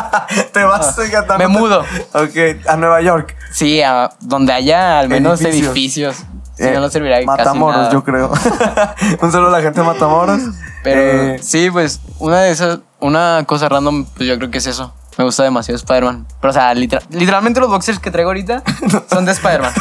Te 0.52 0.64
vas 0.64 0.98
oiga, 0.98 1.20
Me 1.22 1.26
no 1.28 1.36
te- 1.38 1.48
mudo. 1.48 1.80
Ok, 2.14 2.66
a 2.68 2.76
Nueva 2.76 3.00
York. 3.02 3.36
Sí, 3.52 3.80
a- 3.82 4.10
donde 4.20 4.52
haya 4.52 4.98
al 4.98 5.08
menos 5.08 5.40
Edificios. 5.40 5.72
edificios. 5.72 6.16
Si 6.56 6.64
Eh, 6.64 6.72
no, 6.74 6.80
no 6.80 6.88
serviría 6.88 7.18
de 7.18 7.26
casi 7.26 7.38
Matamoros, 7.38 7.76
nada. 7.76 7.92
yo 7.92 8.02
creo. 8.02 8.32
Un 9.22 9.30
saludo 9.30 9.48
a 9.48 9.58
la 9.58 9.62
gente 9.62 9.80
de 9.80 9.86
Matamoros. 9.86 10.40
Pero 10.82 11.00
Eh, 11.34 11.38
sí, 11.40 11.70
pues 11.70 12.00
una 12.18 12.40
de 12.40 12.50
esas, 12.50 12.80
una 12.98 13.44
cosa 13.46 13.68
random, 13.68 14.06
pues 14.16 14.28
yo 14.28 14.36
creo 14.38 14.50
que 14.50 14.58
es 14.58 14.66
eso. 14.66 14.92
Me 15.18 15.24
gusta 15.24 15.44
demasiado 15.44 15.76
Spider-Man. 15.76 16.26
Pero, 16.40 16.50
o 16.50 16.54
sea, 16.54 16.74
literal- 16.74 17.04
literalmente 17.10 17.60
los 17.60 17.68
boxers 17.68 18.00
que 18.00 18.10
traigo 18.10 18.30
ahorita 18.30 18.64
son 19.10 19.24
de 19.24 19.32
Spider-Man. 19.32 19.72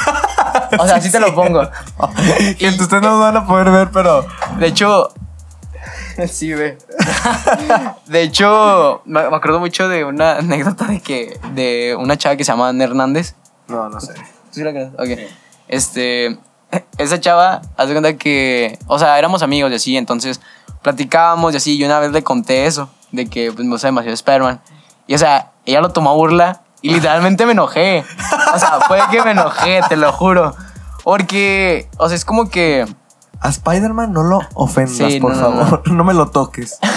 O 0.80 0.86
sea, 0.86 0.98
así 0.98 1.12
te 1.12 1.20
lo 1.20 1.34
pongo. 1.34 1.62
que 2.58 2.68
ustedes 2.70 3.02
no 3.02 3.20
van 3.20 3.38
a 3.38 3.46
poder 3.46 3.72
ver, 3.72 3.90
pero. 3.92 4.26
De 4.60 4.68
hecho. 4.68 5.10
Sí, 6.30 6.52
ve. 6.54 6.78
De 8.08 8.22
hecho, 8.24 9.02
me 9.06 9.30
me 9.30 9.36
acuerdo 9.36 9.60
mucho 9.60 9.88
de 9.88 10.04
una 10.04 10.38
anécdota 10.38 10.86
de 10.86 11.00
que. 11.00 11.40
de 11.54 11.96
una 11.98 12.18
chava 12.18 12.36
que 12.36 12.44
se 12.44 12.52
llama 12.52 12.70
Ana 12.70 12.84
Hernández. 12.84 13.36
No, 13.68 13.90
no 13.90 14.00
sé. 14.00 14.14
¿Tú 14.14 14.22
sí 14.52 14.64
la 14.64 14.74
conoces? 14.74 14.94
Ok. 15.00 15.30
Este. 15.68 16.40
Esa 16.98 17.20
chava, 17.20 17.62
haz 17.78 17.88
de 17.88 17.94
cuenta 17.94 18.18
que. 18.18 18.78
O 18.88 19.00
sea, 19.00 19.18
éramos 19.20 19.44
amigos 19.44 19.72
y 19.72 19.76
así, 19.76 19.98
entonces 19.98 20.42
platicábamos 20.82 21.54
y 21.54 21.58
así. 21.58 21.78
Y 21.78 21.84
una 21.84 22.00
vez 22.00 22.12
le 22.12 22.24
conté 22.24 22.66
eso, 22.66 22.90
de 23.12 23.28
que 23.28 23.52
pues, 23.52 23.66
me 23.66 23.72
gusta 23.72 23.88
demasiado 23.88 24.14
Spider-Man. 24.14 24.62
Y 25.06 25.16
o 25.16 25.18
sea, 25.18 25.52
ella 25.66 25.82
lo 25.82 25.90
tomó 25.92 26.12
a 26.12 26.14
burla 26.14 26.62
y 26.82 26.94
literalmente 26.94 27.46
me 27.46 27.52
enojé. 27.54 28.04
O 28.54 28.60
sea, 28.60 28.80
fue 28.88 29.00
que 29.12 29.22
me 29.24 29.32
enojé, 29.32 29.82
te 29.90 29.96
lo 29.98 30.12
juro. 30.14 30.56
Porque, 31.04 31.90
o 31.98 32.08
sea, 32.08 32.16
es 32.16 32.26
como 32.26 32.50
que. 32.50 32.86
A 33.40 33.50
Spider-Man 33.50 34.12
no 34.14 34.24
lo 34.24 34.40
ofendas, 34.56 34.96
Sí, 35.14 35.20
por 35.20 35.36
no, 35.36 35.42
no, 35.50 35.66
favor. 35.66 35.92
No. 35.92 36.04
me 36.06 36.14
lo 36.14 36.30
toques. 36.32 36.80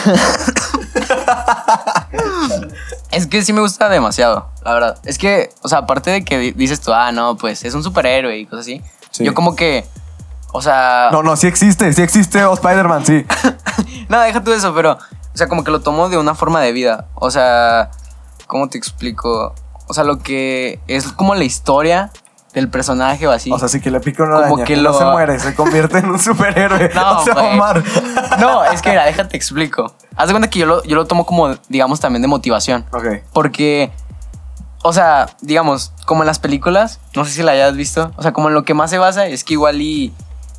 Es 3.11 3.27
que 3.27 3.43
sí 3.43 3.53
me 3.53 3.61
gusta 3.61 3.89
demasiado, 3.89 4.49
la 4.65 4.73
verdad. 4.73 4.99
Es 5.05 5.19
que, 5.19 5.51
o 5.63 5.69
sea, 5.69 5.79
aparte 5.79 6.11
de 6.11 6.25
que 6.25 6.39
di- 6.39 6.53
dices 6.53 6.81
tú, 6.81 6.93
ah, 6.93 7.11
no, 7.13 7.37
pues 7.37 7.65
es 7.65 7.75
un 7.75 7.83
superhéroe 7.83 8.39
y 8.39 8.47
cosas 8.47 8.61
así. 8.61 8.83
Sí. 9.11 9.25
Yo 9.25 9.35
como 9.35 9.57
que. 9.57 9.85
O 10.53 10.63
sea. 10.63 11.09
No, 11.13 11.23
no, 11.23 11.37
sí 11.37 11.47
existe, 11.47 11.93
sí 11.93 12.03
existe 12.03 12.45
oh, 12.45 12.55
Spider-Man, 12.55 13.05
sí. 13.05 13.27
No, 14.09 14.21
deja 14.21 14.43
tú 14.43 14.53
eso, 14.53 14.75
pero, 14.75 14.93
o 14.93 15.37
sea, 15.37 15.49
como 15.49 15.63
que 15.65 15.71
lo 15.71 15.81
tomo 15.81 16.09
de 16.09 16.19
una 16.19 16.35
forma 16.35 16.61
de 16.61 16.73
vida. 16.73 17.07
O 17.15 17.31
sea, 17.31 17.91
¿cómo 18.47 18.69
te 18.69 18.79
explico? 18.79 19.55
O 19.91 19.93
sea, 19.93 20.05
lo 20.05 20.21
que 20.21 20.79
es 20.87 21.13
como 21.13 21.35
la 21.35 21.43
historia 21.43 22.13
del 22.55 22.69
personaje 22.69 23.27
o 23.27 23.33
así. 23.33 23.51
O 23.51 23.59
sea, 23.59 23.67
sí 23.69 23.81
que 23.81 23.91
le 23.91 23.99
pica 23.99 24.23
una 24.23 24.49
Como 24.49 24.63
que 24.65 24.77
no 24.77 24.83
lo- 24.83 24.99
se 24.99 25.05
muere, 25.05 25.39
se 25.41 25.53
convierte 25.55 25.99
en 25.99 26.07
un 26.11 26.19
superhéroe. 26.21 26.91
no, 26.95 27.19
o 27.19 27.25
sea, 27.25 27.35
güey. 27.35 27.55
Omar. 27.55 27.83
No, 28.39 28.65
es 28.65 28.83
que 28.83 28.91
mira, 28.91 29.05
déjate 29.05 29.37
explico. 29.37 29.93
Haz 30.15 30.29
de 30.29 30.33
cuenta 30.33 30.49
que 30.49 30.61
yo 30.61 30.67
lo, 30.67 30.83
yo 30.85 30.95
lo 30.95 31.07
tomo 31.07 31.27
como, 31.27 31.57
digamos, 31.69 31.99
también 31.99 32.23
de 32.23 32.29
motivación. 32.29 32.85
Ok. 32.93 33.05
Porque, 33.33 33.91
o 34.83 34.93
sea, 34.93 35.29
digamos, 35.41 35.93
como 36.07 36.23
en 36.23 36.29
las 36.29 36.39
películas, 36.39 37.01
no 37.17 37.25
sé 37.25 37.33
si 37.33 37.43
la 37.43 37.51
hayas 37.53 37.75
visto, 37.75 38.13
o 38.17 38.23
sea, 38.23 38.33
como 38.33 38.47
en 38.49 38.55
lo 38.55 38.63
que 38.65 38.75
más 38.75 38.91
se 38.91 38.99
basa 38.99 39.27
es 39.27 39.43
que 39.43 39.55
igual 39.55 39.83
y 39.83 40.13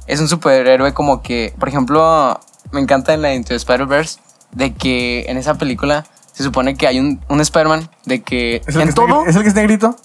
es 0.07 0.19
un 0.19 0.27
superhéroe 0.27 0.93
como 0.93 1.21
que, 1.21 1.53
por 1.57 1.69
ejemplo, 1.69 2.37
me 2.71 2.81
encanta 2.81 3.13
en 3.13 3.21
la 3.21 3.33
Into 3.33 3.49
the 3.49 3.55
Spider-Verse 3.55 4.19
de 4.51 4.73
que 4.73 5.25
en 5.29 5.37
esa 5.37 5.53
película 5.55 6.05
se 6.41 6.47
supone 6.47 6.75
que 6.75 6.87
hay 6.87 6.99
un, 6.99 7.19
un 7.29 7.39
Spider-Man 7.41 7.89
de 8.05 8.21
que 8.21 8.57
¿Es 8.67 8.75
el, 8.75 8.81
en 8.81 8.87
que 8.87 8.89
está, 8.89 9.01
todo... 9.05 9.25
¿Es 9.25 9.35
el 9.35 9.41
que 9.43 9.47
está 9.47 9.61
en 9.61 9.67
grito? 9.67 9.95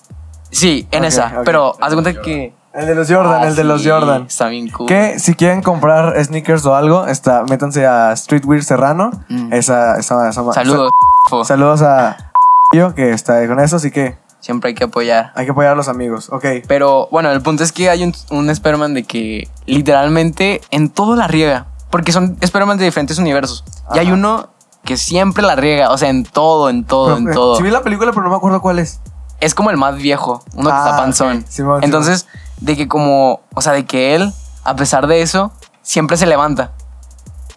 Sí, 0.50 0.86
en 0.90 1.04
esa, 1.04 1.42
pero 1.44 1.74
haz 1.80 1.90
de 1.90 1.96
cuenta 2.02 2.22
que... 2.22 2.54
El 2.72 2.86
de 2.86 2.94
los 2.94 3.10
Jordan, 3.10 3.40
Ah, 3.42 3.46
el 3.48 3.56
de 3.56 3.64
los 3.64 3.82
sí, 3.82 3.88
Jordan. 3.88 4.26
Está 4.28 4.48
bien 4.48 4.68
cool. 4.70 4.86
Que 4.86 5.18
si 5.18 5.34
quieren 5.34 5.62
comprar 5.62 6.22
sneakers 6.22 6.64
o 6.66 6.74
algo, 6.76 7.06
está, 7.06 7.42
métanse 7.48 7.86
a 7.86 8.14
Streetwear 8.14 8.62
Serrano. 8.62 9.10
Mm. 9.30 9.50
Esa, 9.54 9.98
esa, 9.98 10.28
esa- 10.28 10.52
Saludos. 10.52 10.90
sa- 11.30 11.44
saludos 11.44 11.80
a 11.80 12.32
yo 12.74 12.94
que 12.94 13.12
está 13.12 13.46
con 13.46 13.60
eso, 13.60 13.76
así 13.76 13.90
que 13.90 14.18
Siempre 14.40 14.68
hay 14.68 14.74
que 14.74 14.84
apoyar. 14.84 15.32
hay 15.34 15.46
que 15.46 15.52
apoyar 15.52 15.72
a 15.72 15.74
los 15.74 15.88
amigos. 15.88 16.28
Ok. 16.30 16.44
Pero 16.68 17.08
bueno, 17.10 17.30
el 17.32 17.40
punto 17.40 17.64
es 17.64 17.72
que 17.72 17.88
hay 17.88 18.04
un, 18.04 18.12
un 18.30 18.50
Spider-Man 18.50 18.92
de 18.92 19.04
que 19.04 19.48
literalmente 19.64 20.60
en 20.70 20.90
todo 20.90 21.16
la 21.16 21.26
riega. 21.28 21.66
Porque 21.90 22.12
son 22.12 22.36
Spider-Man 22.42 22.76
de 22.76 22.84
diferentes 22.84 23.18
universos. 23.18 23.64
Y 23.94 23.98
hay 24.00 24.10
uno 24.12 24.50
que 24.86 24.96
siempre 24.96 25.42
la 25.42 25.54
riega. 25.54 25.90
O 25.90 25.98
sea, 25.98 26.08
en 26.08 26.24
todo, 26.24 26.70
en 26.70 26.84
todo, 26.84 27.08
Pero, 27.08 27.18
en 27.18 27.28
eh, 27.28 27.34
todo. 27.34 27.56
Sí 27.56 27.62
vi 27.62 27.70
la 27.70 27.82
película, 27.82 28.12
pero 28.12 28.22
no 28.24 28.30
me 28.30 28.36
acuerdo 28.36 28.62
cuál 28.62 28.78
es. 28.78 29.00
Es 29.40 29.54
como 29.54 29.68
el 29.70 29.76
más 29.76 29.96
viejo. 29.96 30.42
Uno 30.54 30.70
que 30.70 30.74
Ah, 30.74 30.84
está 30.86 30.96
panzón. 30.96 31.38
ok. 31.40 31.44
Simón, 31.48 31.84
Entonces, 31.84 32.26
de 32.62 32.74
que 32.76 32.88
como. 32.88 33.40
O 33.54 33.60
sea, 33.60 33.72
de 33.74 33.84
que 33.84 34.14
él, 34.14 34.32
a 34.64 34.74
pesar 34.76 35.06
de 35.06 35.20
eso, 35.20 35.52
siempre 35.82 36.16
se 36.16 36.24
levanta. 36.24 36.72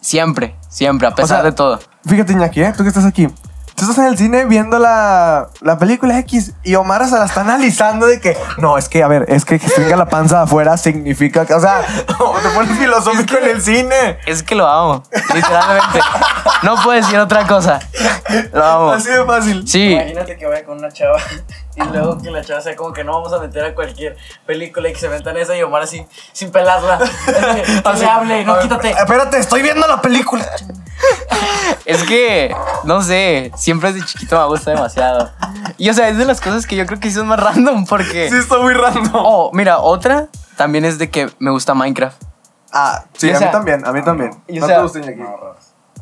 Siempre, 0.02 0.56
siempre, 0.68 1.08
a 1.08 1.16
pesar 1.16 1.38
sea, 1.38 1.44
de 1.44 1.52
todo. 1.54 1.80
Fíjate, 2.06 2.34
Iñaki, 2.34 2.62
¿eh? 2.62 2.74
tú 2.76 2.84
que 2.84 2.90
estás 2.90 3.06
aquí. 3.06 3.28
Tú 3.80 3.86
estás 3.86 4.00
en 4.00 4.12
el 4.12 4.18
cine 4.18 4.44
viendo 4.44 4.78
la, 4.78 5.48
la 5.62 5.78
película 5.78 6.20
X 6.20 6.52
y 6.66 6.76
Omar 6.76 7.08
se 7.08 7.18
la 7.18 7.24
está 7.24 7.40
analizando 7.42 8.08
de 8.08 8.20
que, 8.20 8.38
no, 8.58 8.78
es 8.78 8.90
que, 8.90 9.04
a 9.04 9.08
ver, 9.08 9.24
es 9.30 9.46
que 9.46 9.58
que 9.58 9.70
tenga 9.70 9.96
la 9.96 10.10
panza 10.10 10.42
afuera 10.42 10.76
significa 10.76 11.46
que, 11.46 11.54
o 11.54 11.62
sea, 11.62 11.86
te 11.86 12.50
pones 12.54 12.78
filosófico 12.78 13.38
en 13.38 13.50
el 13.52 13.62
cine. 13.62 14.20
Es 14.26 14.44
que 14.44 14.56
lo 14.56 14.68
amo. 14.68 15.04
Literalmente. 15.34 16.00
no 16.64 16.76
puedo 16.84 16.92
decir 16.92 17.18
otra 17.20 17.48
cosa. 17.48 17.80
Lo 18.52 18.66
amo. 18.66 18.92
Así 18.92 19.10
de 19.10 19.24
fácil. 19.24 19.66
Sí. 19.66 19.94
Imagínate 19.94 20.36
que 20.36 20.46
vaya 20.46 20.66
con 20.66 20.78
una 20.78 20.92
chava 20.92 21.18
y 21.76 21.84
luego 21.84 22.22
que 22.22 22.32
la 22.32 22.44
chava 22.44 22.60
sea 22.60 22.76
como 22.76 22.92
que 22.92 23.06
no 23.06 23.14
vamos 23.14 23.32
a 23.32 23.40
meter 23.40 23.64
a 23.64 23.74
cualquier 23.74 24.18
película 24.46 24.90
y 24.90 24.94
que 24.94 25.00
se 25.00 25.08
metan 25.08 25.38
esa 25.38 25.56
y 25.56 25.64
Omar 25.64 25.84
así, 25.84 26.06
sin 26.34 26.52
pelarla. 26.52 26.98
que 27.26 27.82
Así, 27.86 28.02
le 28.02 28.10
hable, 28.10 28.44
no, 28.44 28.56
ver, 28.56 28.64
quítate. 28.64 28.92
Espérate, 28.92 29.40
estoy 29.40 29.62
viendo 29.62 29.88
la 29.88 30.02
película. 30.02 30.46
Es 31.86 32.04
que, 32.04 32.56
no 32.84 33.02
sé, 33.02 33.52
siempre 33.56 33.92
desde 33.94 34.06
chiquito 34.06 34.40
me 34.40 34.46
gusta 34.48 34.72
demasiado. 34.72 35.32
Y 35.78 35.90
o 35.90 35.94
sea, 35.94 36.10
es 36.10 36.18
de 36.18 36.26
las 36.26 36.42
cosas 36.42 36.68
que 36.68 36.76
yo 36.76 36.86
creo 36.86 37.00
que 37.00 37.10
sí 37.10 37.16
son 37.16 37.28
más 37.28 37.40
random 37.44 37.86
porque... 37.86 38.30
Sí, 38.30 38.36
está 38.36 38.58
muy 38.60 38.74
random. 38.74 39.12
Oh, 39.14 39.52
mira, 39.54 39.80
otra 39.80 40.28
también 40.58 40.86
es 40.86 40.98
de 40.98 41.10
que 41.10 41.30
me 41.40 41.52
gusta 41.52 41.74
Minecraft. 41.74 42.22
Ah, 42.72 43.04
sí, 43.18 43.28
Y, 43.28 43.32
a 43.32 43.38
sea, 43.38 43.48
mí 43.48 43.52
también, 43.54 43.86
a 43.88 43.92
mí 43.92 44.04
también. 44.04 44.32
y, 44.48 44.58
o 44.58 44.62
no 44.62 44.68
sea, 44.68 44.78
te 44.78 44.84
gusta, 44.84 45.00
Iñaki. 45.00 45.22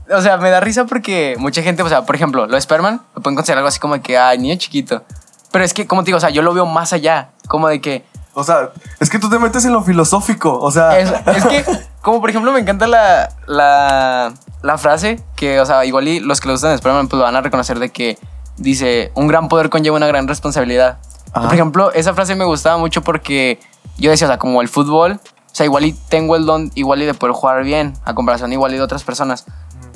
O 0.09 0.21
sea, 0.21 0.37
me 0.37 0.49
da 0.49 0.59
risa 0.59 0.85
porque 0.85 1.35
mucha 1.37 1.61
gente, 1.61 1.83
o 1.83 1.89
sea, 1.89 2.05
por 2.05 2.15
ejemplo, 2.15 2.45
lo 2.47 2.53
de 2.55 2.61
Sperman, 2.61 3.01
lo 3.15 3.21
pueden 3.21 3.35
considerar 3.35 3.59
algo 3.59 3.67
así 3.69 3.79
como 3.79 3.93
de 3.95 4.01
que, 4.01 4.17
ay, 4.17 4.37
niño 4.37 4.55
chiquito. 4.57 5.03
Pero 5.51 5.63
es 5.63 5.73
que, 5.73 5.85
como 5.87 6.01
te 6.03 6.07
digo, 6.07 6.17
o 6.17 6.21
sea, 6.21 6.29
yo 6.29 6.41
lo 6.41 6.53
veo 6.53 6.65
más 6.65 6.91
allá. 6.93 7.29
Como 7.47 7.67
de 7.67 7.79
que, 7.81 8.05
O 8.33 8.43
sea, 8.43 8.69
es 8.99 9.09
que 9.09 9.19
tú 9.19 9.29
te 9.29 9.37
metes 9.39 9.63
en 9.65 9.73
lo 9.73 9.81
filosófico, 9.83 10.59
o 10.59 10.71
sea... 10.71 10.97
es, 10.99 11.09
es 11.35 11.45
que, 11.45 11.65
como 12.07 12.21
por 12.21 12.29
ejemplo, 12.29 12.53
me 12.53 12.61
encanta 12.61 12.87
la, 12.87 13.27
la, 13.47 14.33
la 14.61 14.77
frase 14.77 15.19
que, 15.35 15.59
o 15.59 15.65
sea, 15.65 15.83
igual 15.83 16.07
y 16.07 16.21
los 16.21 16.39
que 16.39 16.47
le 16.47 16.53
gustan 16.53 16.77
Sperman, 16.77 17.09
pues 17.09 17.17
lo 17.17 17.25
van 17.25 17.35
a 17.35 17.41
reconocer 17.41 17.79
de 17.79 17.89
que 17.89 18.17
dice, 18.55 19.11
un 19.13 19.27
gran 19.27 19.49
poder 19.49 19.69
conlleva 19.69 19.97
una 19.97 20.07
gran 20.07 20.25
responsabilidad. 20.25 20.99
Ajá. 21.33 21.47
Por 21.47 21.53
ejemplo, 21.53 21.91
esa 21.91 22.13
frase 22.13 22.33
me 22.35 22.45
gustaba 22.45 22.77
mucho 22.77 23.01
porque 23.01 23.59
yo 23.97 24.09
decía, 24.09 24.25
o 24.25 24.29
sea, 24.29 24.37
como 24.39 24.61
el 24.61 24.69
fútbol, 24.69 25.19
o 25.21 25.49
sea, 25.51 25.65
igual 25.65 25.83
y 25.83 25.91
tengo 25.91 26.37
el 26.37 26.45
don 26.45 26.71
igual 26.75 27.01
y 27.01 27.05
de 27.05 27.13
poder 27.13 27.35
jugar 27.35 27.61
bien, 27.65 27.93
a 28.05 28.15
comparación 28.15 28.53
igual 28.53 28.73
y 28.73 28.77
de 28.77 28.83
otras 28.83 29.03
personas. 29.03 29.43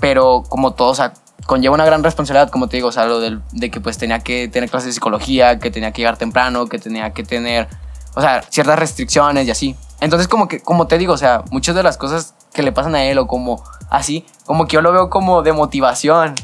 Pero 0.01 0.43
como 0.49 0.73
todo, 0.73 0.89
o 0.89 0.95
sea, 0.95 1.13
conlleva 1.45 1.75
una 1.75 1.85
gran 1.85 2.03
responsabilidad, 2.03 2.49
como 2.49 2.67
te 2.67 2.75
digo, 2.75 2.89
o 2.89 2.91
sea, 2.91 3.05
lo 3.05 3.21
del- 3.21 3.41
de 3.53 3.71
que 3.71 3.79
pues 3.79 3.97
tenía 3.97 4.19
que 4.19 4.49
tener 4.49 4.69
clases 4.69 4.87
de 4.87 4.93
psicología, 4.95 5.59
que 5.59 5.71
tenía 5.71 5.93
que 5.93 6.01
llegar 6.01 6.17
temprano, 6.17 6.67
que 6.67 6.77
tenía 6.77 7.11
que 7.13 7.23
tener, 7.23 7.69
o 8.15 8.21
sea, 8.21 8.41
ciertas 8.49 8.77
restricciones 8.77 9.47
y 9.47 9.51
así. 9.51 9.77
Entonces, 10.01 10.27
como 10.27 10.47
que, 10.47 10.59
como 10.61 10.87
te 10.87 10.97
digo, 10.97 11.13
o 11.13 11.17
sea, 11.17 11.43
muchas 11.51 11.75
de 11.75 11.83
las 11.83 11.97
cosas 11.97 12.33
que 12.53 12.63
le 12.63 12.71
pasan 12.73 12.95
a 12.95 13.03
él 13.03 13.17
o 13.17 13.27
como 13.27 13.63
así, 13.89 14.25
como 14.45 14.67
que 14.67 14.73
yo 14.73 14.81
lo 14.81 14.91
veo 14.91 15.09
como 15.09 15.41
de 15.43 15.53
motivación. 15.53 16.35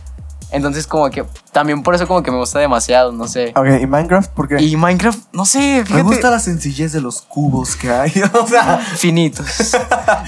Entonces, 0.50 0.88
como 0.88 1.10
que 1.10 1.26
también 1.52 1.84
por 1.84 1.94
eso 1.94 2.08
como 2.08 2.24
que 2.24 2.32
me 2.32 2.38
gusta 2.38 2.60
demasiado, 2.60 3.12
no 3.12 3.28
sé. 3.28 3.52
Ok, 3.58 3.66
¿y 3.82 3.86
Minecraft? 3.86 4.32
¿Por 4.32 4.48
qué? 4.48 4.62
Y 4.64 4.78
Minecraft, 4.78 5.20
no 5.34 5.46
sé, 5.46 5.80
Me 5.80 5.86
fíjate. 5.86 6.04
gusta 6.04 6.32
la 6.32 6.40
sencillez 6.40 6.94
de 6.94 7.02
los 7.02 7.22
cubos 7.24 7.76
que 7.76 7.92
hay. 7.92 8.14
o 8.42 8.48
sea, 8.48 8.78
finitos. 8.78 9.76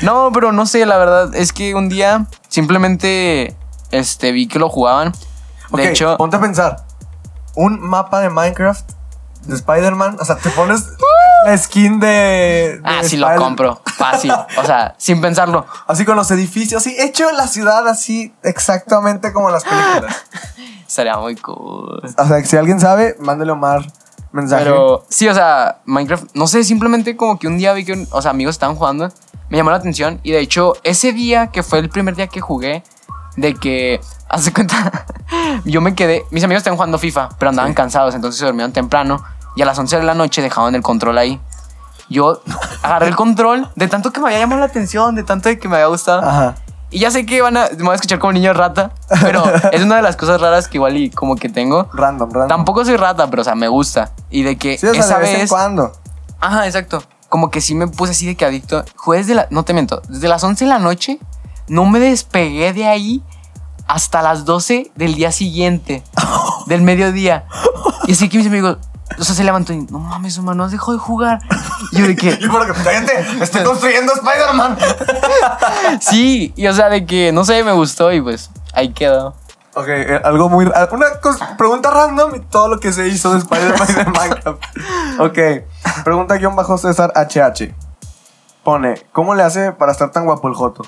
No, 0.01 0.29
pero 0.33 0.51
no 0.51 0.65
sé, 0.65 0.85
la 0.85 0.97
verdad 0.97 1.33
es 1.35 1.53
que 1.53 1.73
un 1.73 1.87
día 1.87 2.25
simplemente 2.49 3.55
este 3.91 4.31
vi 4.33 4.47
que 4.47 4.59
lo 4.59 4.67
jugaban. 4.69 5.13
De 5.71 5.83
ok, 5.83 5.89
hecho, 5.89 6.17
ponte 6.17 6.35
a 6.35 6.41
pensar. 6.41 6.85
Un 7.55 7.79
mapa 7.79 8.19
de 8.19 8.29
Minecraft 8.29 8.89
de 9.45 9.55
Spider-Man. 9.55 10.17
O 10.19 10.25
sea, 10.25 10.35
te 10.35 10.49
pones 10.49 10.83
la 11.45 11.57
skin 11.57 11.99
de. 11.99 12.07
de 12.07 12.81
ah, 12.83 13.03
sí 13.03 13.17
lo 13.17 13.33
compro, 13.35 13.81
fácil, 13.97 14.31
o 14.31 14.63
sea, 14.65 14.95
sin 14.97 15.21
pensarlo. 15.21 15.65
Así 15.87 16.05
con 16.05 16.15
los 16.15 16.29
edificios, 16.31 16.81
así 16.81 16.95
hecho 16.99 17.31
la 17.31 17.47
ciudad 17.47 17.87
así 17.87 18.33
exactamente 18.43 19.33
como 19.33 19.49
en 19.49 19.53
las 19.53 19.63
películas. 19.63 20.25
Estaría 20.87 21.17
muy 21.17 21.35
cool. 21.35 22.01
O 22.17 22.27
sea, 22.27 22.41
que 22.41 22.47
si 22.47 22.57
alguien 22.57 22.79
sabe, 22.79 23.15
mándele 23.19 23.51
Omar 23.51 23.85
mensaje. 24.31 24.63
Pero 24.63 25.05
sí, 25.09 25.27
o 25.27 25.33
sea, 25.33 25.79
Minecraft, 25.85 26.35
no 26.35 26.47
sé, 26.47 26.63
simplemente 26.63 27.15
como 27.15 27.39
que 27.39 27.47
un 27.47 27.57
día 27.57 27.73
vi 27.73 27.85
que, 27.85 28.07
o 28.11 28.21
sea, 28.21 28.31
amigos 28.31 28.55
estaban 28.55 28.75
jugando, 28.75 29.09
me 29.49 29.57
llamó 29.57 29.71
la 29.71 29.77
atención 29.77 30.19
y 30.23 30.31
de 30.31 30.39
hecho 30.39 30.73
ese 30.83 31.13
día 31.13 31.47
que 31.47 31.63
fue 31.63 31.79
el 31.79 31.89
primer 31.89 32.15
día 32.15 32.27
que 32.27 32.41
jugué, 32.41 32.83
de 33.37 33.55
que, 33.55 33.99
hace 34.29 34.53
cuenta, 34.53 35.05
yo 35.65 35.81
me 35.81 35.95
quedé, 35.95 36.25
mis 36.31 36.43
amigos 36.43 36.59
estaban 36.59 36.77
jugando 36.77 36.97
FIFA, 36.97 37.29
pero 37.39 37.49
andaban 37.49 37.73
cansados, 37.73 38.15
entonces 38.15 38.39
se 38.39 38.45
dormían 38.45 38.71
temprano 38.73 39.23
y 39.55 39.61
a 39.61 39.65
las 39.65 39.77
11 39.77 39.97
de 39.97 40.03
la 40.03 40.13
noche 40.13 40.41
dejaban 40.41 40.75
el 40.75 40.81
control 40.81 41.17
ahí. 41.17 41.39
Yo 42.09 42.41
agarré 42.81 43.07
el 43.07 43.15
control 43.15 43.69
de 43.75 43.87
tanto 43.87 44.11
que 44.11 44.19
me 44.19 44.27
había 44.27 44.39
llamado 44.39 44.59
la 44.61 44.65
atención, 44.67 45.15
de 45.15 45.23
tanto 45.23 45.49
de 45.49 45.59
que 45.59 45.67
me 45.67 45.75
había 45.75 45.87
gustado. 45.87 46.21
Ajá. 46.27 46.55
Y 46.91 46.99
ya 46.99 47.11
sé 47.11 47.25
que 47.25 47.39
van 47.41 47.55
a, 47.55 47.67
me 47.77 47.83
voy 47.83 47.91
a 47.91 47.95
escuchar 47.95 48.17
como 48.17 48.33
niño 48.33 48.51
rata, 48.53 48.91
pero 49.21 49.43
es 49.71 49.83
una 49.83 49.97
de 49.97 50.01
las 50.01 50.15
cosas 50.15 50.41
raras 50.41 50.67
que 50.67 50.77
igual 50.77 50.97
y 50.97 51.11
como 51.11 51.35
que 51.35 51.47
tengo. 51.49 51.87
Random, 51.93 52.31
random. 52.31 52.47
Tampoco 52.47 52.83
soy 52.83 52.97
rata, 52.97 53.29
pero 53.29 53.41
o 53.41 53.45
sea, 53.45 53.53
me 53.53 53.67
gusta. 53.67 54.11
Y 54.31 54.41
de 54.41 54.57
que 54.57 54.77
Sí, 54.77 54.87
o 54.87 54.93
sea, 54.93 54.99
esa 55.01 55.15
de 55.15 55.21
vez 55.21 55.33
en 55.33 55.39
vez. 55.41 55.49
cuando. 55.49 55.91
Ajá, 56.39 56.65
exacto. 56.65 57.03
Como 57.27 57.51
que 57.51 57.61
sí 57.61 57.75
me 57.75 57.87
puse 57.87 58.13
así 58.13 58.25
de 58.25 58.35
que 58.35 58.43
adicto. 58.43 58.83
Jugué 58.95 59.19
desde 59.19 59.35
la. 59.35 59.47
No 59.51 59.63
te 59.63 59.73
miento. 59.73 60.01
Desde 60.09 60.27
las 60.27 60.43
11 60.43 60.65
de 60.65 60.69
la 60.69 60.79
noche. 60.79 61.19
No 61.67 61.85
me 61.85 61.99
despegué 61.99 62.73
de 62.73 62.87
ahí 62.87 63.21
hasta 63.85 64.23
las 64.23 64.45
12 64.45 64.91
del 64.95 65.13
día 65.13 65.31
siguiente. 65.31 66.03
del 66.65 66.81
mediodía. 66.81 67.45
Y 68.07 68.13
así 68.13 68.29
que 68.29 68.39
mis 68.39 68.47
amigos. 68.47 68.77
O 69.17 69.23
sea, 69.23 69.35
se 69.35 69.43
levantó 69.43 69.73
y 69.73 69.81
no 69.89 69.99
mames, 69.99 70.37
Omar, 70.37 70.55
no 70.55 70.63
has 70.63 70.71
dejado 70.71 70.93
de 70.93 70.99
jugar. 70.99 71.39
Y 71.91 71.97
yo 71.97 72.07
de 72.07 72.15
que. 72.15 72.29
Y 72.39 72.47
por 72.47 72.65
lo 72.67 72.73
que 72.73 72.79
gente, 72.79 73.13
estoy 73.41 73.63
construyendo 73.63 74.13
Spider-Man. 74.13 74.77
Sí, 75.99 76.53
y 76.55 76.67
o 76.67 76.73
sea, 76.73 76.89
de 76.89 77.05
que 77.05 77.31
no 77.31 77.43
sé, 77.43 77.63
me 77.63 77.71
gustó 77.71 78.11
y 78.11 78.21
pues 78.21 78.49
ahí 78.73 78.93
quedó. 78.93 79.35
Ok, 79.75 79.87
eh, 79.87 80.21
algo 80.23 80.49
muy. 80.49 80.65
Una 80.65 81.07
pregunta 81.57 81.89
random 81.89 82.35
y 82.35 82.39
todo 82.41 82.67
lo 82.67 82.79
que 82.79 82.91
se 82.91 83.07
hizo 83.07 83.31
de 83.33 83.39
Spider-Man 83.39 83.87
y 83.89 83.93
de 83.93 84.05
Minecraft. 84.05 84.63
Ok, 85.19 85.37
pregunta 86.03 86.35
guion 86.35 86.55
bajo 86.55 86.77
César 86.77 87.11
HH. 87.15 87.73
Pone, 88.63 89.01
¿cómo 89.11 89.35
le 89.35 89.43
hace 89.43 89.71
para 89.71 89.91
estar 89.91 90.11
tan 90.11 90.25
guapo 90.25 90.47
el 90.47 90.53
Joto? 90.53 90.83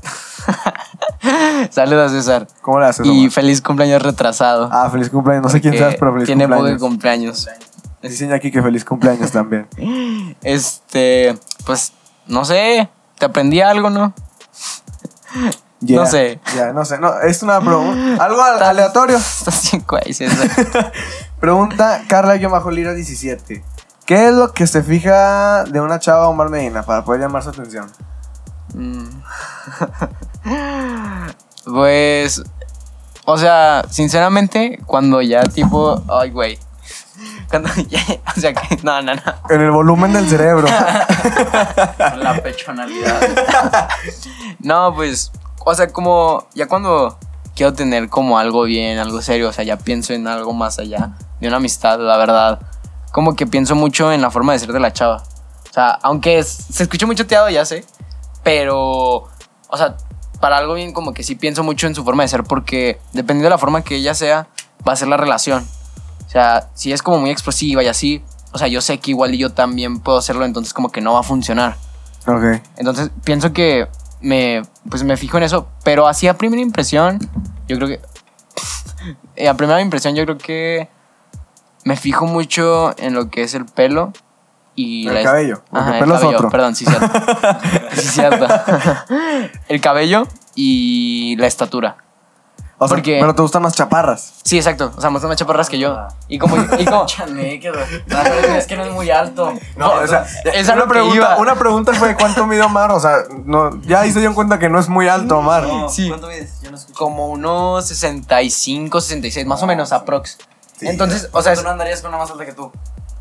Saludos, 1.70 2.12
César. 2.12 2.46
¿Cómo 2.62 2.80
le 2.80 2.86
haces? 2.86 3.06
Y 3.06 3.20
Omar? 3.20 3.30
feliz 3.30 3.60
cumpleaños 3.62 4.02
retrasado. 4.02 4.68
Ah, 4.72 4.88
feliz 4.90 5.10
cumpleaños. 5.10 5.44
No 5.44 5.48
sé 5.50 5.60
quién 5.60 5.74
seas, 5.76 5.96
pero 5.98 6.12
feliz 6.12 6.26
Tiene 6.26 6.48
poco 6.48 6.64
de 6.64 6.78
cumpleaños. 6.78 7.46
cumpleaños. 7.46 7.48
Dicen 8.02 8.32
aquí 8.32 8.50
que 8.50 8.62
feliz 8.62 8.84
cumpleaños 8.84 9.30
también. 9.30 9.68
Este, 10.42 11.38
pues, 11.66 11.92
no 12.26 12.44
sé, 12.44 12.88
te 13.18 13.26
aprendí 13.26 13.60
algo, 13.60 13.90
¿no? 13.90 14.14
Yeah, 15.80 16.00
No 16.00 16.06
sé. 16.06 16.40
Ya, 16.56 16.72
no 16.72 16.84
sé. 16.84 16.98
No, 16.98 17.20
es 17.20 17.42
una 17.42 17.60
pregunta. 17.60 18.22
Algo 18.24 18.42
al- 18.42 18.62
aleatorio. 18.62 19.16
Estás 19.16 19.70
bien 19.70 19.82
César. 20.12 20.92
Pregunta 21.40 22.02
Carla 22.08 22.36
bajo 22.50 22.70
Lira 22.70 22.92
17. 22.94 23.62
¿Qué 24.04 24.28
es 24.28 24.34
lo 24.34 24.52
que 24.52 24.66
se 24.66 24.82
fija 24.82 25.64
de 25.64 25.80
una 25.80 25.98
chava 25.98 26.28
Omar 26.28 26.48
Medina 26.50 26.82
para 26.82 27.04
poder 27.04 27.20
llamar 27.22 27.42
su 27.42 27.50
atención? 27.50 27.90
Mm. 28.74 29.22
Pues, 31.64 32.42
o 33.26 33.36
sea, 33.38 33.84
sinceramente, 33.90 34.80
cuando 34.86 35.20
ya 35.22 35.42
tipo, 35.42 36.02
ay, 36.08 36.30
güey. 36.30 36.58
Cuando 37.50 37.68
ya, 37.88 38.00
o 38.36 38.40
sea, 38.40 38.54
que, 38.54 38.78
no, 38.82 39.02
no, 39.02 39.14
no. 39.14 39.22
En 39.50 39.60
el 39.60 39.70
volumen 39.70 40.12
del 40.12 40.28
cerebro. 40.28 40.66
La 41.98 42.40
pechonalidad. 42.42 43.20
No, 44.60 44.94
pues, 44.94 45.30
o 45.64 45.74
sea, 45.74 45.92
como 45.92 46.46
ya 46.54 46.66
cuando 46.66 47.18
quiero 47.54 47.74
tener 47.74 48.08
como 48.08 48.38
algo 48.38 48.62
bien, 48.62 48.98
algo 48.98 49.20
serio, 49.20 49.50
o 49.50 49.52
sea, 49.52 49.64
ya 49.64 49.76
pienso 49.76 50.12
en 50.14 50.26
algo 50.26 50.52
más 50.54 50.78
allá 50.78 51.10
de 51.40 51.48
una 51.48 51.58
amistad, 51.58 52.00
la 52.00 52.16
verdad. 52.16 52.60
Como 53.12 53.36
que 53.36 53.46
pienso 53.46 53.74
mucho 53.74 54.12
en 54.12 54.22
la 54.22 54.30
forma 54.30 54.52
de 54.54 54.60
ser 54.60 54.72
de 54.72 54.80
la 54.80 54.92
chava. 54.92 55.22
O 55.68 55.72
sea, 55.72 55.90
aunque 56.02 56.38
es- 56.38 56.48
se 56.72 56.84
escucha 56.84 57.06
mucho 57.06 57.26
teado, 57.26 57.48
ya 57.50 57.64
sé, 57.64 57.84
pero, 58.42 59.28
o 59.68 59.76
sea, 59.76 59.96
para 60.40 60.56
algo 60.56 60.74
bien 60.74 60.92
como 60.92 61.12
que 61.12 61.22
sí 61.22 61.34
pienso 61.34 61.62
mucho 61.62 61.86
en 61.86 61.94
su 61.94 62.02
forma 62.04 62.22
de 62.22 62.28
ser 62.28 62.44
porque 62.44 62.98
dependiendo 63.12 63.44
de 63.44 63.50
la 63.50 63.58
forma 63.58 63.82
que 63.82 63.96
ella 63.96 64.14
sea, 64.14 64.48
va 64.86 64.92
a 64.92 64.96
ser 64.96 65.08
la 65.08 65.16
relación. 65.16 65.66
O 66.26 66.30
sea, 66.30 66.70
si 66.74 66.92
es 66.92 67.02
como 67.02 67.18
muy 67.18 67.30
explosiva 67.30 67.82
y 67.82 67.88
así, 67.88 68.22
o 68.52 68.58
sea, 68.58 68.68
yo 68.68 68.80
sé 68.80 68.98
que 68.98 69.10
igual 69.10 69.34
y 69.34 69.38
yo 69.38 69.50
también 69.50 70.00
puedo 70.00 70.18
hacerlo, 70.18 70.44
entonces 70.44 70.72
como 70.72 70.90
que 70.90 71.00
no 71.00 71.12
va 71.12 71.20
a 71.20 71.24
funcionar. 71.24 71.76
ok. 72.26 72.62
Entonces 72.76 73.10
pienso 73.24 73.52
que 73.52 73.88
me, 74.20 74.62
pues 74.88 75.02
me 75.04 75.16
fijo 75.16 75.36
en 75.36 75.42
eso, 75.42 75.68
pero 75.84 76.06
así 76.06 76.28
a 76.28 76.34
primera 76.34 76.62
impresión, 76.62 77.18
yo 77.68 77.76
creo 77.76 77.88
que... 77.88 78.00
eh, 79.36 79.48
a 79.48 79.54
primera 79.54 79.80
impresión 79.80 80.14
yo 80.14 80.24
creo 80.24 80.38
que 80.38 80.88
me 81.84 81.96
fijo 81.96 82.26
mucho 82.26 82.94
en 82.98 83.14
lo 83.14 83.30
que 83.30 83.42
es 83.42 83.54
el 83.54 83.66
pelo 83.66 84.12
y... 85.04 85.08
El 85.08 85.14
la- 85.14 85.22
cabello, 85.22 85.62
Ajá, 85.72 85.92
el 85.94 85.98
pelo 86.00 86.14
es 86.14 86.20
cabello, 86.20 86.36
otro. 86.38 86.50
perdón, 86.50 86.74
sí, 86.74 86.84
cierto. 86.84 87.06
sí, 87.94 88.00
cierto. 88.08 88.46
el 89.68 89.80
cabello 89.80 90.26
y 90.54 91.36
la 91.38 91.46
estatura. 91.46 91.96
O 92.82 92.88
sea, 92.88 92.96
Porque- 92.96 93.18
pero 93.20 93.34
te 93.34 93.42
gustan 93.42 93.62
las 93.62 93.74
chaparras. 93.74 94.36
Sí, 94.42 94.56
exacto. 94.56 94.90
O 94.96 95.00
sea, 95.02 95.10
más 95.10 95.22
más 95.24 95.36
chaparras 95.36 95.68
que 95.68 95.78
yo. 95.78 95.98
Y 96.28 96.38
como... 96.38 96.56
Y 96.78 96.84
como 96.86 97.04
es 98.56 98.66
que 98.66 98.74
no 98.76 98.84
es 98.84 98.90
muy 98.92 99.10
alto. 99.10 99.52
No, 99.76 99.92
o 99.92 100.06
sea, 100.06 100.24
es 100.54 100.66
a 100.66 100.72
una 100.72 100.86
pregunta, 100.86 101.14
iba. 101.16 101.36
una 101.36 101.56
pregunta 101.56 101.92
fue 101.92 102.14
cuánto 102.16 102.46
mide 102.46 102.62
Omar, 102.62 102.90
o 102.92 102.98
sea, 102.98 103.18
no, 103.44 103.78
ya 103.82 104.00
ahí 104.00 104.10
se 104.12 104.20
dio 104.20 104.34
cuenta 104.34 104.58
que 104.58 104.70
no 104.70 104.78
es 104.80 104.88
muy 104.88 105.08
alto 105.08 105.36
Omar. 105.38 105.64
No, 105.64 105.90
Sí. 105.90 106.08
¿Cuánto 106.08 106.28
mides? 106.28 106.58
Yo 106.62 106.70
no 106.70 106.78
escucho. 106.78 106.98
como 106.98 107.26
unos 107.28 107.86
65, 107.86 108.98
66, 109.02 109.46
más 109.46 109.62
o 109.62 109.66
menos, 109.66 109.92
aprox. 109.92 110.38
Sí. 110.78 110.86
Entonces, 110.88 111.28
o 111.32 111.42
sea, 111.42 111.54
tú 111.54 111.62
no 111.62 111.68
andarías 111.68 112.00
con 112.00 112.08
una 112.08 112.16
más 112.16 112.30
alta 112.30 112.46
que 112.46 112.54
tú. 112.54 112.72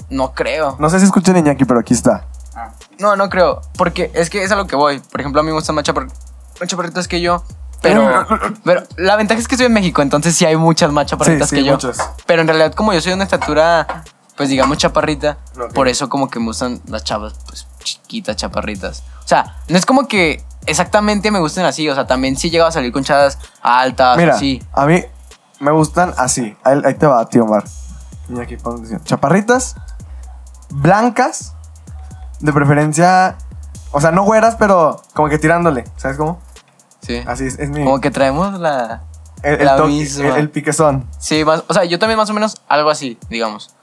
No 0.10 0.34
creo. 0.34 0.76
No 0.80 0.90
sé 0.90 1.00
si 1.00 1.06
escuchan 1.06 1.38
Iñaki, 1.38 1.66
pero 1.66 1.80
aquí 1.80 1.94
está. 1.94 2.26
Ah. 2.56 2.72
No, 3.00 3.16
no 3.16 3.30
creo. 3.30 3.62
Porque 3.78 4.12
es 4.14 4.30
que 4.30 4.44
es 4.44 4.52
a 4.52 4.56
lo 4.56 4.68
que 4.68 4.76
voy. 4.76 5.00
Por 5.00 5.20
ejemplo, 5.22 5.40
a 5.42 5.44
mí 5.44 5.48
me 5.48 5.54
gustan 5.54 5.76
más, 5.76 5.84
chapar- 5.86 6.08
más 6.60 6.68
chaparritas 6.70 7.08
que 7.08 7.22
yo. 7.22 7.44
Pero, 7.82 8.26
pero 8.66 8.84
la 8.98 9.16
ventaja 9.16 9.40
es 9.40 9.48
que 9.48 9.56
estoy 9.56 9.68
en 9.68 9.74
México, 9.74 10.02
entonces 10.02 10.36
sí 10.36 10.46
hay 10.46 10.58
muchas 10.58 10.92
más 10.92 11.06
chaparritas 11.06 11.48
Sí, 11.50 11.56
sí, 11.56 11.62
que 11.62 11.68
yo. 11.68 11.74
muchas. 11.74 11.98
Pero 12.26 12.42
en 12.42 12.48
realidad, 12.48 12.74
como 12.74 12.92
yo 12.92 13.00
soy 13.00 13.12
de 13.12 13.16
una 13.16 13.24
estatura, 13.24 14.04
pues 14.36 14.50
digamos 14.50 14.78
chaparrita, 14.78 15.38
por 15.74 15.88
eso 15.88 16.10
como 16.10 16.30
que 16.30 16.40
me 16.40 16.46
gustan 16.48 16.82
las 16.88 17.04
chavas, 17.06 17.36
pues 17.48 17.68
chiquitas, 17.84 18.36
chaparritas. 18.36 19.04
O 19.24 19.28
sea, 19.28 19.56
no 19.70 19.78
es 19.78 19.86
como 19.86 20.08
que 20.10 20.44
exactamente 20.66 21.32
me 21.32 21.40
gusten 21.40 21.64
así. 21.66 21.88
O 21.90 21.96
sea, 21.96 22.06
también 22.06 22.36
sí 22.36 22.48
he 22.48 22.52
llegado 22.52 22.68
a 22.68 22.72
salir 22.74 22.92
con 22.92 23.04
chavas 23.06 23.38
altas, 23.62 24.18
Mira, 24.18 24.34
así. 24.36 24.62
a 24.74 24.86
mí 24.86 25.02
me 25.62 25.72
gustan 25.72 26.14
así. 26.18 26.58
Ahí, 26.66 26.82
ahí 26.84 26.96
te 26.96 27.08
va, 27.08 27.26
tío. 27.30 27.46
Iñaki, 28.30 28.58
pon 28.58 28.74
atención. 28.76 29.04
Chaparritas, 29.06 29.76
blancas, 30.70 31.54
de 32.40 32.54
preferencia, 32.54 33.38
o 33.92 34.02
sea, 34.02 34.12
no 34.12 34.24
güeras, 34.24 34.56
pero 34.58 35.02
como 35.14 35.30
que 35.30 35.40
tirándole, 35.40 35.84
¿sabes 35.98 36.18
cómo? 36.18 36.40
Sí. 37.02 37.22
Así 37.26 37.46
es, 37.46 37.60
es 37.60 37.70
mi... 37.70 37.84
Como 37.84 38.00
que 38.02 38.12
traemos 38.12 38.60
la. 38.60 39.04
el, 39.44 39.60
el 39.62 39.66
la 39.66 39.78
toque, 39.78 39.90
misma. 39.90 40.28
el- 40.30 40.36
el 40.36 40.50
piquezón. 40.50 41.08
Sí, 41.18 41.44
más, 41.46 41.64
o 41.68 41.74
sea, 41.74 41.86
yo 41.86 41.98
también 42.00 42.18
más 42.18 42.30
o 42.30 42.34
menos 42.34 42.58
algo 42.68 42.90
así, 42.90 43.18
digamos. 43.30 43.74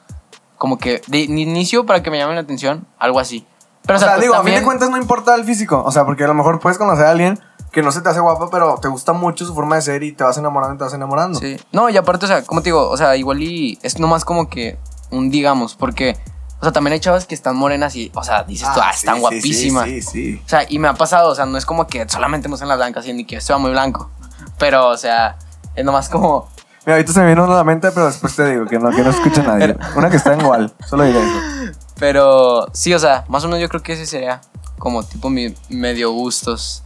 Como 0.59 0.79
que 0.79 1.03
de, 1.09 1.19
inicio 1.21 1.85
para 1.87 2.03
que 2.03 2.11
me 2.11 2.19
llamen 2.19 2.37
la 2.37 2.43
atención, 2.43 2.87
algo 2.99 3.21
así. 3.21 3.47
Pero 3.85 3.99
o 3.99 4.01
sea, 4.01 4.17
digo, 4.19 4.35
a 4.35 4.43
fin 4.43 4.55
de 4.55 4.63
cuentas 4.63 4.91
no 4.91 4.97
importa 4.97 5.35
el 5.35 5.45
físico. 5.45 5.83
O 5.85 5.93
sea, 5.93 6.05
porque 6.05 6.25
a 6.25 6.27
lo 6.27 6.35
mejor 6.35 6.59
puedes 6.61 6.79
conocer 6.79 7.07
a 7.07 7.11
alguien 7.11 7.39
que 7.73 7.83
no 7.83 7.93
se 7.93 8.01
te 8.01 8.09
hace 8.09 8.21
guapo, 8.21 8.49
pero 8.51 8.79
te 8.81 8.89
gusta 8.89 9.13
mucho 9.13 9.45
su 9.45 9.55
forma 9.55 9.77
de 9.77 9.83
ser 9.83 10.03
y 10.03 10.13
te 10.13 10.25
vas 10.25 10.39
enamorando 10.39 10.75
y 10.75 10.79
te 10.79 10.85
vas 10.85 10.95
enamorando. 10.95 11.39
Sí. 11.39 11.57
No, 11.73 11.89
y 11.91 11.97
aparte, 11.97 12.25
o 12.25 12.29
sea, 12.29 12.43
como 12.43 12.63
te 12.63 12.69
digo, 12.71 12.89
o 12.89 12.97
sea, 12.97 13.17
igual 13.17 13.43
y 13.43 13.79
es 13.83 13.99
nomás 14.01 14.25
como 14.25 14.49
que 14.49 14.79
un 15.11 15.31
digamos, 15.31 15.75
porque 15.77 16.17
O 16.59 16.63
sea, 16.63 16.73
también 16.73 16.95
hay 16.95 17.01
chavas 17.01 17.27
que 17.27 17.35
están 17.35 17.57
morenas 17.57 17.95
y, 17.97 18.11
o 18.15 18.25
sea, 18.25 18.43
dices 18.45 18.69
tú, 18.73 18.81
ah, 18.83 18.91
sí, 18.93 19.01
están 19.01 19.17
sí, 19.17 19.21
guapísimas. 19.21 19.85
Sí, 19.85 20.03
sí, 20.03 20.11
sí. 20.11 20.43
O 20.45 20.49
sea, 20.49 20.65
y 20.69 20.79
me 20.79 20.89
ha 20.89 20.95
pasado, 20.95 21.31
o 21.31 21.35
sea, 21.35 21.45
no 21.45 21.59
es 21.59 21.67
como 21.67 21.87
que 21.87 22.09
solamente 22.09 22.49
no 22.49 22.57
sean 22.57 22.69
las 22.69 22.79
blancas, 22.79 23.07
y 23.07 23.13
ni 23.13 23.25
que 23.25 23.37
yo 23.37 23.41
sea 23.41 23.59
muy 23.59 23.71
blanco. 23.71 24.11
Pero, 24.59 24.89
o 24.89 24.97
sea, 24.97 25.37
es 25.75 25.85
nomás 25.85 26.09
como. 26.09 26.49
Mira, 26.87 26.97
ahorita 26.97 27.13
se 27.13 27.21
me 27.21 27.29
vino 27.29 27.45
una 27.45 27.55
a 27.55 27.57
la 27.59 27.65
mente, 27.65 27.91
pero 27.91 28.07
después 28.07 28.35
te 28.35 28.51
digo 28.51 28.67
que 28.67 28.79
no, 28.79 28.91
que 28.91 29.03
no 29.03 29.11
escuche 29.11 29.43
nadie. 29.43 29.77
Una 29.97 30.09
que 30.09 30.17
está 30.17 30.33
en 30.33 30.41
igual, 30.41 30.73
solo 30.89 31.05
diré 31.05 31.19
eso. 31.21 31.75
Pero 31.99 32.69
sí, 32.73 32.95
o 32.95 32.99
sea, 32.99 33.25
más 33.29 33.45
o 33.45 33.49
menos 33.49 33.61
yo 33.61 33.69
creo 33.69 33.83
que 33.83 33.95
ese 33.95 34.07
sería 34.07 34.41
como 34.79 35.03
tipo 35.03 35.29
mi 35.29 35.55
medio 35.69 36.13
gustos. 36.13 36.85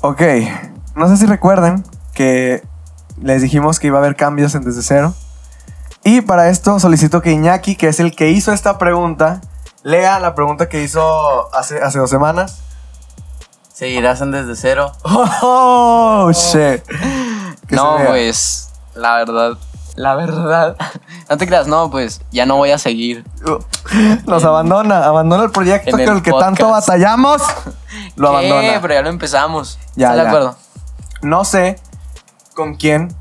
Ok, 0.00 0.22
no 0.94 1.08
sé 1.08 1.16
si 1.16 1.26
recuerden 1.26 1.84
que 2.12 2.62
les 3.20 3.40
dijimos 3.40 3.78
que 3.78 3.86
iba 3.86 3.98
a 3.98 4.00
haber 4.00 4.16
cambios 4.16 4.54
en 4.54 4.64
Desde 4.64 4.82
Cero. 4.82 5.14
Y 6.04 6.20
para 6.22 6.48
esto 6.48 6.78
solicito 6.80 7.22
que 7.22 7.30
Iñaki, 7.32 7.76
que 7.76 7.88
es 7.88 8.00
el 8.00 8.14
que 8.14 8.30
hizo 8.30 8.52
esta 8.52 8.78
pregunta, 8.78 9.40
lea 9.82 10.18
la 10.18 10.34
pregunta 10.34 10.68
que 10.68 10.82
hizo 10.82 11.54
hace, 11.54 11.80
hace 11.80 11.98
dos 11.98 12.10
semanas. 12.10 12.58
Seguirás 13.72 14.20
en 14.20 14.30
desde 14.32 14.56
cero. 14.56 14.92
Oh, 15.42 16.30
shit. 16.32 16.82
Que 17.68 17.76
No, 17.76 17.96
pues, 18.06 18.70
la 18.94 19.16
verdad, 19.16 19.52
la 19.96 20.14
verdad. 20.14 20.76
No 21.30 21.38
te 21.38 21.46
creas, 21.46 21.66
no, 21.66 21.90
pues 21.90 22.20
ya 22.30 22.44
no 22.44 22.56
voy 22.56 22.72
a 22.72 22.78
seguir. 22.78 23.24
Nos 24.26 24.44
abandona, 24.44 25.04
abandona 25.04 25.44
el 25.44 25.50
proyecto 25.50 25.96
el 25.96 26.04
con 26.04 26.16
el 26.16 26.22
que 26.22 26.32
tanto 26.32 26.68
batallamos. 26.68 27.40
Lo 28.16 28.30
¿Qué? 28.32 28.36
abandona. 28.36 28.80
Pero 28.82 28.94
ya 28.94 29.02
lo 29.02 29.08
empezamos. 29.08 29.78
Ya, 29.96 30.08
¿Estás 30.08 30.16
ya. 30.16 30.22
de 30.22 30.28
acuerdo? 30.28 30.56
No 31.22 31.44
sé 31.44 31.80
con 32.54 32.74
quién. 32.74 33.14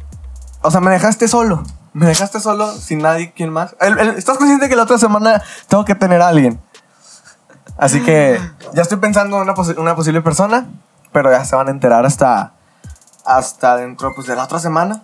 O 0.61 0.71
sea, 0.71 0.81
me 0.81 0.91
dejaste 0.91 1.27
solo. 1.29 1.63
Me 1.93 2.05
dejaste 2.05 2.39
solo 2.39 2.71
sin 2.71 2.99
nadie, 2.99 3.33
¿quién 3.35 3.51
más? 3.51 3.75
El- 3.79 3.99
el- 3.99 4.09
¿Estás 4.17 4.37
consciente 4.37 4.69
que 4.69 4.75
la 4.75 4.83
otra 4.83 4.97
semana 4.97 5.43
tengo 5.67 5.83
que 5.85 5.95
tener 5.95 6.21
a 6.21 6.29
alguien? 6.29 6.61
Así 7.77 8.01
que 8.03 8.39
ya 8.73 8.81
estoy 8.81 8.97
pensando 8.97 9.37
en 9.37 9.43
una, 9.43 9.53
posi- 9.55 9.77
una 9.77 9.95
posible 9.95 10.21
persona, 10.21 10.67
pero 11.11 11.31
ya 11.31 11.43
se 11.43 11.55
van 11.55 11.67
a 11.67 11.71
enterar 11.71 12.05
hasta, 12.05 12.53
hasta 13.25 13.77
dentro 13.77 14.13
pues, 14.15 14.27
de 14.27 14.35
la 14.35 14.43
otra 14.45 14.59
semana. 14.59 15.03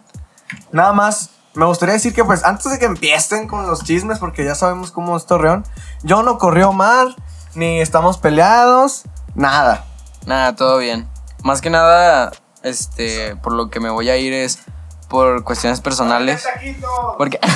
Nada 0.71 0.93
más, 0.93 1.31
me 1.55 1.65
gustaría 1.65 1.93
decir 1.93 2.13
que 2.13 2.23
pues 2.23 2.45
antes 2.45 2.71
de 2.71 2.79
que 2.79 2.85
empiecen 2.85 3.47
con 3.47 3.67
los 3.67 3.83
chismes, 3.83 4.19
porque 4.19 4.45
ya 4.45 4.55
sabemos 4.55 4.91
cómo 4.91 5.17
es 5.17 5.25
Torreón, 5.25 5.65
yo 6.03 6.23
no 6.23 6.38
corrió 6.38 6.69
Omar, 6.69 7.07
ni 7.55 7.81
estamos 7.81 8.17
peleados, 8.17 9.03
nada. 9.35 9.83
Nada, 10.25 10.55
todo 10.55 10.77
bien. 10.77 11.07
Más 11.43 11.59
que 11.61 11.69
nada, 11.69 12.31
este, 12.63 13.35
por 13.38 13.51
lo 13.53 13.69
que 13.69 13.79
me 13.81 13.89
voy 13.89 14.09
a 14.09 14.17
ir 14.17 14.31
es 14.33 14.59
por 15.07 15.43
cuestiones 15.43 15.81
personales. 15.81 16.45
Porque. 17.17 17.39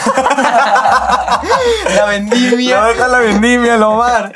la 1.96 2.06
vendimia. 2.06 2.70
Ya 2.70 2.86
deja 2.86 3.08
la 3.08 3.20
vendimia, 3.20 3.76
el 3.76 3.84
Omar. 3.84 4.34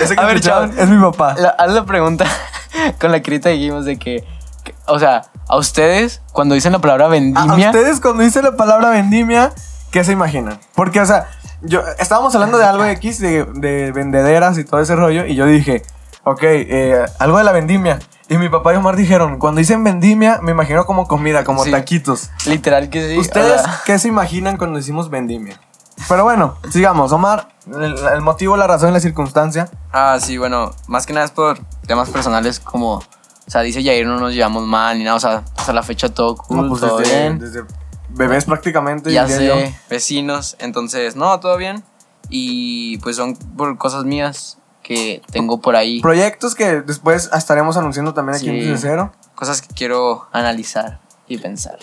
Ese 0.00 0.14
que 0.14 0.20
A 0.20 0.26
ver, 0.26 0.40
chavos. 0.40 0.70
es 0.76 0.88
mi 0.88 1.00
papá. 1.02 1.34
La- 1.38 1.50
haz 1.58 1.72
la 1.72 1.84
pregunta 1.84 2.24
con 3.00 3.12
la 3.12 3.22
crita 3.22 3.48
dijimos 3.50 3.84
de 3.84 3.98
que, 3.98 4.24
que- 4.64 4.74
o 4.86 4.98
sea, 4.98 5.22
a 5.48 5.56
ustedes 5.56 6.22
cuando 6.32 6.54
dicen 6.54 6.72
la 6.72 6.78
palabra 6.78 7.04
A, 7.04 7.08
a 7.08 7.10
vendimia, 7.10 7.70
ustedes 7.70 8.00
cuando 8.00 8.22
dice 8.22 8.42
la 8.42 8.56
palabra 8.56 8.90
vendimia, 8.90 9.52
¿qué 9.90 10.04
se 10.04 10.12
imaginan? 10.12 10.58
Porque, 10.74 11.00
o 11.00 11.06
sea, 11.06 11.28
yo 11.62 11.82
estábamos 11.98 12.34
hablando 12.34 12.58
de 12.58 12.64
algo 12.64 12.84
X, 12.84 13.20
de, 13.20 13.44
de 13.44 13.92
vendederas 13.92 14.58
y 14.58 14.64
todo 14.64 14.80
ese 14.80 14.96
rollo, 14.96 15.26
y 15.26 15.34
yo 15.34 15.46
dije, 15.46 15.82
ok, 16.24 16.42
eh, 16.42 17.04
algo 17.18 17.38
de 17.38 17.44
la 17.44 17.52
vendimia. 17.52 17.98
Y 18.32 18.38
mi 18.38 18.48
papá 18.48 18.72
y 18.72 18.76
Omar 18.76 18.96
dijeron, 18.96 19.38
cuando 19.38 19.58
dicen 19.58 19.84
vendimia, 19.84 20.38
me 20.42 20.52
imagino 20.52 20.86
como 20.86 21.06
comida, 21.06 21.44
como 21.44 21.64
Sí. 21.64 21.70
taquitos. 21.70 22.30
literal 22.46 22.88
que 22.88 23.10
sí. 23.10 23.18
¿Ustedes 23.18 23.60
sea, 23.62 23.80
qué 23.84 23.98
se 23.98 24.08
imaginan 24.08 24.56
cuando 24.56 24.78
decimos 24.78 25.10
vendimia? 25.10 25.60
Pero 26.08 26.24
bueno, 26.24 26.56
sigamos. 26.70 27.12
Omar, 27.12 27.48
el, 27.66 27.94
el 27.98 28.20
motivo, 28.22 28.56
la 28.56 28.66
razón 28.66 28.88
y 28.90 28.92
la 28.94 29.00
circunstancia. 29.00 29.68
ah, 29.92 30.18
sí, 30.20 30.38
bueno, 30.38 30.70
más 30.88 31.04
que 31.06 31.12
nada 31.12 31.26
es 31.26 31.32
por 31.32 31.58
temas 31.86 32.08
personales 32.08 32.58
como, 32.58 32.94
o 32.94 33.04
sea, 33.46 33.60
dice 33.60 33.84
Jair 33.84 34.06
no 34.06 34.18
nos 34.18 34.32
llevamos 34.32 34.64
mal 34.66 34.96
ni 34.98 35.04
nada, 35.04 35.16
o 35.16 35.20
sea, 35.20 35.42
hasta 35.56 35.72
la 35.74 35.82
fecha 35.82 36.08
todo 36.08 36.36
cool, 36.36 36.62
No, 36.62 36.68
pues 36.68 36.80
todo 36.80 36.98
desde, 36.98 37.20
bien. 37.20 37.38
desde 37.38 37.64
bebés 38.08 38.46
prácticamente. 38.46 39.12
ya 39.12 39.28
sé, 39.28 39.46
yo. 39.46 39.54
vecinos, 39.90 40.56
entonces, 40.58 41.16
no, 41.16 41.38
todo 41.38 41.56
bien. 41.58 41.84
Y 42.30 42.96
pues 42.98 43.16
son 43.16 43.36
por 43.36 43.76
cosas 43.76 44.04
mías 44.04 44.56
que 44.82 45.22
tengo 45.30 45.60
por 45.60 45.76
ahí, 45.76 46.00
Proyectos 46.00 46.54
que 46.54 46.80
después 46.82 47.30
estaremos 47.32 47.76
anunciando 47.76 48.14
también 48.14 48.36
aquí 48.36 48.48
en 48.48 48.60
Sí. 48.62 48.68
Desde 48.68 48.88
Cero. 48.88 49.12
cosas 49.34 49.62
que 49.62 49.68
quiero 49.74 50.26
analizar 50.32 51.00
y 51.28 51.38
pensar 51.38 51.78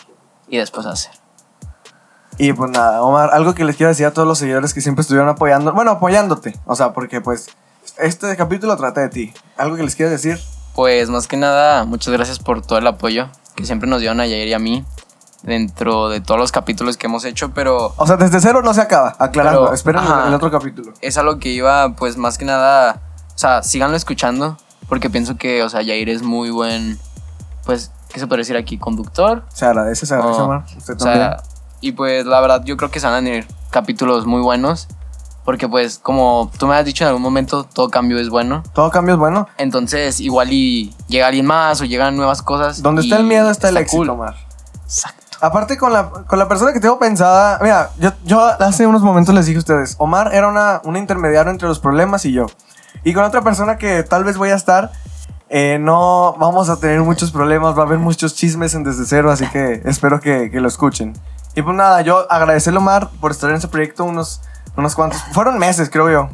y 0.48 0.58
después 0.58 0.86
hacer. 0.86 1.12
Y 2.38 2.54
pues 2.54 2.72
nada, 2.72 3.02
Omar, 3.04 3.32
algo 3.34 3.54
que 3.54 3.66
les 3.66 3.76
quiero 3.76 3.90
decir 3.90 4.06
a 4.06 4.14
todos 4.14 4.28
los 4.28 4.38
seguidores 4.40 4.74
que 4.74 4.82
siempre 4.82 5.02
estuvieron 5.02 5.28
apoyando, 5.30 5.74
bueno, 5.74 5.92
apoyándote, 5.92 6.58
o 6.66 6.76
sea, 6.76 6.94
porque 6.94 7.20
pues 7.20 7.48
este 7.98 8.36
capítulo 8.38 8.78
trata 8.78 9.02
de 9.02 9.10
ti. 9.10 9.34
Algo 9.58 9.76
que 9.76 9.84
les 9.84 9.96
quiero 9.96 10.12
decir, 10.12 10.40
Pues 10.74 11.10
más 11.10 11.28
que 11.28 11.36
nada, 11.36 11.84
muchas 11.84 12.14
gracias 12.14 12.40
por 12.40 12.62
todo 12.62 12.80
el 12.80 12.88
apoyo 12.88 13.28
que 13.56 13.66
siempre 13.66 13.90
nos 13.90 14.00
dieron 14.00 14.22
a 14.22 14.24
Jair 14.24 14.48
y 14.48 14.54
a 14.54 14.60
mí 14.60 14.86
dentro 15.44 16.10
de 16.10 16.22
todos 16.22 16.40
los 16.40 16.52
capítulos 16.52 16.98
que 16.98 17.08
hemos 17.08 17.26
hecho, 17.26 17.52
pero 17.54 17.94
o 17.96 18.08
sea, 18.08 18.18
desde 18.18 18.40
cero 18.40 18.62
no 18.64 18.74
se 18.74 18.82
acaba, 18.82 19.16
aclarando, 19.20 19.74
esperen 19.74 20.02
el, 20.28 20.34
otro 20.34 20.52
capítulo. 20.52 20.94
es 21.02 21.18
algo 21.18 21.40
que 21.40 21.50
iba, 21.50 21.96
pues 21.96 22.18
más 22.18 22.38
que 22.38 22.46
nada, 22.46 23.02
o 23.36 23.38
sea, 23.38 23.64
síganlo 23.64 23.96
escuchando, 23.96 24.58
porque 24.88 25.10
pienso 25.10 25.38
que, 25.38 25.64
o 25.64 25.70
sea, 25.70 25.82
Jair 25.82 26.10
es 26.10 26.22
muy 26.24 26.50
buen, 26.50 27.00
pues, 27.66 27.92
¿qué 28.12 28.20
se 28.20 28.28
puede 28.28 28.40
decir 28.40 28.58
aquí? 28.58 28.78
Conductor. 28.78 29.44
Se 29.54 29.66
agradece, 29.66 30.06
se 30.06 30.14
agradece, 30.16 30.42
Oh, 30.42 30.46
Omar. 30.46 30.66
Usted 30.78 30.94
O 30.96 30.98
también. 30.98 31.18
sea, 31.20 31.44
y 31.82 31.94
pues 31.94 32.26
la 32.26 32.42
verdad 32.42 32.64
yo 32.66 32.76
creo 32.76 32.92
que 32.92 33.00
se 33.00 33.06
van 33.06 33.16
a 33.16 33.20
venir 33.22 33.48
capítulos 33.70 34.26
muy 34.26 34.42
buenos, 34.42 34.88
porque 35.46 35.68
pues 35.68 36.00
como 36.00 36.52
tú 36.60 36.68
me 36.68 36.76
has 36.76 36.86
dicho 36.86 37.04
en 37.04 37.08
algún 37.08 37.24
momento, 37.24 37.64
todo 37.64 37.90
cambio 37.90 38.20
es 38.20 38.30
bueno. 38.30 38.62
Todo 38.74 38.92
cambio 38.92 39.14
es 39.16 39.20
bueno. 39.20 39.48
Entonces, 39.58 40.20
igual 40.20 40.52
y 40.52 40.94
llega 41.08 41.28
alguien 41.28 41.46
más 41.46 41.80
o 41.82 41.86
llegan 41.86 42.18
nuevas 42.18 42.42
cosas. 42.42 42.82
Donde 42.82 43.02
está 43.04 43.18
el 43.18 43.24
miedo 43.24 43.50
está 43.50 43.70
el 43.70 43.78
éxito, 43.78 43.98
cool. 43.98 44.10
Omar. 44.10 44.36
Exacto. 44.84 45.29
Aparte 45.42 45.78
con 45.78 45.94
la, 45.94 46.10
con 46.10 46.38
la 46.38 46.48
persona 46.48 46.74
que 46.74 46.80
tengo 46.80 47.00
pensada, 47.00 47.60
mira, 47.62 47.92
yo, 47.98 48.12
yo 48.26 48.42
hace 48.42 48.86
unos 48.86 49.02
momentos 49.02 49.34
les 49.34 49.46
dije 49.46 49.58
a 49.58 49.60
ustedes, 49.60 49.96
Omar 49.98 50.34
era 50.34 50.50
una, 50.50 50.82
un 50.84 50.98
intermediario 50.98 51.52
entre 51.52 51.68
los 51.68 51.80
problemas 51.80 52.26
y 52.26 52.34
yo. 52.34 52.48
Y 53.04 53.14
con 53.14 53.24
otra 53.24 53.42
persona 53.42 53.78
que 53.78 54.04
tal 54.04 54.26
vez 54.26 54.38
voy 54.38 54.50
a 54.50 54.56
estar, 54.56 54.92
eh, 55.48 55.78
no 55.80 56.36
vamos 56.38 56.70
a 56.70 56.78
tener 56.78 57.02
muchos 57.02 57.32
problemas, 57.32 57.78
va 57.78 57.84
a 57.84 57.86
haber 57.86 58.00
muchos 58.00 58.36
chismes 58.36 58.76
en 58.76 58.84
Desde 58.84 59.06
Cero, 59.06 59.32
así 59.32 59.48
que 59.48 59.82
espero 59.86 60.20
que, 60.20 60.52
que 60.52 60.60
lo 60.60 60.68
escuchen. 60.68 61.14
Y 61.56 61.62
pues 61.62 61.76
nada, 61.76 62.02
yo 62.02 62.30
agradecerle 62.32 62.78
a 62.78 62.82
Omar 62.82 63.10
por 63.22 63.32
estar 63.32 63.50
en 63.50 63.56
ese 63.56 63.70
proyecto 63.70 64.04
unos, 64.04 64.42
unos 64.76 64.94
cuantos, 64.96 65.24
fueron 65.32 65.58
meses 65.58 65.90
creo 65.90 66.12
yo. 66.12 66.30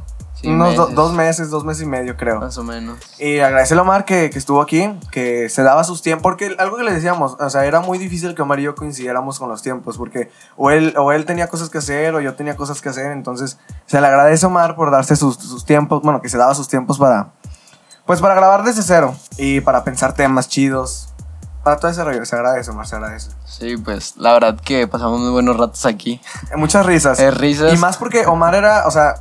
Unos 0.50 0.76
do- 0.76 0.88
dos 0.88 1.14
meses, 1.14 1.50
dos 1.50 1.64
meses 1.64 1.84
y 1.84 1.86
medio 1.86 2.16
creo. 2.18 2.40
Más 2.40 2.58
o 2.58 2.64
menos. 2.64 2.98
Y 3.20 3.40
agradecerle 3.40 3.80
a 3.80 3.84
Omar 3.84 4.06
que, 4.06 4.30
que 4.30 4.38
estuvo 4.40 4.62
aquí, 4.62 4.90
que 5.12 5.50
se 5.50 5.64
daba 5.64 5.84
sus 5.84 6.02
tiempos, 6.02 6.24
porque 6.24 6.56
algo 6.60 6.78
que 6.78 6.84
le 6.84 6.94
decíamos, 6.94 7.36
o 7.40 7.50
sea, 7.50 7.66
era 7.66 7.80
muy 7.82 7.98
difícil 7.98 8.36
que 8.36 8.42
Omar 8.42 8.60
y 8.60 8.64
yo 8.64 8.76
coincidiéramos 8.76 9.40
con 9.40 9.50
los 9.50 9.62
tiempos, 9.62 9.98
porque 9.98 10.30
o 10.58 10.72
él, 10.72 10.94
o 10.98 11.12
él 11.12 11.26
tenía 11.26 11.48
cosas 11.48 11.70
que 11.70 11.78
hacer 11.80 12.16
o 12.16 12.22
yo 12.22 12.36
tenía 12.36 12.56
cosas 12.56 12.82
que 12.82 12.90
hacer, 12.90 13.12
entonces 13.12 13.58
se 13.86 14.00
le 14.02 14.08
agradece 14.08 14.46
a 14.46 14.50
Omar 14.50 14.76
por 14.76 14.92
darse 14.92 15.16
sus, 15.16 15.36
sus 15.38 15.66
tiempos, 15.66 16.02
bueno, 16.02 16.22
que 16.22 16.30
se 16.30 16.38
daba 16.38 16.54
sus 16.56 16.68
tiempos 16.68 16.98
para, 16.98 17.30
pues 18.06 18.22
para 18.22 18.36
grabar 18.36 18.64
desde 18.64 18.82
cero 18.84 19.16
y 19.38 19.62
para 19.62 19.84
pensar 19.84 20.14
temas 20.14 20.48
chidos, 20.50 21.10
para 21.64 21.78
todo 21.78 21.90
ese 21.90 22.04
rollo, 22.04 22.24
se 22.26 22.36
agradece 22.36 22.70
Omar, 22.70 22.86
se 22.86 22.96
agradece. 22.96 23.32
Sí, 23.46 23.76
pues 23.78 24.14
la 24.18 24.34
verdad 24.34 24.60
que 24.64 24.88
pasamos 24.88 25.20
muy 25.20 25.32
buenos 25.32 25.58
ratos 25.58 25.84
aquí. 25.88 26.22
Eh, 26.52 26.58
Muchas 26.58 26.86
risas. 26.86 27.20
Eh, 27.26 27.32
risas. 27.32 27.74
Y 27.74 27.78
más 27.78 27.98
porque 27.98 28.28
Omar 28.28 28.54
era, 28.54 28.86
o 28.86 28.92
sea, 28.92 29.16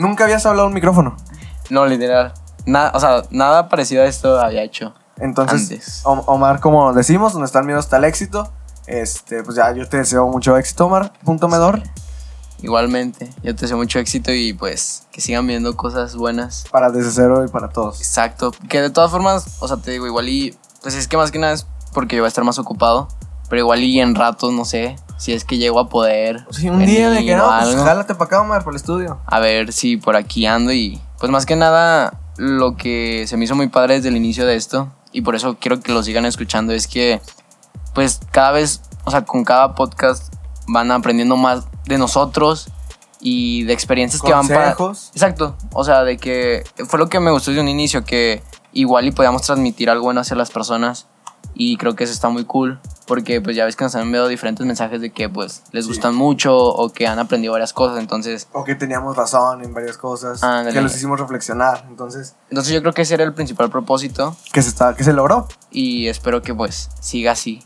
nunca 0.00 0.24
habías 0.24 0.44
hablado 0.46 0.66
un 0.66 0.74
micrófono. 0.74 1.16
No, 1.68 1.86
literal. 1.86 2.32
Nada, 2.66 2.92
o 2.94 3.00
sea, 3.00 3.22
nada 3.30 3.68
parecido 3.68 4.02
a 4.02 4.06
esto 4.06 4.40
había 4.40 4.62
hecho. 4.62 4.94
Entonces, 5.18 5.62
Antes. 5.62 6.00
Omar, 6.04 6.60
como 6.60 6.92
decimos, 6.92 7.32
donde 7.32 7.46
está 7.46 7.60
el 7.60 7.66
miedo 7.66 7.78
está 7.78 7.98
el 7.98 8.04
éxito. 8.04 8.50
Este, 8.86 9.42
pues 9.42 9.56
ya 9.56 9.72
yo 9.72 9.88
te 9.88 9.98
deseo 9.98 10.26
mucho 10.28 10.56
éxito, 10.56 10.86
Omar. 10.86 11.12
Punto 11.22 11.46
medor. 11.48 11.82
Igualmente, 12.62 13.30
yo 13.42 13.54
te 13.54 13.62
deseo 13.62 13.76
mucho 13.76 13.98
éxito 13.98 14.32
y 14.32 14.52
pues 14.52 15.06
que 15.12 15.20
sigan 15.20 15.46
viendo 15.46 15.76
cosas 15.76 16.16
buenas. 16.16 16.64
Para 16.70 16.90
desde 16.90 17.10
cero 17.10 17.44
y 17.44 17.48
para 17.48 17.68
todos. 17.68 18.00
Exacto. 18.00 18.52
Que 18.68 18.80
de 18.80 18.90
todas 18.90 19.10
formas, 19.10 19.58
o 19.60 19.68
sea, 19.68 19.76
te 19.76 19.90
digo, 19.92 20.06
igual 20.06 20.28
y. 20.28 20.56
Pues 20.82 20.94
es 20.94 21.08
que 21.08 21.16
más 21.16 21.30
que 21.30 21.38
nada 21.38 21.52
es 21.52 21.66
porque 21.92 22.16
yo 22.16 22.22
voy 22.22 22.26
a 22.26 22.28
estar 22.28 22.44
más 22.44 22.58
ocupado. 22.58 23.08
Pero 23.48 23.60
igual 23.60 23.82
y 23.82 24.00
en 24.00 24.14
ratos, 24.14 24.52
no 24.52 24.64
sé, 24.64 24.96
si 25.20 25.34
es 25.34 25.44
que 25.44 25.58
llego 25.58 25.78
a 25.78 25.90
poder. 25.90 26.46
Sí, 26.50 26.70
un 26.70 26.84
día 26.86 27.10
de 27.10 27.22
que 27.22 27.36
no, 27.36 27.46
pues 27.46 27.76
jálate 27.76 28.14
para 28.14 28.24
acá, 28.24 28.40
Omar, 28.40 28.64
por 28.64 28.72
el 28.72 28.76
estudio. 28.76 29.20
a 29.26 29.38
ver 29.38 29.70
si 29.70 29.98
por 29.98 30.16
aquí 30.16 30.46
ando 30.46 30.72
y 30.72 30.98
pues 31.18 31.30
más 31.30 31.44
que 31.44 31.56
nada 31.56 32.18
lo 32.38 32.74
que 32.74 33.26
se 33.26 33.36
me 33.36 33.44
hizo 33.44 33.54
muy 33.54 33.68
padre 33.68 33.96
desde 33.96 34.08
el 34.08 34.16
inicio 34.16 34.46
de 34.46 34.56
esto 34.56 34.88
y 35.12 35.20
por 35.20 35.36
eso 35.36 35.58
quiero 35.60 35.80
que 35.80 35.92
lo 35.92 36.02
sigan 36.02 36.24
escuchando 36.24 36.72
es 36.72 36.88
que 36.88 37.20
pues 37.94 38.20
cada 38.30 38.52
vez, 38.52 38.80
o 39.04 39.10
sea, 39.10 39.26
con 39.26 39.44
cada 39.44 39.74
podcast 39.74 40.34
van 40.66 40.90
aprendiendo 40.90 41.36
más 41.36 41.66
de 41.84 41.98
nosotros 41.98 42.68
y 43.20 43.64
de 43.64 43.74
experiencias 43.74 44.22
que 44.22 44.32
van 44.32 44.48
para... 44.48 44.70
Exacto, 44.70 45.54
o 45.74 45.84
sea, 45.84 46.02
de 46.02 46.16
que 46.16 46.64
fue 46.88 46.98
lo 46.98 47.10
que 47.10 47.20
me 47.20 47.30
gustó 47.30 47.50
desde 47.50 47.60
un 47.60 47.68
inicio, 47.68 48.04
que 48.04 48.42
igual 48.72 49.06
y 49.06 49.10
podíamos 49.10 49.42
transmitir 49.42 49.90
algo 49.90 50.04
bueno 50.04 50.22
hacia 50.22 50.34
las 50.34 50.50
personas 50.50 51.08
y 51.54 51.76
creo 51.76 51.94
que 51.94 52.04
eso 52.04 52.12
está 52.12 52.28
muy 52.28 52.44
cool 52.44 52.80
Porque 53.06 53.40
pues 53.40 53.56
ya 53.56 53.64
ves 53.64 53.76
que 53.76 53.84
nos 53.84 53.94
han 53.94 54.02
enviado 54.02 54.28
diferentes 54.28 54.64
mensajes 54.64 55.00
de 55.00 55.10
que 55.10 55.28
pues 55.28 55.62
les 55.72 55.88
gustan 55.88 56.14
mucho 56.14 56.56
o 56.56 56.90
que 56.90 57.06
han 57.06 57.18
aprendido 57.18 57.52
varias 57.52 57.72
cosas. 57.72 57.98
Entonces, 57.98 58.48
O 58.52 58.64
que 58.64 58.74
teníamos 58.76 59.16
razón 59.16 59.62
en 59.64 59.74
varias 59.74 59.96
cosas. 59.96 60.40
Que 60.40 60.80
los 60.80 60.94
hicimos 60.94 61.18
reflexionar. 61.18 61.84
Entonces, 61.88 62.36
entonces 62.48 62.72
yo 62.72 62.80
creo 62.80 62.92
que 62.92 63.02
ese 63.02 63.14
era 63.14 63.24
el 63.24 63.34
principal 63.34 63.68
propósito 63.68 64.36
que 64.52 64.62
se, 64.62 64.68
está, 64.68 64.94
que 64.94 65.04
se 65.04 65.12
logró. 65.12 65.48
y 65.70 66.08
espero 66.08 66.40
que 66.40 66.54
pues 66.54 66.90
siga 67.00 67.32
así. 67.32 67.64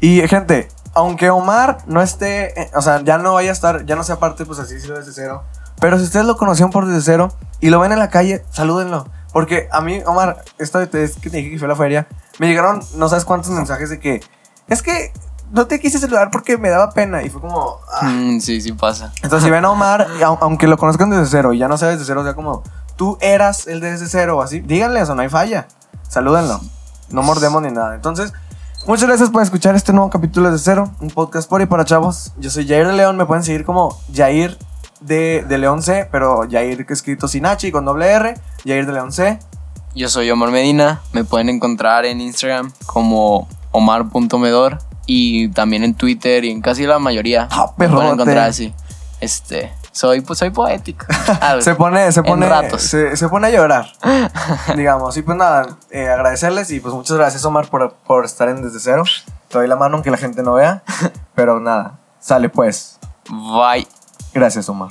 Y 0.00 0.26
gente, 0.28 0.68
aunque 0.94 1.30
Omar 1.30 1.78
no 1.86 2.00
esté, 2.02 2.60
eh, 2.60 2.70
o 2.74 2.82
sea, 2.82 3.02
ya 3.02 3.18
no 3.18 3.34
vaya 3.34 3.50
a 3.50 3.52
estar, 3.52 3.84
ya 3.84 3.96
no 3.96 4.04
sea 4.04 4.18
parte, 4.18 4.44
pues 4.46 4.58
así 4.58 4.74
decirlo 4.74 4.96
desde 4.96 5.12
cero. 5.12 5.42
Pero 5.80 5.98
si 5.98 6.04
ustedes 6.04 6.24
lo 6.24 6.36
conocieron 6.36 6.70
por 6.70 6.86
desde 6.86 7.02
cero 7.02 7.32
y 7.60 7.70
lo 7.70 7.80
ven 7.80 7.92
en 7.92 7.98
la 7.98 8.10
calle, 8.10 8.44
salúdenlo. 8.50 9.06
Porque 9.34 9.68
a 9.72 9.80
mí, 9.80 10.00
Omar, 10.06 10.44
esta 10.58 10.78
vez 10.78 11.16
que 11.16 11.28
te 11.28 11.38
dije 11.38 11.50
que 11.50 11.58
fue 11.58 11.66
a 11.66 11.68
la 11.70 11.74
feria, 11.74 12.06
me 12.38 12.46
llegaron 12.46 12.80
no 12.94 13.08
sabes 13.08 13.24
cuántos 13.24 13.50
mensajes 13.50 13.90
de 13.90 13.98
que 13.98 14.22
es 14.68 14.80
que 14.80 15.12
no 15.50 15.66
te 15.66 15.80
quise 15.80 15.98
saludar 15.98 16.30
porque 16.30 16.56
me 16.56 16.70
daba 16.70 16.92
pena. 16.92 17.20
Y 17.24 17.30
fue 17.30 17.40
como. 17.40 17.78
ah. 17.92 18.04
Mm, 18.08 18.38
sí, 18.38 18.60
sí 18.60 18.70
pasa. 18.72 19.12
Entonces, 19.24 19.44
si 19.44 19.50
ven 19.50 19.64
a 19.64 19.72
Omar, 19.72 20.06
aunque 20.40 20.68
lo 20.68 20.78
conozcan 20.78 21.10
desde 21.10 21.26
cero 21.26 21.52
y 21.52 21.58
ya 21.58 21.66
no 21.66 21.76
sea 21.76 21.88
desde 21.88 22.04
cero, 22.04 22.20
o 22.20 22.24
sea, 22.24 22.34
como 22.34 22.62
tú 22.94 23.18
eras 23.20 23.66
el 23.66 23.80
de 23.80 23.90
desde 23.90 24.06
cero 24.06 24.38
o 24.38 24.40
así, 24.40 24.60
díganle 24.60 25.00
eso, 25.00 25.16
no 25.16 25.22
hay 25.22 25.28
falla. 25.28 25.66
Salúdenlo. 26.08 26.60
No 27.10 27.22
mordemos 27.24 27.60
ni 27.60 27.72
nada. 27.72 27.96
Entonces, 27.96 28.32
muchas 28.86 29.08
gracias 29.08 29.30
por 29.30 29.42
escuchar 29.42 29.74
este 29.74 29.92
nuevo 29.92 30.10
capítulo 30.10 30.52
de 30.52 30.60
cero, 30.60 30.92
un 31.00 31.10
podcast 31.10 31.50
por 31.50 31.60
y 31.60 31.66
para 31.66 31.84
chavos. 31.84 32.32
Yo 32.38 32.50
soy 32.50 32.68
Jair 32.68 32.86
de 32.86 32.92
León, 32.92 33.16
me 33.16 33.26
pueden 33.26 33.42
seguir 33.42 33.64
como 33.64 33.98
Jair 34.14 34.56
de, 35.04 35.44
de 35.46 35.58
León 35.58 35.82
C, 35.82 36.08
pero 36.10 36.46
Jair 36.50 36.86
que 36.86 36.92
escrito 36.92 37.28
sin 37.28 37.46
H 37.46 37.66
y 37.68 37.72
con 37.72 37.84
doble 37.84 38.10
R, 38.10 38.34
Jair 38.64 38.86
de 38.86 38.92
León 38.92 39.12
C. 39.12 39.38
Yo 39.94 40.08
soy 40.08 40.30
Omar 40.30 40.50
Medina, 40.50 41.00
me 41.12 41.24
pueden 41.24 41.48
encontrar 41.48 42.04
en 42.04 42.20
Instagram 42.20 42.72
como 42.86 43.46
omar.medor 43.70 44.78
y 45.06 45.48
también 45.50 45.84
en 45.84 45.94
Twitter 45.94 46.44
y 46.44 46.50
en 46.50 46.60
casi 46.60 46.84
la 46.86 46.98
mayoría. 46.98 47.48
Ah, 47.50 47.72
me 47.76 47.88
pueden 47.88 48.12
encontrar 48.12 48.48
así. 48.48 48.74
Este, 49.20 49.72
soy 49.92 50.20
pues 50.22 50.38
soy 50.40 50.50
poético. 50.50 51.06
Ah, 51.40 51.56
Se 51.60 51.74
pone, 51.74 52.10
se 52.12 52.22
pone, 52.22 52.48
ratos. 52.48 52.82
se, 52.82 53.16
se 53.16 53.28
pone 53.28 53.46
a 53.46 53.50
llorar, 53.50 53.92
digamos. 54.76 55.16
Y 55.16 55.22
pues 55.22 55.36
nada, 55.36 55.76
eh, 55.90 56.08
agradecerles 56.08 56.70
y 56.70 56.80
pues 56.80 56.94
muchas 56.94 57.16
gracias 57.16 57.44
Omar 57.44 57.68
por, 57.68 57.94
por 58.06 58.24
estar 58.24 58.48
en 58.48 58.62
Desde 58.62 58.80
Cero. 58.80 59.04
Te 59.48 59.58
doy 59.58 59.68
la 59.68 59.76
mano 59.76 59.94
aunque 59.96 60.10
la 60.10 60.16
gente 60.16 60.42
no 60.42 60.54
vea, 60.54 60.82
pero 61.34 61.60
nada, 61.60 62.00
sale 62.20 62.48
pues. 62.48 62.98
Bye. 63.30 63.86
Gracias 64.34 64.68
Omar. 64.68 64.90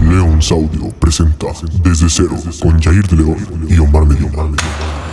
León 0.00 0.40
Audio 0.48 0.90
presenta 1.00 1.46
Desde 1.82 2.08
Cero 2.08 2.36
con 2.62 2.80
Jair 2.80 3.04
de 3.08 3.16
León 3.16 3.66
y 3.68 3.78
Omar 3.80 4.06
Medina. 4.06 5.11